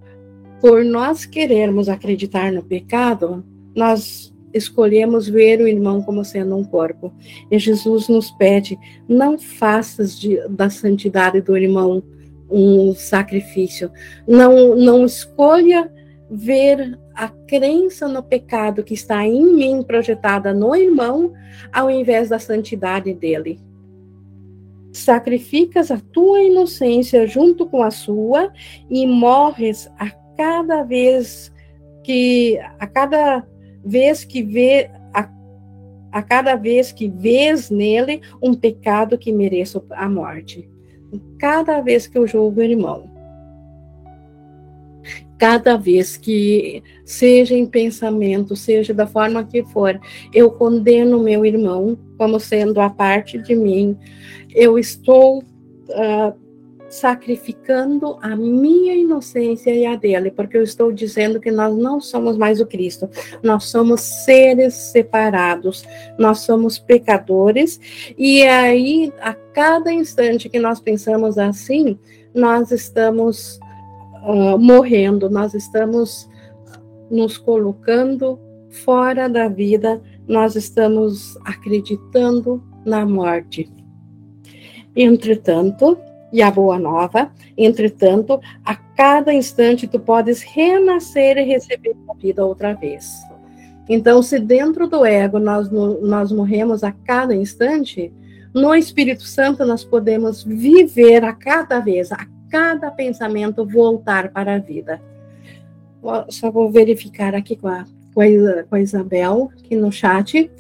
por 0.60 0.84
nós 0.84 1.24
querermos 1.24 1.88
acreditar 1.88 2.50
no 2.50 2.62
pecado, 2.62 3.44
nós 3.74 4.31
escolhemos 4.53 5.28
ver 5.28 5.61
o 5.61 5.68
irmão 5.68 6.03
como 6.03 6.24
sendo 6.24 6.57
um 6.57 6.64
corpo. 6.64 7.12
E 7.50 7.59
Jesus 7.59 8.09
nos 8.09 8.30
pede: 8.32 8.78
não 9.09 9.38
faças 9.38 10.18
de, 10.18 10.38
da 10.48 10.70
santidade 10.70 11.40
do 11.40 11.57
irmão 11.57 12.03
um 12.50 12.94
sacrifício. 12.94 13.90
Não, 14.28 14.76
não 14.76 15.07
escolha 15.07 15.90
ver 16.30 16.98
a 17.14 17.28
crença 17.28 18.07
no 18.07 18.22
pecado 18.22 18.82
que 18.82 18.94
está 18.94 19.26
em 19.26 19.55
mim 19.55 19.82
projetada 19.82 20.53
no 20.53 20.74
irmão, 20.74 21.32
ao 21.72 21.90
invés 21.90 22.28
da 22.28 22.38
santidade 22.38 23.12
dele. 23.14 23.61
Sacrificas 24.92 25.90
a 25.90 25.98
tua 25.98 26.42
inocência 26.42 27.26
junto 27.26 27.66
com 27.66 27.82
a 27.82 27.90
sua 27.90 28.53
e 28.90 29.07
morres 29.07 29.90
a 29.98 30.11
cada 30.36 30.82
vez 30.82 31.50
que 32.05 32.59
a 32.78 32.86
cada 32.86 33.46
vez 33.84 34.24
que 34.24 34.42
vê 34.42 34.90
a, 35.12 35.28
a 36.10 36.22
cada 36.22 36.54
vez 36.56 36.92
que 36.92 37.08
vês 37.08 37.70
nele 37.70 38.20
um 38.42 38.54
pecado 38.54 39.18
que 39.18 39.32
mereça 39.32 39.82
a 39.90 40.08
morte. 40.08 40.68
Cada 41.38 41.80
vez 41.80 42.06
que 42.06 42.16
eu 42.16 42.26
julgo 42.26 42.60
o 42.60 42.64
irmão. 42.64 43.10
Cada 45.38 45.76
vez 45.76 46.16
que, 46.16 46.84
seja 47.04 47.56
em 47.56 47.66
pensamento, 47.66 48.54
seja 48.54 48.94
da 48.94 49.08
forma 49.08 49.42
que 49.44 49.64
for, 49.64 50.00
eu 50.32 50.52
condeno 50.52 51.18
meu 51.18 51.44
irmão 51.44 51.98
como 52.16 52.38
sendo 52.38 52.80
a 52.80 52.88
parte 52.88 53.38
de 53.38 53.54
mim, 53.56 53.98
eu 54.54 54.78
estou 54.78 55.40
uh, 55.40 56.41
sacrificando 56.93 58.18
a 58.20 58.36
minha 58.36 58.95
inocência 58.95 59.74
e 59.74 59.86
a 59.86 59.97
dele, 59.97 60.30
porque 60.30 60.59
eu 60.59 60.62
estou 60.62 60.93
dizendo 60.93 61.40
que 61.40 61.51
nós 61.51 61.74
não 61.74 61.99
somos 62.03 62.36
mais 62.36 62.61
o 62.61 62.66
Cristo, 62.66 63.09
nós 63.43 63.64
somos 63.64 64.03
seres 64.03 64.74
separados, 64.74 65.86
nós 66.18 66.40
somos 66.40 66.78
pecadores, 66.78 67.80
e 68.18 68.43
aí, 68.43 69.11
a 69.22 69.32
cada 69.32 69.90
instante 69.90 70.51
que 70.51 70.59
nós 70.59 70.80
pensamos 70.80 71.38
assim, 71.38 71.99
nós 72.34 72.70
estamos 72.70 73.59
uh, 74.26 74.59
morrendo, 74.59 75.30
nós 75.30 75.55
estamos 75.55 76.28
nos 77.11 77.38
colocando 77.38 78.38
fora 78.68 79.30
da 79.30 79.49
vida, 79.49 79.99
nós 80.28 80.57
estamos 80.57 81.38
acreditando 81.43 82.62
na 82.84 83.07
morte. 83.07 83.72
Entretanto, 84.95 85.97
e 86.32 86.42
a 86.42 86.50
boa 86.50 86.78
nova. 86.78 87.30
Entretanto, 87.56 88.40
a 88.64 88.74
cada 88.74 89.32
instante 89.32 89.86
tu 89.86 90.00
podes 90.00 90.42
renascer 90.42 91.36
e 91.38 91.42
receber 91.42 91.94
a 92.08 92.14
vida 92.14 92.44
outra 92.44 92.72
vez. 92.72 93.20
Então, 93.88 94.22
se 94.22 94.38
dentro 94.38 94.86
do 94.88 95.04
ego 95.04 95.38
nós, 95.38 95.68
nós 95.70 96.32
morremos 96.32 96.82
a 96.82 96.92
cada 96.92 97.34
instante, 97.34 98.12
no 98.54 98.74
Espírito 98.74 99.24
Santo 99.24 99.64
nós 99.64 99.84
podemos 99.84 100.42
viver 100.42 101.24
a 101.24 101.32
cada 101.32 101.80
vez, 101.80 102.12
a 102.12 102.26
cada 102.50 102.90
pensamento 102.90 103.66
voltar 103.66 104.30
para 104.30 104.54
a 104.54 104.58
vida. 104.58 105.00
Só 106.28 106.50
vou 106.50 106.70
verificar 106.70 107.34
aqui 107.34 107.56
com 107.56 107.68
a 107.68 107.84
com 108.14 108.74
a, 108.74 108.80
Isabel 108.80 109.50
aqui 109.58 109.74
no 109.74 109.90
chat. 109.90 110.50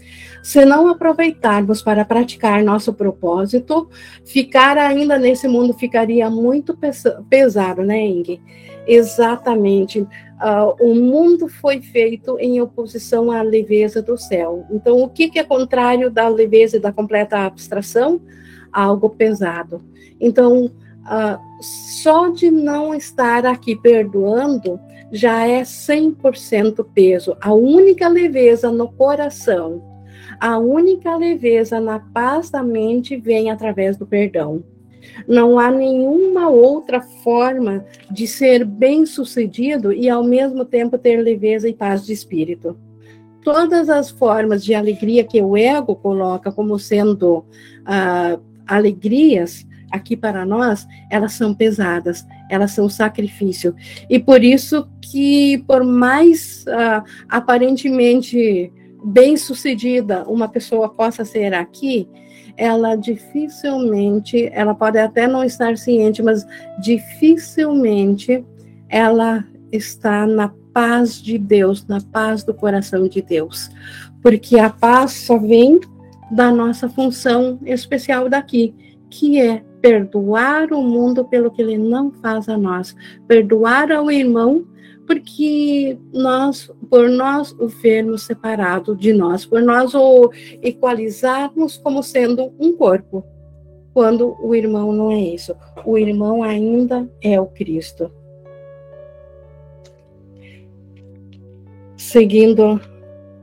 Se 0.42 0.64
não 0.64 0.88
aproveitarmos 0.88 1.80
para 1.82 2.04
praticar 2.04 2.64
nosso 2.64 2.92
propósito, 2.92 3.88
ficar 4.24 4.76
ainda 4.76 5.16
nesse 5.16 5.46
mundo 5.46 5.72
ficaria 5.72 6.28
muito 6.28 6.76
pesado, 7.28 7.82
né, 7.82 8.04
Ing? 8.04 8.40
Exatamente. 8.86 10.00
Uh, 10.00 10.74
o 10.80 10.94
mundo 10.94 11.46
foi 11.46 11.80
feito 11.80 12.36
em 12.40 12.60
oposição 12.60 13.30
à 13.30 13.40
leveza 13.42 14.02
do 14.02 14.18
céu. 14.18 14.66
Então, 14.70 15.00
o 15.00 15.08
que, 15.08 15.30
que 15.30 15.38
é 15.38 15.44
contrário 15.44 16.10
da 16.10 16.26
leveza 16.28 16.76
e 16.76 16.80
da 16.80 16.92
completa 16.92 17.38
abstração? 17.46 18.20
Algo 18.72 19.10
pesado. 19.10 19.80
Então, 20.20 20.64
uh, 20.66 21.62
só 21.62 22.28
de 22.28 22.50
não 22.50 22.92
estar 22.92 23.46
aqui 23.46 23.76
perdoando 23.76 24.80
já 25.12 25.46
é 25.46 25.62
100% 25.62 26.84
peso. 26.92 27.36
A 27.40 27.52
única 27.52 28.08
leveza 28.08 28.72
no 28.72 28.90
coração, 28.90 29.91
a 30.42 30.58
única 30.58 31.16
leveza 31.16 31.80
na 31.80 32.00
paz 32.00 32.50
da 32.50 32.64
mente 32.64 33.16
vem 33.16 33.48
através 33.48 33.96
do 33.96 34.04
perdão. 34.04 34.64
Não 35.28 35.56
há 35.56 35.70
nenhuma 35.70 36.48
outra 36.48 37.00
forma 37.00 37.84
de 38.10 38.26
ser 38.26 38.64
bem-sucedido 38.64 39.92
e 39.92 40.10
ao 40.10 40.24
mesmo 40.24 40.64
tempo 40.64 40.98
ter 40.98 41.18
leveza 41.18 41.68
e 41.68 41.72
paz 41.72 42.04
de 42.04 42.12
espírito. 42.12 42.76
Todas 43.44 43.88
as 43.88 44.10
formas 44.10 44.64
de 44.64 44.74
alegria 44.74 45.22
que 45.22 45.40
o 45.40 45.56
ego 45.56 45.94
coloca 45.94 46.50
como 46.50 46.76
sendo 46.76 47.38
uh, 47.38 48.42
alegrias 48.66 49.64
aqui 49.92 50.16
para 50.16 50.44
nós, 50.44 50.88
elas 51.08 51.34
são 51.34 51.54
pesadas, 51.54 52.26
elas 52.50 52.72
são 52.72 52.88
sacrifício. 52.88 53.76
E 54.10 54.18
por 54.18 54.42
isso 54.42 54.88
que, 55.00 55.58
por 55.68 55.84
mais 55.84 56.64
uh, 56.66 57.04
aparentemente 57.28 58.72
bem-sucedida 59.04 60.24
uma 60.28 60.48
pessoa 60.48 60.88
possa 60.88 61.24
ser 61.24 61.54
aqui, 61.54 62.08
ela 62.56 62.96
dificilmente, 62.96 64.48
ela 64.52 64.74
pode 64.74 64.98
até 64.98 65.26
não 65.26 65.42
estar 65.42 65.76
ciente, 65.76 66.22
mas 66.22 66.46
dificilmente 66.80 68.44
ela 68.88 69.44
está 69.70 70.26
na 70.26 70.52
paz 70.72 71.20
de 71.20 71.38
Deus, 71.38 71.86
na 71.86 72.00
paz 72.00 72.44
do 72.44 72.54
coração 72.54 73.08
de 73.08 73.22
Deus. 73.22 73.70
Porque 74.22 74.58
a 74.58 74.70
paz 74.70 75.12
só 75.12 75.38
vem 75.38 75.80
da 76.30 76.50
nossa 76.50 76.88
função 76.88 77.58
especial 77.64 78.28
daqui, 78.28 78.74
que 79.10 79.40
é 79.40 79.62
perdoar 79.80 80.72
o 80.72 80.82
mundo 80.82 81.24
pelo 81.24 81.50
que 81.50 81.60
ele 81.60 81.76
não 81.76 82.10
faz 82.10 82.48
a 82.48 82.56
nós, 82.56 82.94
perdoar 83.26 83.90
ao 83.90 84.10
irmão 84.10 84.64
porque 85.06 85.98
nós, 86.12 86.70
por 86.88 87.08
nós 87.08 87.52
o 87.58 87.68
vermos 87.68 88.22
separado 88.22 88.96
de 88.96 89.12
nós, 89.12 89.44
por 89.44 89.62
nós 89.62 89.94
o 89.94 90.30
equalizarmos 90.62 91.76
como 91.76 92.02
sendo 92.02 92.52
um 92.58 92.76
corpo, 92.76 93.24
quando 93.92 94.36
o 94.40 94.54
irmão 94.54 94.92
não 94.92 95.10
é 95.10 95.20
isso. 95.20 95.54
O 95.84 95.98
irmão 95.98 96.42
ainda 96.42 97.08
é 97.20 97.40
o 97.40 97.46
Cristo. 97.46 98.10
Seguindo 101.96 102.80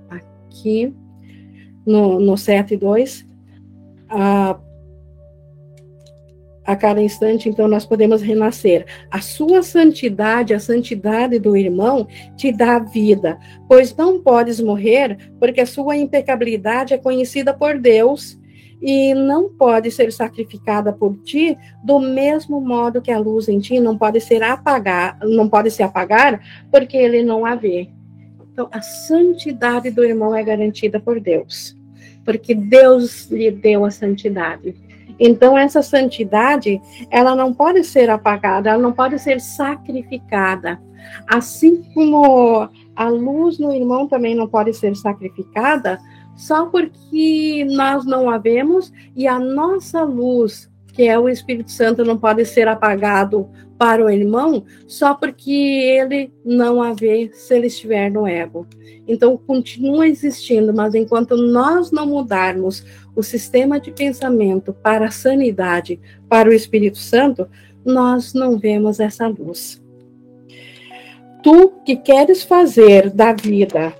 aqui 0.09 0.93
no, 1.85 2.19
no 2.19 2.33
7.2, 2.33 3.25
a 4.09 4.59
a 6.69 6.75
cada 6.75 7.01
instante, 7.01 7.49
então, 7.49 7.67
nós 7.67 7.83
podemos 7.83 8.21
renascer. 8.21 8.85
A 9.09 9.21
sua 9.21 9.63
santidade, 9.63 10.53
a 10.53 10.59
santidade 10.59 11.39
do 11.39 11.57
irmão, 11.57 12.07
te 12.37 12.51
dá 12.51 12.77
vida, 12.77 13.39
pois 13.67 13.95
não 13.95 14.21
podes 14.21 14.61
morrer, 14.61 15.17
porque 15.39 15.61
a 15.61 15.65
sua 15.65 15.97
impecabilidade 15.97 16.93
é 16.93 16.97
conhecida 16.99 17.55
por 17.55 17.79
Deus 17.79 18.39
e 18.79 19.15
não 19.15 19.49
pode 19.49 19.89
ser 19.89 20.13
sacrificada 20.13 20.93
por 20.93 21.17
ti 21.23 21.57
do 21.83 21.99
mesmo 21.99 22.61
modo 22.61 23.01
que 23.01 23.11
a 23.11 23.17
luz 23.17 23.49
em 23.49 23.57
ti 23.57 23.79
não 23.79 23.97
pode 23.97 24.21
ser 24.21 24.43
apagar, 24.43 25.17
não 25.23 25.49
pode 25.49 25.71
se 25.71 25.81
apagar, 25.81 26.39
porque 26.71 26.95
ele 26.95 27.23
não 27.23 27.47
a 27.47 27.55
vê. 27.55 27.89
Então, 28.53 28.69
a 28.71 28.79
santidade 28.79 29.89
do 29.89 30.03
irmão 30.03 30.35
é 30.35 30.43
garantida 30.43 30.99
por 30.99 31.19
Deus, 31.19 31.75
porque 32.23 32.53
Deus 32.53 33.27
lhe 33.31 33.49
deu 33.49 33.85
a 33.85 33.89
santidade. 33.89 34.75
Então 35.19 35.57
essa 35.57 35.81
santidade, 35.81 36.81
ela 37.09 37.35
não 37.35 37.53
pode 37.53 37.83
ser 37.83 38.09
apagada, 38.09 38.69
ela 38.69 38.81
não 38.81 38.93
pode 38.93 39.19
ser 39.19 39.41
sacrificada. 39.41 40.81
Assim 41.27 41.83
como 41.93 42.69
a 42.95 43.09
luz 43.09 43.57
no 43.59 43.73
irmão 43.73 44.07
também 44.07 44.35
não 44.35 44.47
pode 44.47 44.73
ser 44.73 44.95
sacrificada, 44.95 45.99
só 46.35 46.67
porque 46.67 47.65
nós 47.69 48.05
não 48.05 48.29
a 48.29 48.37
vemos 48.37 48.93
e 49.15 49.27
a 49.27 49.37
nossa 49.37 50.03
luz, 50.03 50.69
que 50.99 51.07
é 51.07 51.17
o 51.17 51.29
Espírito 51.29 51.71
Santo, 51.71 52.03
não 52.03 52.17
pode 52.17 52.43
ser 52.43 52.67
apagado 52.67 53.49
para 53.77 54.03
o 54.03 54.09
irmão 54.09 54.65
só 54.85 55.13
porque 55.13 55.49
ele 55.49 56.29
não 56.43 56.83
a 56.83 56.91
vê 56.91 57.29
se 57.31 57.55
ele 57.55 57.67
estiver 57.67 58.11
no 58.11 58.27
ego. 58.27 58.67
Então, 59.07 59.37
continua 59.37 60.05
existindo, 60.09 60.73
mas 60.73 60.93
enquanto 60.93 61.37
nós 61.37 61.89
não 61.89 62.05
mudarmos 62.05 62.83
o 63.15 63.23
sistema 63.23 63.79
de 63.79 63.91
pensamento 63.91 64.73
para 64.73 65.05
a 65.05 65.11
sanidade, 65.11 66.01
para 66.27 66.49
o 66.49 66.53
Espírito 66.53 66.97
Santo, 66.97 67.47
nós 67.85 68.33
não 68.33 68.59
vemos 68.59 68.99
essa 68.99 69.25
luz. 69.25 69.81
Tu 71.41 71.69
que 71.85 71.95
queres 71.95 72.43
fazer 72.43 73.09
da 73.09 73.31
vida 73.31 73.95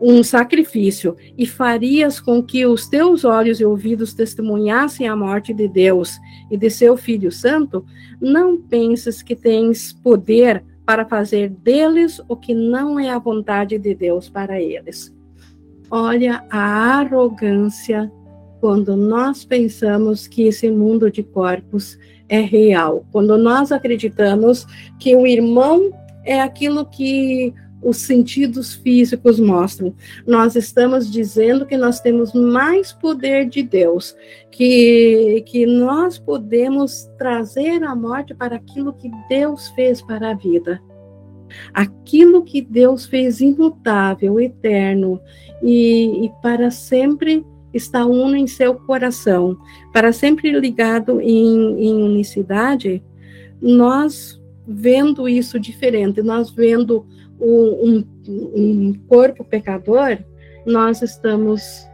um 0.00 0.22
sacrifício 0.22 1.14
e 1.36 1.46
farias 1.46 2.18
com 2.18 2.42
que 2.42 2.64
os 2.64 2.88
teus 2.88 3.24
olhos 3.24 3.60
e 3.60 3.64
ouvidos 3.64 4.14
testemunhassem 4.14 5.06
a 5.06 5.14
morte 5.14 5.52
de 5.52 5.68
Deus 5.68 6.18
e 6.50 6.56
de 6.56 6.70
seu 6.70 6.96
Filho 6.96 7.30
Santo, 7.30 7.84
não 8.20 8.60
penses 8.60 9.22
que 9.22 9.36
tens 9.36 9.92
poder 9.92 10.64
para 10.84 11.04
fazer 11.04 11.48
deles 11.48 12.20
o 12.28 12.36
que 12.36 12.52
não 12.52 12.98
é 12.98 13.10
a 13.10 13.18
vontade 13.18 13.78
de 13.78 13.94
Deus 13.94 14.28
para 14.28 14.60
eles. 14.60 15.14
Olha 15.90 16.44
a 16.50 17.00
arrogância 17.00 18.10
quando 18.60 18.96
nós 18.96 19.44
pensamos 19.44 20.26
que 20.26 20.42
esse 20.42 20.70
mundo 20.70 21.10
de 21.10 21.22
corpos 21.22 21.98
é 22.28 22.40
real, 22.40 23.04
quando 23.10 23.36
nós 23.38 23.72
acreditamos 23.72 24.66
que 24.98 25.16
o 25.16 25.26
irmão 25.26 25.90
é 26.24 26.40
aquilo 26.40 26.84
que 26.84 27.54
os 27.82 27.96
sentidos 27.98 28.74
físicos 28.74 29.40
mostram. 29.40 29.94
Nós 30.26 30.54
estamos 30.56 31.10
dizendo 31.10 31.66
que 31.66 31.76
nós 31.76 32.00
temos 32.00 32.32
mais 32.32 32.92
poder 32.92 33.48
de 33.48 33.62
Deus, 33.62 34.14
que, 34.50 35.42
que 35.46 35.66
nós 35.66 36.18
podemos 36.18 37.08
trazer 37.16 37.82
a 37.82 37.94
morte 37.94 38.34
para 38.34 38.56
aquilo 38.56 38.92
que 38.92 39.10
Deus 39.28 39.68
fez 39.68 40.02
para 40.02 40.30
a 40.30 40.34
vida. 40.34 40.80
Aquilo 41.74 42.44
que 42.44 42.60
Deus 42.60 43.06
fez 43.06 43.40
imutável, 43.40 44.38
eterno 44.38 45.20
e, 45.62 46.26
e 46.26 46.32
para 46.40 46.70
sempre 46.70 47.44
está 47.72 48.04
uno 48.04 48.36
em 48.36 48.46
seu 48.46 48.74
coração, 48.74 49.56
para 49.92 50.12
sempre 50.12 50.50
ligado 50.52 51.20
em, 51.20 51.84
em 51.84 52.02
unicidade, 52.02 53.02
nós 53.60 54.40
vendo 54.66 55.28
isso 55.28 55.58
diferente, 55.58 56.22
nós 56.22 56.50
vendo 56.50 57.06
um, 57.40 58.04
um 58.28 58.94
corpo 59.08 59.44
pecador, 59.44 60.18
nós 60.66 61.02
estamos 61.02 61.86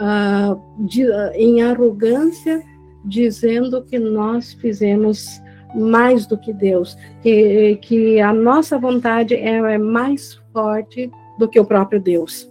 uh, 0.00 0.86
de, 0.86 1.04
uh, 1.04 1.32
em 1.34 1.62
arrogância 1.62 2.62
dizendo 3.04 3.82
que 3.84 3.98
nós 3.98 4.52
fizemos 4.54 5.40
mais 5.74 6.26
do 6.26 6.36
que 6.36 6.52
Deus, 6.52 6.96
que, 7.22 7.76
que 7.76 8.20
a 8.20 8.32
nossa 8.32 8.78
vontade 8.78 9.34
é, 9.34 9.56
é 9.56 9.78
mais 9.78 10.40
forte 10.52 11.10
do 11.38 11.48
que 11.48 11.60
o 11.60 11.64
próprio 11.64 12.00
Deus. 12.00 12.50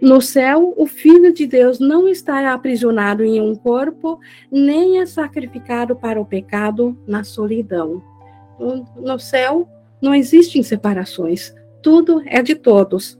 No 0.00 0.20
céu, 0.20 0.72
o 0.78 0.86
Filho 0.86 1.32
de 1.32 1.46
Deus 1.46 1.78
não 1.78 2.08
está 2.08 2.54
aprisionado 2.54 3.22
em 3.22 3.40
um 3.40 3.54
corpo, 3.54 4.18
nem 4.50 4.98
é 4.98 5.04
sacrificado 5.04 5.94
para 5.94 6.18
o 6.18 6.24
pecado 6.24 6.96
na 7.06 7.22
solidão. 7.22 8.02
No 8.96 9.18
céu, 9.18 9.68
não 10.00 10.14
existem 10.14 10.62
separações, 10.62 11.54
tudo 11.82 12.22
é 12.26 12.42
de 12.42 12.54
todos. 12.54 13.18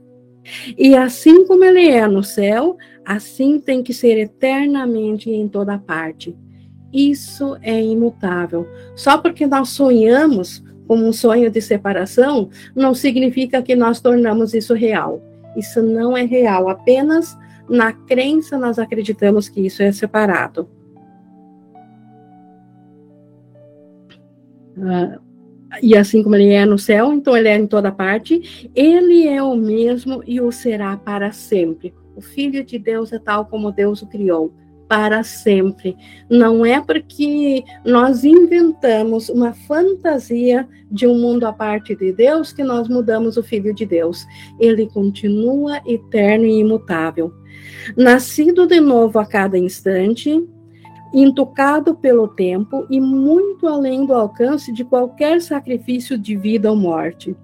E 0.77 0.95
assim 0.95 1.45
como 1.45 1.63
ele 1.63 1.87
é 1.87 2.07
no 2.07 2.23
céu, 2.23 2.77
assim 3.05 3.59
tem 3.59 3.83
que 3.83 3.93
ser 3.93 4.17
eternamente 4.17 5.29
em 5.29 5.47
toda 5.47 5.77
parte. 5.77 6.35
Isso 6.91 7.57
é 7.61 7.81
imutável. 7.81 8.67
Só 8.95 9.17
porque 9.17 9.45
nós 9.45 9.69
sonhamos 9.69 10.63
como 10.87 11.07
um 11.07 11.13
sonho 11.13 11.49
de 11.49 11.61
separação, 11.61 12.49
não 12.75 12.93
significa 12.93 13.61
que 13.61 13.75
nós 13.75 14.01
tornamos 14.01 14.53
isso 14.53 14.73
real. 14.73 15.21
Isso 15.55 15.81
não 15.81 16.17
é 16.17 16.23
real, 16.23 16.67
apenas 16.67 17.37
na 17.69 17.93
crença 17.93 18.57
nós 18.57 18.77
acreditamos 18.77 19.47
que 19.47 19.61
isso 19.61 19.81
é 19.81 19.91
separado. 19.91 20.69
Uh, 24.77 25.30
e 25.81 25.95
assim 25.95 26.23
como 26.23 26.35
ele 26.35 26.49
é 26.49 26.65
no 26.65 26.77
céu, 26.77 27.13
então 27.13 27.35
ele 27.35 27.47
é 27.47 27.57
em 27.57 27.67
toda 27.67 27.91
parte, 27.91 28.69
ele 28.75 29.27
é 29.27 29.41
o 29.41 29.55
mesmo 29.55 30.23
e 30.25 30.41
o 30.41 30.51
será 30.51 30.97
para 30.97 31.31
sempre. 31.31 31.93
O 32.15 32.21
Filho 32.21 32.63
de 32.63 32.77
Deus 32.77 33.13
é 33.13 33.19
tal 33.19 33.45
como 33.45 33.71
Deus 33.71 34.01
o 34.01 34.07
criou, 34.07 34.53
para 34.87 35.23
sempre. 35.23 35.95
Não 36.29 36.65
é 36.65 36.81
porque 36.81 37.63
nós 37.85 38.25
inventamos 38.25 39.29
uma 39.29 39.53
fantasia 39.53 40.67
de 40.91 41.07
um 41.07 41.17
mundo 41.17 41.45
à 41.45 41.53
parte 41.53 41.95
de 41.95 42.11
Deus 42.11 42.51
que 42.51 42.63
nós 42.63 42.89
mudamos 42.89 43.37
o 43.37 43.43
Filho 43.43 43.73
de 43.73 43.85
Deus. 43.85 44.25
Ele 44.59 44.87
continua 44.87 45.81
eterno 45.85 46.45
e 46.45 46.59
imutável. 46.59 47.33
Nascido 47.95 48.67
de 48.67 48.81
novo 48.81 49.17
a 49.17 49.25
cada 49.25 49.57
instante, 49.57 50.45
intocado 51.13 51.95
pelo 51.95 52.27
tempo 52.27 52.85
e 52.89 52.99
muito 52.99 53.67
além 53.67 54.05
do 54.05 54.13
alcance 54.13 54.71
de 54.71 54.83
qualquer 54.83 55.41
sacrifício 55.41 56.17
de 56.17 56.35
vida 56.35 56.69
ou 56.69 56.75
morte. 56.75 57.35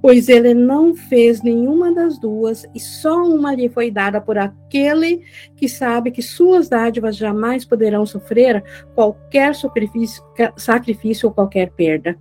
Pois 0.00 0.28
ele 0.28 0.52
não 0.52 0.94
fez 0.94 1.42
nenhuma 1.42 1.94
das 1.94 2.18
duas, 2.18 2.66
e 2.74 2.80
só 2.80 3.22
uma 3.22 3.54
lhe 3.54 3.68
foi 3.68 3.88
dada 3.88 4.20
por 4.20 4.36
aquele 4.36 5.22
que 5.56 5.68
sabe 5.68 6.10
que 6.10 6.20
suas 6.20 6.68
dádivas 6.68 7.16
jamais 7.16 7.64
poderão 7.64 8.04
sofrer 8.04 8.64
qualquer 8.96 9.54
sacrifício, 9.54 11.28
ou 11.28 11.32
qualquer 11.32 11.70
perda. 11.70 12.16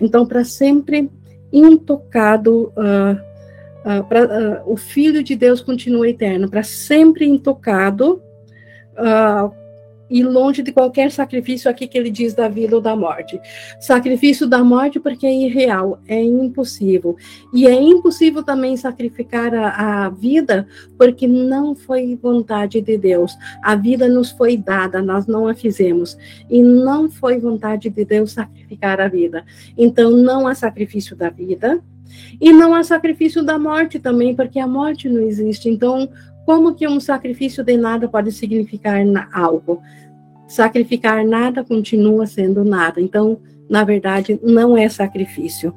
Então, 0.00 0.26
para 0.26 0.44
sempre 0.44 1.08
intocado, 1.52 2.72
uh, 2.76 4.00
uh, 4.00 4.04
pra, 4.08 4.24
uh, 4.24 4.72
o 4.72 4.76
Filho 4.76 5.22
de 5.22 5.36
Deus 5.36 5.60
continua 5.60 6.08
eterno, 6.08 6.50
para 6.50 6.64
sempre 6.64 7.26
intocado, 7.26 8.20
e 10.14 10.22
longe 10.22 10.62
de 10.62 10.70
qualquer 10.70 11.10
sacrifício 11.10 11.68
aqui 11.68 11.88
que 11.88 11.98
ele 11.98 12.08
diz 12.08 12.34
da 12.34 12.46
vida 12.46 12.76
ou 12.76 12.80
da 12.80 12.94
morte. 12.94 13.40
Sacrifício 13.80 14.46
da 14.46 14.62
morte 14.62 15.00
porque 15.00 15.26
é 15.26 15.34
irreal, 15.34 16.00
é 16.06 16.22
impossível. 16.22 17.16
E 17.52 17.66
é 17.66 17.74
impossível 17.74 18.40
também 18.44 18.76
sacrificar 18.76 19.52
a, 19.52 20.04
a 20.04 20.08
vida 20.10 20.68
porque 20.96 21.26
não 21.26 21.74
foi 21.74 22.14
vontade 22.14 22.80
de 22.80 22.96
Deus. 22.96 23.36
A 23.60 23.74
vida 23.74 24.06
nos 24.06 24.30
foi 24.30 24.56
dada, 24.56 25.02
nós 25.02 25.26
não 25.26 25.48
a 25.48 25.54
fizemos. 25.54 26.16
E 26.48 26.62
não 26.62 27.10
foi 27.10 27.40
vontade 27.40 27.90
de 27.90 28.04
Deus 28.04 28.30
sacrificar 28.30 29.00
a 29.00 29.08
vida. 29.08 29.44
Então 29.76 30.12
não 30.12 30.46
há 30.46 30.54
sacrifício 30.54 31.16
da 31.16 31.28
vida. 31.28 31.82
E 32.40 32.52
não 32.52 32.72
há 32.72 32.84
sacrifício 32.84 33.42
da 33.42 33.58
morte 33.58 33.98
também, 33.98 34.32
porque 34.32 34.60
a 34.60 34.66
morte 34.68 35.08
não 35.08 35.22
existe. 35.22 35.68
Então, 35.68 36.08
como 36.44 36.74
que 36.74 36.86
um 36.86 37.00
sacrifício 37.00 37.64
de 37.64 37.76
nada 37.76 38.06
pode 38.06 38.30
significar 38.30 39.00
algo? 39.32 39.82
Sacrificar 40.46 41.26
nada 41.26 41.64
continua 41.64 42.26
sendo 42.26 42.64
nada. 42.64 43.00
Então, 43.00 43.40
na 43.68 43.84
verdade, 43.84 44.38
não 44.42 44.76
é 44.76 44.88
sacrifício. 44.88 45.74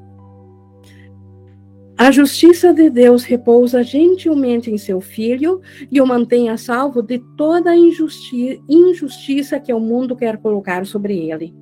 A 1.97 2.11
justiça 2.11 2.71
de 2.71 2.91
Deus 2.91 3.23
repousa 3.23 3.81
gentilmente 3.81 4.69
em 4.69 4.77
seu 4.77 5.01
filho 5.01 5.61
e 5.91 5.99
o 5.99 6.05
mantém 6.05 6.47
a 6.49 6.55
salvo 6.55 7.01
de 7.01 7.17
toda 7.35 7.71
a 7.71 7.75
injusti 7.75 8.61
injustiça 8.69 9.59
que 9.59 9.73
o 9.73 9.79
mundo 9.79 10.15
quer 10.15 10.37
colocar 10.37 10.85
sobre 10.85 11.17
ele. 11.27 11.55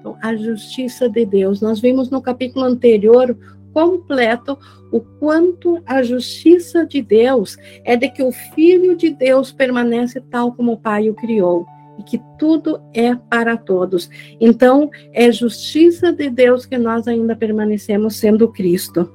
Então, 0.00 0.16
a 0.22 0.34
justiça 0.34 1.10
de 1.10 1.26
Deus. 1.26 1.60
Nós 1.60 1.78
vimos 1.78 2.08
no 2.08 2.22
capítulo 2.22 2.64
anterior 2.64 3.36
completo 3.74 4.58
o 4.90 5.00
quanto 5.00 5.82
a 5.84 6.02
justiça 6.02 6.86
de 6.86 7.02
Deus 7.02 7.58
é 7.84 7.94
de 7.94 8.08
que 8.08 8.22
o 8.22 8.32
Filho 8.32 8.96
de 8.96 9.10
Deus 9.10 9.52
permanece 9.52 10.20
tal 10.30 10.52
como 10.52 10.72
o 10.72 10.78
Pai 10.78 11.10
o 11.10 11.14
criou 11.14 11.66
e 11.98 12.02
que 12.02 12.20
tudo 12.38 12.80
é 12.94 13.14
para 13.14 13.56
todos. 13.56 14.08
Então, 14.40 14.90
é 15.12 15.30
justiça 15.30 16.12
de 16.12 16.30
Deus 16.30 16.66
que 16.66 16.78
nós 16.78 17.06
ainda 17.06 17.36
permanecemos 17.36 18.16
sendo 18.16 18.48
Cristo. 18.48 19.12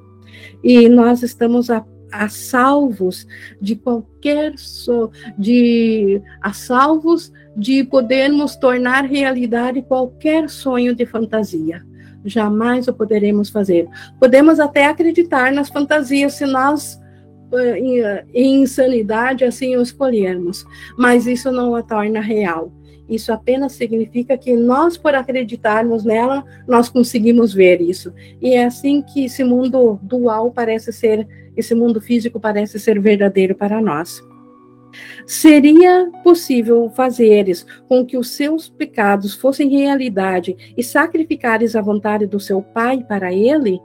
E 0.63 0.87
nós 0.87 1.23
estamos 1.23 1.69
a, 1.69 1.85
a 2.11 2.29
salvos 2.29 3.27
de 3.61 3.75
qualquer 3.75 4.57
so, 4.57 5.11
de 5.37 6.21
a 6.41 6.53
salvos 6.53 7.31
de 7.55 7.83
podermos 7.83 8.55
tornar 8.55 9.05
realidade 9.05 9.81
qualquer 9.81 10.49
sonho 10.49 10.95
de 10.95 11.05
fantasia 11.05 11.83
jamais 12.25 12.87
o 12.87 12.93
poderemos 12.93 13.49
fazer. 13.49 13.87
Podemos 14.19 14.59
até 14.59 14.85
acreditar 14.85 15.51
nas 15.51 15.69
fantasias 15.69 16.33
se 16.33 16.45
nós 16.45 16.99
em 18.33 18.61
insanidade 18.61 19.43
assim 19.45 19.75
o 19.75 19.81
escolhermos, 19.81 20.65
mas 20.97 21.27
isso 21.27 21.51
não 21.51 21.75
a 21.75 21.81
torna 21.81 22.19
real. 22.19 22.71
Isso 23.09 23.31
apenas 23.31 23.71
significa 23.71 24.37
que 24.37 24.53
nós, 24.55 24.97
por 24.97 25.15
acreditarmos 25.15 26.03
nela, 26.03 26.43
nós 26.67 26.89
conseguimos 26.89 27.53
ver 27.53 27.81
isso. 27.81 28.13
E 28.41 28.53
é 28.53 28.65
assim 28.65 29.01
que 29.01 29.25
esse 29.25 29.43
mundo 29.43 29.97
dual 30.01 30.51
parece 30.51 30.91
ser, 30.91 31.25
esse 31.55 31.73
mundo 31.73 32.01
físico 32.01 32.39
parece 32.39 32.77
ser 32.79 32.99
verdadeiro 32.99 33.55
para 33.55 33.81
nós. 33.81 34.21
Seria 35.25 36.09
possível 36.23 36.89
fazeres 36.95 37.65
com 37.87 38.05
que 38.05 38.17
os 38.17 38.31
seus 38.31 38.69
pecados 38.69 39.35
fossem 39.35 39.69
realidade 39.69 40.55
e 40.75 40.83
sacrificares 40.83 41.75
a 41.75 41.81
vontade 41.81 42.25
do 42.25 42.39
seu 42.39 42.61
Pai 42.61 43.03
para 43.07 43.33
ele? 43.33 43.79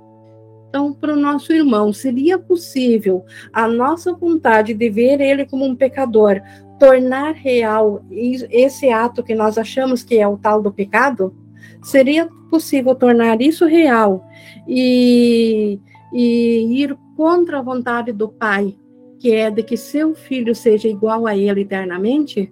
Então, 0.73 0.91
para 0.91 1.13
o 1.13 1.21
nosso 1.21 1.53
irmão, 1.53 1.93
seria 1.93 2.39
possível 2.39 3.27
a 3.53 3.69
nossa 3.69 4.15
vontade 4.15 4.73
de 4.73 4.89
ver 4.89 5.21
ele 5.21 5.45
como 5.45 5.67
um 5.67 5.77
pecador 5.77 6.41
tornar 6.81 7.35
real 7.35 8.03
esse 8.11 8.89
ato 8.89 9.23
que 9.23 9.35
nós 9.35 9.59
achamos 9.59 10.03
que 10.03 10.17
é 10.19 10.27
o 10.27 10.39
tal 10.39 10.63
do 10.63 10.73
pecado? 10.73 11.37
Seria 11.83 12.27
possível 12.51 12.95
tornar 12.95 13.43
isso 13.43 13.67
real 13.67 14.27
e, 14.67 15.79
e 16.11 16.83
ir 16.83 16.97
contra 17.19 17.59
a 17.59 17.63
vontade 17.63 18.11
do 18.11 18.31
Pai 18.31 18.75
que 19.19 19.31
é 19.31 19.51
de 19.51 19.63
que 19.63 19.77
seu 19.77 20.15
filho 20.15 20.55
seja 20.55 20.89
igual 20.89 21.27
a 21.27 21.37
ele 21.37 21.61
eternamente? 21.61 22.51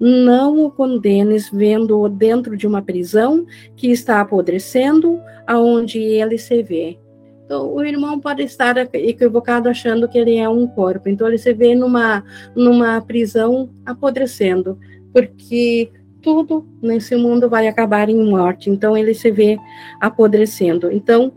Não 0.00 0.64
o 0.64 0.70
condenes 0.70 1.50
vendo-o 1.50 2.08
dentro 2.08 2.56
de 2.56 2.66
uma 2.66 2.80
prisão 2.80 3.44
que 3.76 3.88
está 3.92 4.20
apodrecendo, 4.20 5.20
aonde 5.46 5.98
ele 6.00 6.36
se 6.38 6.62
vê. 6.62 6.98
Então, 7.44 7.74
o 7.74 7.84
irmão 7.84 8.18
pode 8.20 8.42
estar 8.42 8.76
equivocado 8.94 9.68
achando 9.68 10.08
que 10.08 10.18
ele 10.18 10.36
é 10.36 10.48
um 10.48 10.66
corpo. 10.66 11.08
Então, 11.08 11.28
ele 11.28 11.38
se 11.38 11.52
vê 11.52 11.74
numa, 11.74 12.24
numa 12.54 13.00
prisão 13.00 13.70
apodrecendo, 13.84 14.78
porque 15.12 15.90
tudo 16.22 16.66
nesse 16.80 17.16
mundo 17.16 17.48
vai 17.48 17.66
acabar 17.66 18.08
em 18.08 18.24
morte. 18.24 18.70
Então, 18.70 18.96
ele 18.96 19.12
se 19.12 19.30
vê 19.30 19.58
apodrecendo. 20.00 20.90
Então, 20.90 21.32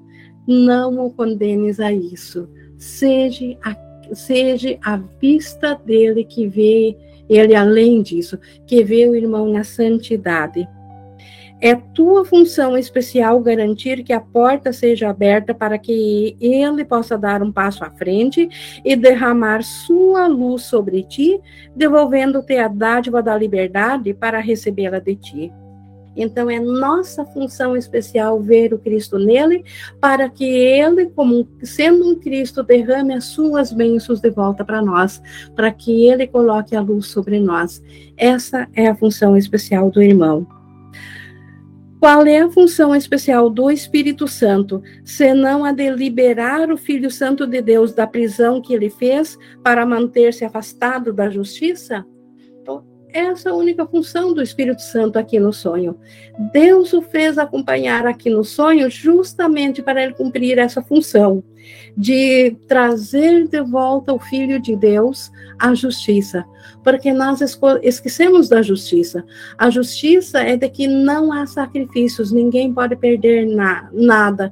não 0.47 1.05
o 1.05 1.11
condenes 1.11 1.79
a 1.79 1.91
isso. 1.91 2.47
Seja 2.77 3.57
a 3.63 3.75
seja 4.13 4.77
a 4.83 4.97
vista 4.97 5.73
dele 5.83 6.23
que 6.23 6.47
vê 6.47 6.95
ele 7.27 7.55
além 7.55 8.01
disso, 8.01 8.37
que 8.67 8.83
vê 8.83 9.07
o 9.07 9.15
irmão 9.15 9.51
na 9.51 9.63
santidade. 9.63 10.67
É 11.65 11.73
tua 11.73 12.23
função 12.23 12.77
especial 12.77 13.39
garantir 13.39 14.03
que 14.03 14.13
a 14.13 14.19
porta 14.19 14.71
seja 14.71 15.09
aberta 15.09 15.51
para 15.51 15.79
que 15.79 16.37
ele 16.39 16.85
possa 16.85 17.17
dar 17.17 17.41
um 17.41 17.51
passo 17.51 17.83
à 17.83 17.89
frente 17.89 18.47
e 18.85 18.95
derramar 18.95 19.63
sua 19.63 20.27
luz 20.27 20.61
sobre 20.61 21.01
ti, 21.01 21.41
devolvendo-te 21.75 22.55
a 22.57 22.67
dádiva 22.67 23.19
da 23.23 23.35
liberdade 23.35 24.13
para 24.13 24.39
recebê-la 24.39 24.99
de 24.99 25.15
ti. 25.15 25.51
Então 26.15 26.51
é 26.51 26.59
nossa 26.59 27.25
função 27.25 27.75
especial 27.75 28.39
ver 28.39 28.71
o 28.71 28.77
Cristo 28.77 29.17
nele, 29.17 29.65
para 29.99 30.29
que 30.29 30.45
ele, 30.45 31.07
como 31.15 31.47
sendo 31.63 32.11
um 32.11 32.19
Cristo, 32.19 32.61
derrame 32.61 33.15
as 33.15 33.23
suas 33.23 33.71
bênçãos 33.71 34.21
de 34.21 34.29
volta 34.29 34.63
para 34.63 34.83
nós, 34.83 35.19
para 35.55 35.71
que 35.71 36.07
ele 36.07 36.27
coloque 36.27 36.75
a 36.75 36.81
luz 36.81 37.07
sobre 37.07 37.39
nós. 37.39 37.81
Essa 38.15 38.67
é 38.75 38.85
a 38.85 38.95
função 38.95 39.35
especial 39.35 39.89
do 39.89 39.99
irmão. 39.99 40.54
Qual 42.05 42.23
é 42.27 42.37
a 42.37 42.51
função 42.51 42.95
especial 42.95 43.49
do 43.49 43.71
Espírito 43.71 44.27
Santo, 44.27 44.83
senão 45.03 45.65
a 45.65 45.71
de 45.71 45.89
liberar 45.89 46.69
o 46.69 46.77
Filho 46.77 47.09
Santo 47.09 47.47
de 47.47 47.63
Deus 47.63 47.93
da 47.95 48.05
prisão 48.05 48.61
que 48.61 48.75
ele 48.75 48.91
fez 48.91 49.35
para 49.63 49.87
manter-se 49.87 50.45
afastado 50.45 51.11
da 51.11 51.31
justiça? 51.31 52.05
Essa 53.15 53.47
é 53.47 53.51
a 53.53 53.55
única 53.55 53.85
função 53.85 54.33
do 54.33 54.41
Espírito 54.41 54.81
Santo 54.81 55.17
aqui 55.17 55.39
no 55.39 55.53
sonho. 55.53 55.97
Deus 56.51 56.91
o 56.91 57.01
fez 57.01 57.37
acompanhar 57.37 58.05
aqui 58.05 58.29
no 58.29 58.43
sonho 58.43 58.89
justamente 58.91 59.81
para 59.81 60.03
ele 60.03 60.13
cumprir 60.13 60.57
essa 60.57 60.81
função 60.81 61.41
de 61.95 62.57
trazer 62.67 63.47
de 63.47 63.61
volta 63.61 64.13
o 64.13 64.19
Filho 64.19 64.61
de 64.61 64.75
Deus 64.75 65.31
à 65.57 65.73
justiça, 65.73 66.43
porque 66.83 67.13
nós 67.13 67.39
esquecemos 67.81 68.49
da 68.49 68.61
justiça. 68.61 69.23
A 69.57 69.69
justiça 69.69 70.41
é 70.41 70.57
de 70.57 70.67
que 70.67 70.85
não 70.85 71.31
há 71.31 71.45
sacrifícios, 71.45 72.33
ninguém 72.33 72.73
pode 72.73 72.97
perder 72.97 73.47
na, 73.47 73.89
nada, 73.93 74.51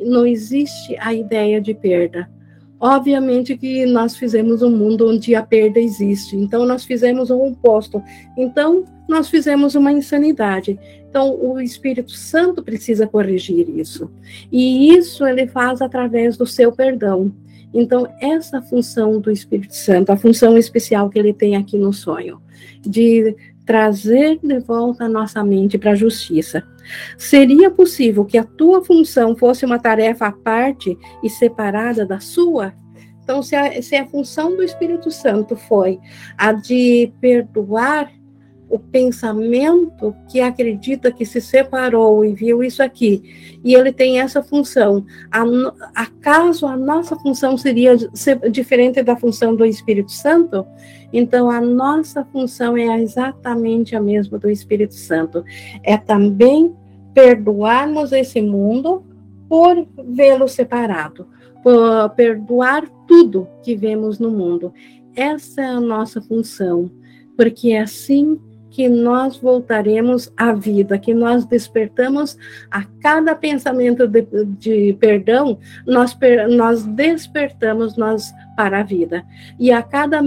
não 0.00 0.26
existe 0.26 0.96
a 0.98 1.12
ideia 1.12 1.60
de 1.60 1.74
perda. 1.74 2.30
Obviamente 2.80 3.56
que 3.56 3.86
nós 3.86 4.16
fizemos 4.16 4.62
um 4.62 4.70
mundo 4.70 5.08
onde 5.08 5.34
a 5.34 5.42
perda 5.42 5.80
existe, 5.80 6.36
então 6.36 6.66
nós 6.66 6.84
fizemos 6.84 7.30
o 7.30 7.38
oposto. 7.38 8.02
Então, 8.36 8.84
nós 9.08 9.28
fizemos 9.28 9.74
uma 9.74 9.92
insanidade. 9.92 10.78
Então, 11.08 11.38
o 11.40 11.60
Espírito 11.60 12.10
Santo 12.10 12.62
precisa 12.62 13.06
corrigir 13.06 13.68
isso. 13.70 14.10
E 14.50 14.92
isso 14.94 15.24
ele 15.26 15.46
faz 15.46 15.80
através 15.80 16.36
do 16.36 16.46
seu 16.46 16.72
perdão. 16.72 17.32
Então, 17.72 18.08
essa 18.20 18.62
função 18.62 19.20
do 19.20 19.30
Espírito 19.30 19.74
Santo, 19.74 20.10
a 20.10 20.16
função 20.16 20.56
especial 20.56 21.10
que 21.10 21.18
ele 21.18 21.32
tem 21.32 21.56
aqui 21.56 21.76
no 21.76 21.92
sonho, 21.92 22.40
de 22.80 23.34
trazer 23.64 24.38
de 24.42 24.58
volta 24.60 25.04
a 25.04 25.08
nossa 25.08 25.42
mente 25.42 25.78
para 25.78 25.92
a 25.92 25.96
justiça. 25.96 26.62
Seria 27.16 27.70
possível 27.70 28.24
que 28.24 28.38
a 28.38 28.44
tua 28.44 28.84
função 28.84 29.36
fosse 29.36 29.64
uma 29.64 29.78
tarefa 29.78 30.26
à 30.26 30.32
parte 30.32 30.96
e 31.22 31.30
separada 31.30 32.04
da 32.04 32.20
sua? 32.20 32.74
Então, 33.22 33.42
se 33.42 33.56
a, 33.56 33.80
se 33.82 33.96
a 33.96 34.06
função 34.06 34.54
do 34.54 34.62
Espírito 34.62 35.10
Santo 35.10 35.56
foi 35.56 35.98
a 36.36 36.52
de 36.52 37.10
perdoar 37.20 38.12
o 38.68 38.78
pensamento 38.78 40.14
que 40.28 40.40
acredita 40.40 41.12
que 41.12 41.24
se 41.24 41.40
separou 41.40 42.24
e 42.24 42.34
viu 42.34 42.62
isso 42.62 42.82
aqui, 42.82 43.60
e 43.62 43.74
ele 43.74 43.92
tem 43.92 44.20
essa 44.20 44.42
função. 44.42 45.06
Acaso 45.94 46.66
a 46.66 46.76
nossa 46.76 47.14
função 47.16 47.56
seria 47.56 47.96
diferente 48.50 49.02
da 49.02 49.16
função 49.16 49.54
do 49.54 49.64
Espírito 49.64 50.10
Santo? 50.10 50.66
Então, 51.16 51.48
a 51.48 51.60
nossa 51.60 52.24
função 52.24 52.76
é 52.76 53.00
exatamente 53.00 53.94
a 53.94 54.00
mesma 54.00 54.36
do 54.36 54.50
Espírito 54.50 54.94
Santo. 54.94 55.44
É 55.84 55.96
também 55.96 56.74
perdoarmos 57.14 58.10
esse 58.10 58.42
mundo 58.42 59.04
por 59.48 59.86
vê-lo 60.08 60.48
separado, 60.48 61.28
por 61.62 62.10
perdoar 62.16 62.84
tudo 63.06 63.46
que 63.62 63.76
vemos 63.76 64.18
no 64.18 64.28
mundo. 64.28 64.74
Essa 65.14 65.62
é 65.62 65.66
a 65.66 65.80
nossa 65.80 66.20
função, 66.20 66.90
porque 67.36 67.70
é 67.70 67.82
assim 67.82 68.36
que 68.68 68.88
nós 68.88 69.36
voltaremos 69.36 70.32
à 70.36 70.52
vida, 70.52 70.98
que 70.98 71.14
nós 71.14 71.44
despertamos 71.44 72.36
a 72.68 72.82
cada 73.00 73.32
pensamento 73.36 74.08
de, 74.08 74.26
de 74.58 74.96
perdão, 74.98 75.60
nós, 75.86 76.18
nós 76.50 76.84
despertamos 76.84 77.96
nós 77.96 78.34
para 78.56 78.80
a 78.80 78.82
vida. 78.82 79.24
E 79.58 79.70
a 79.70 79.82
cada 79.82 80.20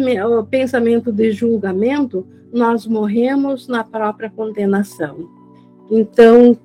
pensamento 0.50 1.12
de 1.12 1.32
julgamento, 1.32 2.28
nós 2.52 2.86
morremos 2.86 3.68
na 3.68 3.84
própria 3.84 4.30
condenação. 4.30 5.30
Então, 5.90 6.58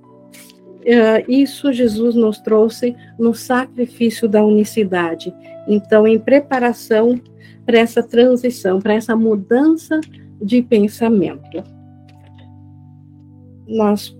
Uh, 0.82 1.22
isso 1.30 1.72
Jesus 1.72 2.16
nos 2.16 2.40
trouxe 2.40 2.96
no 3.16 3.32
sacrifício 3.32 4.28
da 4.28 4.44
unicidade. 4.44 5.32
Então, 5.68 6.08
em 6.08 6.18
preparação 6.18 7.20
para 7.64 7.78
essa 7.78 8.02
transição, 8.02 8.80
para 8.80 8.94
essa 8.94 9.14
mudança 9.14 10.00
de 10.40 10.60
pensamento. 10.60 11.62
Nós 13.66 14.16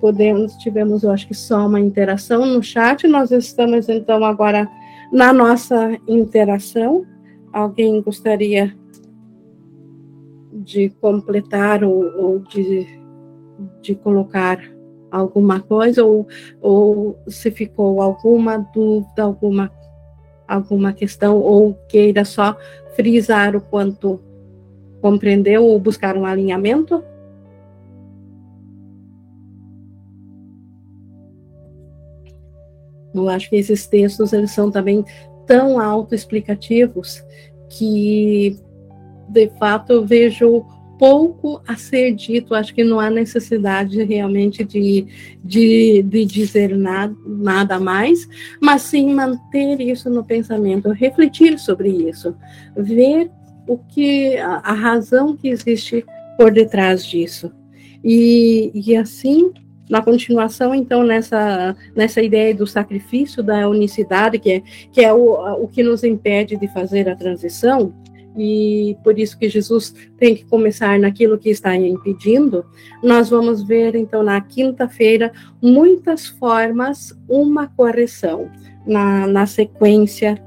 podemos, 0.00 0.54
tivemos, 0.58 1.02
eu 1.02 1.10
acho 1.10 1.26
que 1.26 1.34
só 1.34 1.66
uma 1.66 1.80
interação 1.80 2.46
no 2.46 2.62
chat, 2.62 3.06
nós 3.06 3.30
estamos 3.30 3.88
então 3.88 4.24
agora 4.24 4.68
na 5.12 5.32
nossa 5.32 5.98
interação. 6.06 7.04
Alguém 7.52 8.00
gostaria 8.00 8.74
de 10.52 10.90
completar 11.00 11.82
ou, 11.82 12.04
ou 12.16 12.38
de, 12.40 12.86
de 13.80 13.94
colocar 13.94 14.60
alguma 15.10 15.60
coisa, 15.60 16.04
ou, 16.04 16.26
ou 16.60 17.18
se 17.26 17.50
ficou 17.50 18.00
alguma 18.00 18.58
dúvida, 18.58 19.24
alguma, 19.24 19.70
alguma 20.46 20.92
questão, 20.92 21.38
ou 21.38 21.74
queira 21.88 22.24
só 22.24 22.56
frisar 22.94 23.56
o 23.56 23.60
quanto 23.60 24.20
compreendeu 25.00 25.64
ou 25.64 25.80
buscar 25.80 26.16
um 26.16 26.24
alinhamento? 26.24 27.02
Eu 33.14 33.28
acho 33.28 33.50
que 33.50 33.56
esses 33.56 33.86
textos 33.86 34.32
eles 34.32 34.52
são 34.52 34.70
também 34.70 35.04
tão 35.46 35.80
autoexplicativos 35.80 37.22
que, 37.68 38.56
de 39.28 39.48
fato, 39.58 39.92
eu 39.92 40.06
vejo 40.06 40.64
pouco 41.00 41.62
a 41.66 41.76
ser 41.76 42.14
dito. 42.14 42.54
Acho 42.54 42.74
que 42.74 42.84
não 42.84 43.00
há 43.00 43.08
necessidade 43.08 44.02
realmente 44.04 44.62
de, 44.62 45.06
de, 45.42 46.02
de 46.02 46.24
dizer 46.26 46.76
nada, 46.76 47.16
nada 47.26 47.80
mais, 47.80 48.28
mas 48.60 48.82
sim 48.82 49.14
manter 49.14 49.80
isso 49.80 50.10
no 50.10 50.22
pensamento, 50.22 50.90
refletir 50.90 51.58
sobre 51.58 51.88
isso, 51.88 52.36
ver 52.76 53.30
o 53.66 53.78
que 53.78 54.36
a, 54.36 54.56
a 54.56 54.72
razão 54.72 55.34
que 55.34 55.48
existe 55.48 56.04
por 56.36 56.52
detrás 56.52 57.04
disso. 57.04 57.50
E, 58.04 58.70
e 58.74 58.94
assim, 58.94 59.52
na 59.90 60.00
continuação, 60.00 60.72
então, 60.72 61.02
nessa, 61.02 61.76
nessa 61.96 62.22
ideia 62.22 62.54
do 62.54 62.64
sacrifício, 62.64 63.42
da 63.42 63.68
unicidade, 63.68 64.38
que 64.38 64.52
é, 64.52 64.62
que 64.92 65.00
é 65.00 65.12
o, 65.12 65.64
o 65.64 65.66
que 65.66 65.82
nos 65.82 66.04
impede 66.04 66.56
de 66.56 66.68
fazer 66.68 67.08
a 67.08 67.16
transição, 67.16 67.92
e 68.38 68.96
por 69.02 69.18
isso 69.18 69.36
que 69.36 69.48
Jesus 69.48 69.92
tem 70.16 70.36
que 70.36 70.44
começar 70.44 70.96
naquilo 70.96 71.36
que 71.36 71.50
está 71.50 71.74
impedindo, 71.74 72.64
nós 73.02 73.30
vamos 73.30 73.64
ver, 73.64 73.96
então, 73.96 74.22
na 74.22 74.40
quinta-feira, 74.40 75.32
muitas 75.60 76.28
formas, 76.28 77.12
uma 77.28 77.66
correção 77.66 78.48
na, 78.86 79.26
na 79.26 79.44
sequência 79.44 80.40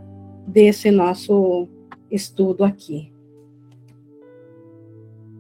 desse 0.48 0.90
nosso 0.90 1.68
estudo 2.10 2.64
aqui. 2.64 3.12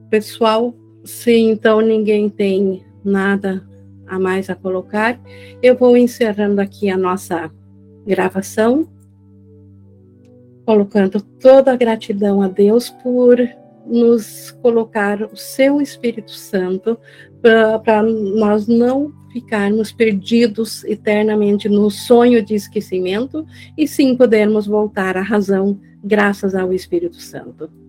Pessoal, 0.10 0.76
se 1.06 1.38
então 1.38 1.80
ninguém 1.80 2.30
tem 2.30 2.84
nada 3.04 3.66
a 4.08 4.20
mais 4.20 4.50
a 4.50 4.56
colocar, 4.56 5.20
eu 5.62 5.76
vou 5.76 5.98
encerrando 5.98 6.62
aqui 6.62 6.90
a 6.90 6.98
nossa 6.98 7.52
gravação, 8.06 8.88
colocando 10.66 11.22
toda 11.22 11.74
a 11.74 11.78
gratidão 11.78 12.42
a 12.42 12.48
Deus 12.48 12.90
por 12.90 13.38
nos 13.86 14.52
colocar 14.62 15.22
o 15.24 15.36
seu 15.36 15.82
Espírito 15.82 16.32
Santo 16.32 16.98
para 17.42 18.04
nós 18.04 18.68
não 18.68 19.14
ficarmos 19.32 19.92
perdidos 19.92 20.84
eternamente 20.86 21.68
no 21.68 21.90
sonho 21.90 22.46
de 22.46 22.54
esquecimento 22.54 23.46
e 23.78 23.88
sim 23.88 24.16
podermos 24.16 24.68
voltar 24.68 25.18
à 25.18 25.22
razão 25.22 25.80
graças 26.04 26.56
ao 26.56 26.72
Espírito 26.72 27.18
Santo. 27.18 27.83